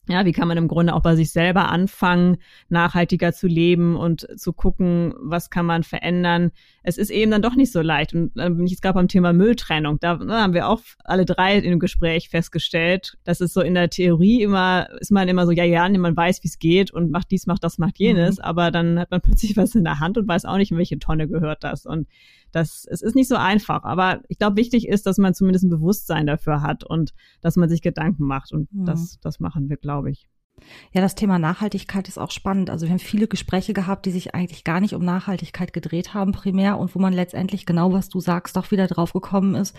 ja, 0.09 0.25
wie 0.25 0.31
kann 0.31 0.47
man 0.47 0.57
im 0.57 0.67
Grunde 0.67 0.93
auch 0.93 1.01
bei 1.01 1.15
sich 1.15 1.31
selber 1.31 1.69
anfangen, 1.69 2.37
nachhaltiger 2.69 3.33
zu 3.33 3.47
leben 3.47 3.95
und 3.95 4.27
zu 4.39 4.53
gucken, 4.53 5.13
was 5.19 5.49
kann 5.49 5.65
man 5.65 5.83
verändern. 5.83 6.51
Es 6.83 6.97
ist 6.97 7.09
eben 7.09 7.31
dann 7.31 7.41
doch 7.41 7.55
nicht 7.55 7.71
so 7.71 7.81
leicht. 7.81 8.13
Und 8.13 8.31
dann 8.35 8.57
bin 8.57 8.65
ich 8.65 8.71
jetzt 8.71 8.81
gerade 8.81 8.95
beim 8.95 9.07
Thema 9.07 9.33
Mülltrennung. 9.33 9.99
Da, 9.99 10.15
da 10.15 10.41
haben 10.41 10.53
wir 10.53 10.67
auch 10.67 10.81
alle 11.03 11.25
drei 11.25 11.57
im 11.57 11.79
Gespräch 11.79 12.29
festgestellt, 12.29 13.17
dass 13.23 13.41
es 13.41 13.53
so 13.53 13.61
in 13.61 13.73
der 13.73 13.89
Theorie 13.89 14.41
immer, 14.41 14.87
ist 14.99 15.11
man 15.11 15.27
immer 15.27 15.45
so, 15.45 15.51
ja, 15.51 15.63
ja, 15.63 15.87
man 15.89 16.15
weiß, 16.15 16.43
wie 16.43 16.47
es 16.47 16.59
geht 16.59 16.91
und 16.91 17.11
macht 17.11 17.31
dies, 17.31 17.47
macht 17.47 17.63
das, 17.63 17.77
macht 17.77 17.99
jenes. 17.99 18.37
Mhm. 18.37 18.43
Aber 18.43 18.71
dann 18.71 18.99
hat 18.99 19.11
man 19.11 19.21
plötzlich 19.27 19.57
was 19.57 19.75
in 19.75 19.83
der 19.83 19.99
Hand 19.99 20.17
und 20.17 20.27
weiß 20.27 20.45
auch 20.45 20.57
nicht, 20.57 20.71
in 20.71 20.77
welche 20.77 20.99
Tonne 20.99 21.27
gehört 21.27 21.63
das. 21.63 21.85
Und 21.85 22.07
das, 22.51 22.85
es 22.89 23.01
ist 23.01 23.15
nicht 23.15 23.27
so 23.27 23.35
einfach, 23.35 23.83
aber 23.83 24.21
ich 24.29 24.37
glaube, 24.37 24.57
wichtig 24.57 24.87
ist, 24.87 25.05
dass 25.05 25.17
man 25.17 25.33
zumindest 25.33 25.65
ein 25.65 25.69
Bewusstsein 25.69 26.27
dafür 26.27 26.61
hat 26.61 26.83
und 26.83 27.13
dass 27.41 27.55
man 27.55 27.69
sich 27.69 27.81
Gedanken 27.81 28.25
macht. 28.25 28.51
Und 28.51 28.71
mhm. 28.73 28.85
das, 28.85 29.19
das 29.21 29.39
machen 29.39 29.69
wir, 29.69 29.77
glaube 29.77 30.11
ich. 30.11 30.27
Ja, 30.91 31.01
das 31.01 31.15
Thema 31.15 31.37
Nachhaltigkeit 31.37 32.07
ist 32.07 32.17
auch 32.17 32.31
spannend. 32.31 32.69
Also 32.69 32.85
wir 32.85 32.91
haben 32.91 32.99
viele 32.99 33.27
Gespräche 33.27 33.73
gehabt, 33.73 34.05
die 34.05 34.11
sich 34.11 34.33
eigentlich 34.33 34.63
gar 34.63 34.79
nicht 34.79 34.95
um 34.95 35.05
Nachhaltigkeit 35.05 35.71
gedreht 35.71 36.13
haben 36.13 36.31
primär 36.31 36.79
und 36.79 36.95
wo 36.95 36.99
man 36.99 37.13
letztendlich 37.13 37.65
genau, 37.65 37.93
was 37.93 38.09
du 38.09 38.19
sagst, 38.19 38.55
doch 38.55 38.71
wieder 38.71 38.87
drauf 38.87 39.13
gekommen 39.13 39.55
ist. 39.55 39.75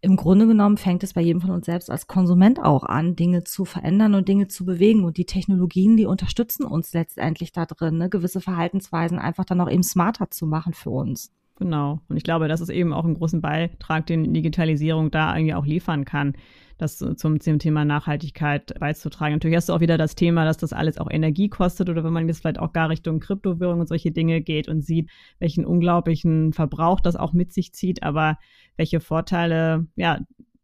Im 0.00 0.16
Grunde 0.16 0.46
genommen 0.46 0.76
fängt 0.76 1.02
es 1.02 1.14
bei 1.14 1.20
jedem 1.20 1.40
von 1.40 1.50
uns 1.50 1.66
selbst 1.66 1.90
als 1.90 2.06
Konsument 2.06 2.60
auch 2.62 2.84
an, 2.84 3.16
Dinge 3.16 3.42
zu 3.42 3.64
verändern 3.64 4.14
und 4.14 4.28
Dinge 4.28 4.46
zu 4.46 4.64
bewegen. 4.64 5.04
Und 5.04 5.16
die 5.16 5.26
Technologien, 5.26 5.96
die 5.96 6.06
unterstützen 6.06 6.64
uns 6.64 6.92
letztendlich 6.92 7.50
da 7.50 7.66
drin, 7.66 7.98
ne? 7.98 8.08
gewisse 8.08 8.40
Verhaltensweisen 8.40 9.18
einfach 9.18 9.44
dann 9.44 9.60
auch 9.60 9.70
eben 9.70 9.82
smarter 9.82 10.30
zu 10.30 10.46
machen 10.46 10.72
für 10.72 10.90
uns. 10.90 11.32
Genau. 11.58 12.00
Und 12.08 12.16
ich 12.16 12.22
glaube, 12.22 12.46
das 12.46 12.60
ist 12.60 12.68
eben 12.68 12.92
auch 12.92 13.04
ein 13.04 13.14
großen 13.14 13.40
Beitrag, 13.40 14.06
den 14.06 14.32
Digitalisierung 14.32 15.10
da 15.10 15.34
irgendwie 15.34 15.54
auch 15.54 15.66
liefern 15.66 16.04
kann, 16.04 16.34
das 16.78 16.98
zum, 16.98 17.40
zum 17.40 17.58
Thema 17.58 17.84
Nachhaltigkeit 17.84 18.78
beizutragen. 18.78 19.34
Natürlich 19.34 19.56
hast 19.56 19.68
du 19.68 19.72
auch 19.72 19.80
wieder 19.80 19.98
das 19.98 20.14
Thema, 20.14 20.44
dass 20.44 20.56
das 20.56 20.72
alles 20.72 20.98
auch 20.98 21.10
Energie 21.10 21.48
kostet 21.48 21.90
oder 21.90 22.04
wenn 22.04 22.12
man 22.12 22.28
jetzt 22.28 22.40
vielleicht 22.40 22.60
auch 22.60 22.72
gar 22.72 22.90
Richtung 22.90 23.18
Kryptowährung 23.18 23.80
und 23.80 23.88
solche 23.88 24.12
Dinge 24.12 24.40
geht 24.40 24.68
und 24.68 24.82
sieht, 24.82 25.10
welchen 25.40 25.66
unglaublichen 25.66 26.52
Verbrauch 26.52 27.00
das 27.00 27.16
auch 27.16 27.32
mit 27.32 27.52
sich 27.52 27.72
zieht, 27.72 28.04
aber 28.04 28.38
welche 28.76 29.00
Vorteile, 29.00 29.88
ja, 29.96 30.20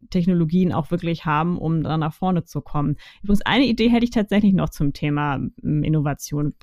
Technologien 0.09 0.71
auch 0.71 0.91
wirklich 0.91 1.25
haben, 1.25 1.57
um 1.57 1.83
da 1.83 1.97
nach 1.97 2.13
vorne 2.13 2.45
zu 2.45 2.61
kommen. 2.61 2.95
Übrigens, 3.23 3.41
eine 3.41 3.65
Idee 3.65 3.89
hätte 3.89 4.05
ich 4.05 4.11
tatsächlich 4.11 4.53
noch 4.53 4.69
zum 4.69 4.93
Thema 4.93 5.39
ähm, 5.61 5.83
Innovation. 5.83 6.53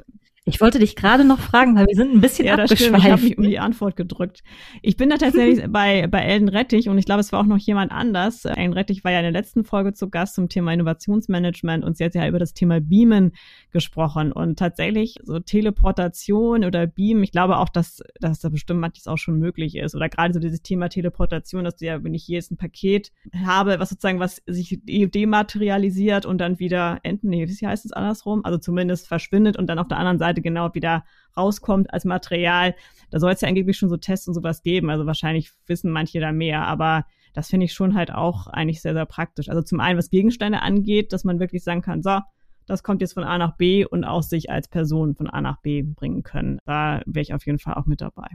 Ich 0.45 0.61
wollte 0.61 0.81
dich 0.81 0.97
gerade 0.97 1.25
noch 1.25 1.39
fragen, 1.39 1.77
weil 1.77 1.87
wir 1.87 1.95
sind 1.95 2.13
ein 2.13 2.21
bisschen 2.21 2.47
ja, 2.47 2.55
abgeschweift. 2.55 3.05
Ich 3.05 3.11
habe 3.11 3.23
mich 3.23 3.39
um 3.39 3.45
die 3.45 3.61
Antwort 3.61 3.95
gedrückt. 3.95 4.43
Ich 4.83 4.97
bin 4.97 5.09
da 5.09 5.17
tatsächlich 5.17 5.65
bei, 5.71 6.09
bei 6.09 6.21
Elden 6.21 6.49
Rettich 6.49 6.89
und 6.89 6.99
ich 6.99 7.05
glaube, 7.05 7.21
es 7.21 7.31
war 7.31 7.41
auch 7.41 7.47
noch 7.47 7.59
jemand 7.59 7.93
anders. 7.93 8.45
Elden 8.45 8.73
Rettich 8.73 9.05
war 9.05 9.13
ja 9.13 9.19
in 9.19 9.25
der 9.25 9.33
letzten 9.33 9.65
Folge 9.65 9.93
zu 9.93 10.11
Gast 10.11 10.35
zum 10.35 10.49
Thema 10.49 10.73
Innovationsmanagement 10.73 11.85
und 11.85 11.97
sie 11.97 12.05
hat 12.05 12.17
ja 12.17 12.27
über 12.27 12.41
das 12.41 12.55
Thema 12.55 12.81
Beamen 12.81 13.33
gesprochen 13.73 14.33
und 14.33 14.59
tatsächlich 14.59 15.17
so 15.23 15.39
Teleportation 15.39 16.65
oder 16.65 16.87
Beam, 16.87 17.23
ich 17.23 17.33
glaube 17.33 17.59
auch, 17.59 17.69
dass, 17.69 18.03
dass 18.21 18.41
da 18.41 18.49
bestimmt 18.49 18.81
manches 18.81 19.07
auch 19.07 19.19
schon 19.19 19.39
möglich 19.39 19.77
ist 19.77 19.95
oder 19.95 20.09
gerade 20.09 20.35
so 20.35 20.41
dieses 20.41 20.63
Thema 20.63 20.89
Teleportation, 20.89 21.65
dass 21.65 21.77
du 21.77 21.87
ja, 21.87 22.03
wenn 22.03 22.15
ich 22.15 22.25
hier 22.25 22.37
jetzt 22.37 22.51
ein 22.51 22.57
Paket 22.57 23.13
habe, 23.45 23.79
was 23.79 23.91
sozusagen 23.91 24.21
was 24.21 24.43
sich 24.47 24.81
dematerialisiert 24.85 26.27
und 26.27 26.39
dann 26.39 26.59
wieder 26.59 26.99
enten, 27.03 27.29
nee, 27.29 27.47
wie 27.49 27.67
heißt 27.67 27.85
es 27.85 27.93
andersrum? 27.93 28.45
Also 28.45 28.59
zumindest 28.59 29.07
verschwindet 29.07 29.57
und 29.57 29.67
dann 29.69 29.79
auf 29.79 29.89
der 29.89 29.99
anderen 29.99 30.19
Seite 30.19 30.33
Seite 30.33 30.43
genau 30.43 30.75
wieder 30.75 31.05
rauskommt 31.37 31.93
als 31.93 32.05
Material. 32.05 32.75
Da 33.11 33.19
soll 33.19 33.33
es 33.33 33.41
ja 33.41 33.49
angeblich 33.49 33.77
schon 33.77 33.89
so 33.89 33.97
Tests 33.97 34.29
und 34.29 34.35
sowas 34.35 34.63
geben. 34.63 34.91
Also 34.91 35.07
wahrscheinlich 35.07 35.51
wissen 35.67 35.91
manche 35.91 36.21
da 36.21 36.33
mehr, 36.33 36.67
aber 36.67 37.07
das 37.35 37.49
finde 37.49 37.67
ich 37.67 37.73
schon 37.73 37.95
halt 37.95 38.13
auch 38.13 38.47
eigentlich 38.47 38.83
sehr, 38.83 38.95
sehr 38.95 39.07
praktisch. 39.07 39.49
Also 39.49 39.63
zum 39.63 39.81
einen, 39.81 39.99
was 39.99 40.11
Gegenstände 40.11 40.61
angeht, 40.61 41.13
dass 41.13 41.25
man 41.25 41.41
wirklich 41.41 41.65
sagen 41.65 41.83
kann, 41.83 42.03
so, 42.03 42.19
das 42.67 42.83
kommt 42.83 43.01
jetzt 43.01 43.15
von 43.15 43.25
A 43.25 43.39
nach 43.39 43.57
B 43.57 43.85
und 43.85 44.05
auch 44.05 44.23
sich 44.23 44.51
als 44.51 44.69
Person 44.69 45.15
von 45.15 45.29
A 45.29 45.41
nach 45.41 45.61
B 45.61 45.83
bringen 45.83 46.23
können. 46.23 46.59
Da 46.65 47.03
wäre 47.07 47.23
ich 47.23 47.35
auf 47.35 47.47
jeden 47.47 47.59
Fall 47.59 47.75
auch 47.75 47.87
mit 47.87 48.01
dabei. 48.01 48.29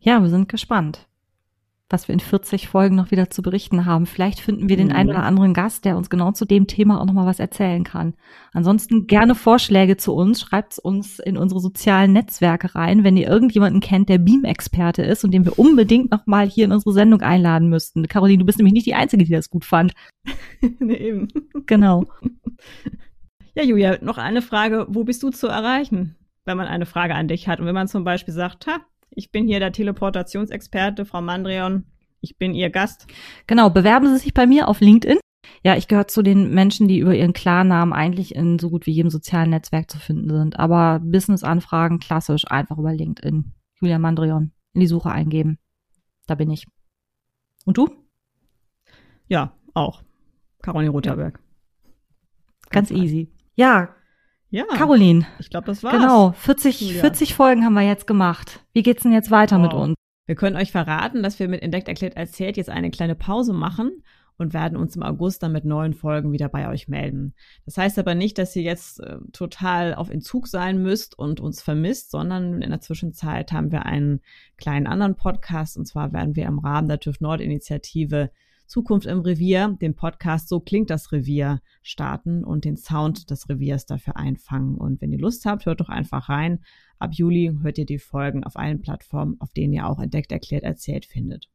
Ja, 0.00 0.22
wir 0.22 0.28
sind 0.28 0.48
gespannt 0.48 1.08
was 1.90 2.08
wir 2.08 2.12
in 2.14 2.20
40 2.20 2.66
Folgen 2.66 2.96
noch 2.96 3.10
wieder 3.10 3.30
zu 3.30 3.42
berichten 3.42 3.84
haben. 3.84 4.06
Vielleicht 4.06 4.40
finden 4.40 4.68
wir 4.68 4.76
den 4.76 4.88
mhm. 4.88 4.94
einen 4.94 5.10
oder 5.10 5.22
anderen 5.22 5.54
Gast, 5.54 5.84
der 5.84 5.96
uns 5.96 6.08
genau 6.10 6.32
zu 6.32 6.44
dem 6.44 6.66
Thema 6.66 7.00
auch 7.00 7.04
nochmal 7.04 7.26
was 7.26 7.38
erzählen 7.38 7.84
kann. 7.84 8.14
Ansonsten 8.52 9.06
gerne 9.06 9.34
Vorschläge 9.34 9.96
zu 9.96 10.14
uns. 10.14 10.40
Schreibt 10.40 10.78
uns 10.78 11.18
in 11.18 11.36
unsere 11.36 11.60
sozialen 11.60 12.12
Netzwerke 12.12 12.74
rein, 12.74 13.04
wenn 13.04 13.16
ihr 13.16 13.28
irgendjemanden 13.28 13.80
kennt, 13.80 14.08
der 14.08 14.18
Beam-Experte 14.18 15.02
ist 15.02 15.24
und 15.24 15.32
den 15.32 15.44
wir 15.44 15.58
unbedingt 15.58 16.10
nochmal 16.10 16.48
hier 16.48 16.64
in 16.64 16.72
unsere 16.72 16.94
Sendung 16.94 17.20
einladen 17.20 17.68
müssten. 17.68 18.08
Caroline, 18.08 18.38
du 18.38 18.46
bist 18.46 18.58
nämlich 18.58 18.74
nicht 18.74 18.86
die 18.86 18.94
Einzige, 18.94 19.24
die 19.24 19.32
das 19.32 19.50
gut 19.50 19.64
fand. 19.64 19.92
nee, 20.80 20.94
eben. 20.96 21.28
Genau. 21.66 22.06
Ja, 23.54 23.62
Julia, 23.62 23.98
noch 24.00 24.18
eine 24.18 24.42
Frage. 24.42 24.86
Wo 24.88 25.04
bist 25.04 25.22
du 25.22 25.30
zu 25.30 25.46
erreichen, 25.46 26.16
wenn 26.44 26.56
man 26.56 26.66
eine 26.66 26.86
Frage 26.86 27.14
an 27.14 27.28
dich 27.28 27.48
hat? 27.48 27.60
Und 27.60 27.66
wenn 27.66 27.74
man 27.74 27.88
zum 27.88 28.04
Beispiel 28.04 28.34
sagt, 28.34 28.66
ha, 28.66 28.80
ich 29.10 29.30
bin 29.30 29.46
hier 29.46 29.60
der 29.60 29.72
Teleportationsexperte, 29.72 31.04
Frau 31.04 31.20
Mandrion. 31.20 31.86
Ich 32.20 32.36
bin 32.36 32.54
Ihr 32.54 32.70
Gast. 32.70 33.06
Genau, 33.46 33.70
bewerben 33.70 34.08
Sie 34.08 34.16
sich 34.16 34.34
bei 34.34 34.46
mir 34.46 34.66
auf 34.68 34.80
LinkedIn. 34.80 35.18
Ja, 35.62 35.76
ich 35.76 35.88
gehöre 35.88 36.08
zu 36.08 36.22
den 36.22 36.52
Menschen, 36.52 36.88
die 36.88 36.98
über 36.98 37.14
ihren 37.14 37.32
Klarnamen 37.32 37.92
eigentlich 37.92 38.34
in 38.34 38.58
so 38.58 38.70
gut 38.70 38.86
wie 38.86 38.92
jedem 38.92 39.10
sozialen 39.10 39.50
Netzwerk 39.50 39.90
zu 39.90 39.98
finden 39.98 40.30
sind. 40.30 40.58
Aber 40.58 41.00
Business-Anfragen 41.00 42.00
klassisch 42.00 42.50
einfach 42.50 42.78
über 42.78 42.92
LinkedIn. 42.92 43.52
Julia 43.80 43.98
Mandrion 43.98 44.52
in 44.72 44.80
die 44.80 44.86
Suche 44.86 45.10
eingeben. 45.10 45.58
Da 46.26 46.34
bin 46.34 46.50
ich. 46.50 46.66
Und 47.66 47.76
du? 47.76 47.88
Ja, 49.28 49.52
auch. 49.74 50.02
Caroline 50.62 50.90
Rotherberg. 50.90 51.40
Ganz, 52.70 52.88
Ganz 52.88 53.02
easy. 53.02 53.30
Ja, 53.54 53.94
ja. 54.50 54.64
Caroline. 54.66 55.26
Ich 55.40 55.50
glaube, 55.50 55.66
das 55.66 55.82
war's. 55.82 55.94
Genau. 55.94 56.32
40, 56.32 57.00
40 57.00 57.34
Folgen 57.34 57.64
haben 57.64 57.74
wir 57.74 57.82
jetzt 57.82 58.06
gemacht. 58.06 58.60
Wie 58.72 58.82
geht's 58.82 59.02
denn 59.02 59.12
jetzt 59.12 59.30
weiter 59.30 59.56
wow. 59.56 59.62
mit 59.62 59.74
uns? 59.74 59.94
Wir 60.26 60.36
können 60.36 60.56
euch 60.56 60.70
verraten, 60.72 61.22
dass 61.22 61.38
wir 61.38 61.48
mit 61.48 61.62
Entdeckt, 61.62 61.88
Erklärt, 61.88 62.16
Erzählt 62.16 62.56
jetzt 62.56 62.70
eine 62.70 62.90
kleine 62.90 63.14
Pause 63.14 63.52
machen 63.52 64.02
und 64.36 64.54
werden 64.54 64.76
uns 64.76 64.96
im 64.96 65.02
August 65.02 65.42
dann 65.42 65.52
mit 65.52 65.64
neuen 65.64 65.92
Folgen 65.92 66.32
wieder 66.32 66.48
bei 66.48 66.68
euch 66.68 66.88
melden. 66.88 67.34
Das 67.64 67.78
heißt 67.78 67.98
aber 67.98 68.14
nicht, 68.14 68.38
dass 68.38 68.56
ihr 68.56 68.62
jetzt 68.62 69.00
äh, 69.00 69.18
total 69.32 69.94
auf 69.94 70.10
Entzug 70.10 70.48
sein 70.48 70.82
müsst 70.82 71.18
und 71.18 71.40
uns 71.40 71.62
vermisst, 71.62 72.10
sondern 72.10 72.62
in 72.62 72.70
der 72.70 72.80
Zwischenzeit 72.80 73.52
haben 73.52 73.70
wir 73.70 73.86
einen 73.86 74.20
kleinen 74.56 74.86
anderen 74.86 75.14
Podcast 75.14 75.76
und 75.76 75.86
zwar 75.86 76.12
werden 76.12 76.36
wir 76.36 76.46
im 76.46 76.58
Rahmen 76.58 76.88
der 76.88 77.00
TÜV 77.00 77.20
Nord 77.20 77.40
Initiative 77.40 78.30
Zukunft 78.74 79.06
im 79.06 79.20
Revier, 79.20 79.78
den 79.80 79.94
Podcast 79.94 80.48
So 80.48 80.58
klingt 80.58 80.90
das 80.90 81.12
Revier 81.12 81.60
starten 81.80 82.42
und 82.42 82.64
den 82.64 82.76
Sound 82.76 83.30
des 83.30 83.48
Reviers 83.48 83.86
dafür 83.86 84.16
einfangen. 84.16 84.74
Und 84.74 85.00
wenn 85.00 85.12
ihr 85.12 85.20
Lust 85.20 85.46
habt, 85.46 85.64
hört 85.64 85.80
doch 85.80 85.88
einfach 85.88 86.28
rein. 86.28 86.58
Ab 86.98 87.12
Juli 87.14 87.56
hört 87.62 87.78
ihr 87.78 87.86
die 87.86 88.00
Folgen 88.00 88.42
auf 88.42 88.56
allen 88.56 88.80
Plattformen, 88.80 89.36
auf 89.38 89.52
denen 89.52 89.74
ihr 89.74 89.86
auch 89.86 90.00
entdeckt, 90.00 90.32
erklärt, 90.32 90.64
erzählt 90.64 91.06
findet. 91.06 91.48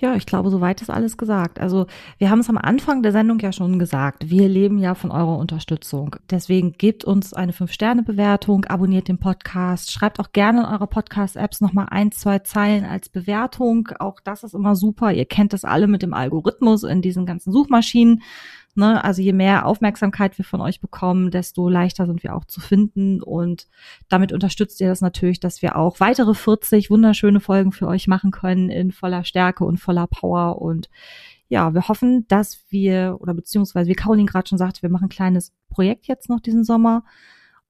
Ja, 0.00 0.14
ich 0.14 0.24
glaube, 0.24 0.48
soweit 0.48 0.80
ist 0.80 0.88
alles 0.88 1.18
gesagt. 1.18 1.60
Also 1.60 1.86
wir 2.16 2.30
haben 2.30 2.40
es 2.40 2.48
am 2.48 2.56
Anfang 2.56 3.02
der 3.02 3.12
Sendung 3.12 3.38
ja 3.40 3.52
schon 3.52 3.78
gesagt. 3.78 4.30
Wir 4.30 4.48
leben 4.48 4.78
ja 4.78 4.94
von 4.94 5.10
eurer 5.10 5.36
Unterstützung. 5.36 6.16
Deswegen 6.30 6.72
gebt 6.72 7.04
uns 7.04 7.34
eine 7.34 7.52
5-Sterne-Bewertung, 7.52 8.64
abonniert 8.64 9.08
den 9.08 9.18
Podcast, 9.18 9.92
schreibt 9.92 10.18
auch 10.18 10.32
gerne 10.32 10.60
in 10.60 10.66
eurer 10.66 10.86
Podcast-Apps 10.86 11.60
nochmal 11.60 11.88
ein, 11.90 12.12
zwei 12.12 12.38
Zeilen 12.38 12.86
als 12.86 13.10
Bewertung. 13.10 13.90
Auch 13.98 14.20
das 14.20 14.42
ist 14.42 14.54
immer 14.54 14.74
super. 14.74 15.12
Ihr 15.12 15.26
kennt 15.26 15.52
das 15.52 15.66
alle 15.66 15.86
mit 15.86 16.00
dem 16.00 16.14
Algorithmus 16.14 16.82
in 16.82 17.02
diesen 17.02 17.26
ganzen 17.26 17.52
Suchmaschinen. 17.52 18.22
Ne? 18.74 19.02
Also 19.02 19.20
je 19.22 19.32
mehr 19.32 19.66
Aufmerksamkeit 19.66 20.38
wir 20.38 20.44
von 20.44 20.60
euch 20.60 20.80
bekommen, 20.80 21.30
desto 21.30 21.68
leichter 21.68 22.06
sind 22.06 22.22
wir 22.22 22.34
auch 22.34 22.44
zu 22.44 22.60
finden. 22.60 23.22
Und 23.22 23.66
damit 24.08 24.32
unterstützt 24.32 24.80
ihr 24.80 24.88
das 24.88 25.00
natürlich, 25.00 25.40
dass 25.40 25.62
wir 25.62 25.76
auch 25.76 26.00
weitere 26.00 26.34
40 26.34 26.90
wunderschöne 26.90 27.40
Folgen 27.40 27.72
für 27.72 27.88
euch 27.88 28.06
machen 28.06 28.30
können 28.30 28.70
in 28.70 28.92
voller 28.92 29.24
Stärke 29.24 29.64
und 29.64 29.78
voller 29.78 30.06
Power. 30.06 30.60
Und 30.62 30.88
ja, 31.48 31.74
wir 31.74 31.88
hoffen, 31.88 32.26
dass 32.28 32.64
wir, 32.70 33.16
oder 33.20 33.34
beziehungsweise 33.34 33.90
wie 33.90 33.94
Caroline 33.94 34.26
gerade 34.26 34.48
schon 34.48 34.58
sagte, 34.58 34.82
wir 34.82 34.90
machen 34.90 35.06
ein 35.06 35.10
kleines 35.10 35.52
Projekt 35.68 36.06
jetzt 36.06 36.28
noch 36.28 36.40
diesen 36.40 36.64
Sommer 36.64 37.04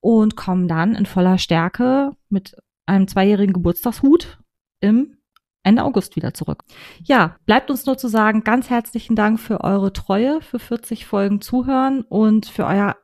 und 0.01 0.37
kommen 0.37 0.69
dann 0.69 0.95
in 0.95 1.07
voller 1.07 1.39
Stärke 1.39 2.13
mit 2.29 2.57
einem 2.87 3.09
zweijährigen 3.09 3.55
Geburtstagshut 3.55 4.39
im 4.81 5.17
Ende 5.63 5.85
August 5.85 6.17
wieder 6.17 6.33
zurück. 6.35 6.65
Ja, 7.03 7.37
bleibt 7.47 7.71
uns 7.71 7.85
nur 7.87 7.99
zu 7.99 8.09
sagen, 8.09 8.45
ganz 8.45 8.71
herzlichen 8.71 9.15
Dank 9.15 9.39
für 9.39 9.63
eure 9.63 9.93
Treue, 9.93 10.41
für 10.41 10.59
40 10.59 11.07
Folgen 11.07 11.41
Zuhören 11.41 12.03
und 12.03 12.47
für 12.47 12.67
euer 12.67 12.97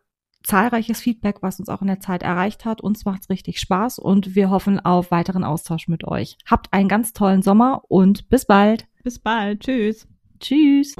zahlreiches 0.42 1.00
Feedback, 1.00 1.38
was 1.42 1.58
uns 1.58 1.68
auch 1.68 1.82
in 1.82 1.88
der 1.88 2.00
Zeit 2.00 2.22
erreicht 2.22 2.64
hat. 2.64 2.80
Uns 2.80 3.04
macht's 3.04 3.28
richtig 3.28 3.60
Spaß 3.60 3.98
und 3.98 4.34
wir 4.34 4.48
hoffen 4.48 4.80
auf 4.80 5.10
weiteren 5.10 5.44
Austausch 5.44 5.88
mit 5.88 6.04
euch. 6.04 6.38
Habt 6.46 6.72
einen 6.72 6.88
ganz 6.88 7.12
tollen 7.12 7.42
Sommer 7.42 7.82
und 7.88 8.28
bis 8.28 8.46
bald. 8.46 8.86
Bis 9.02 9.18
bald. 9.18 9.60
Tschüss. 9.60 10.06
Tschüss. 10.40 10.94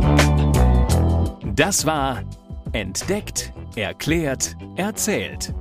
Das 1.55 1.87
war 1.87 2.23
Entdeckt, 2.73 3.53
Erklärt, 3.77 4.57
Erzählt. 4.77 5.55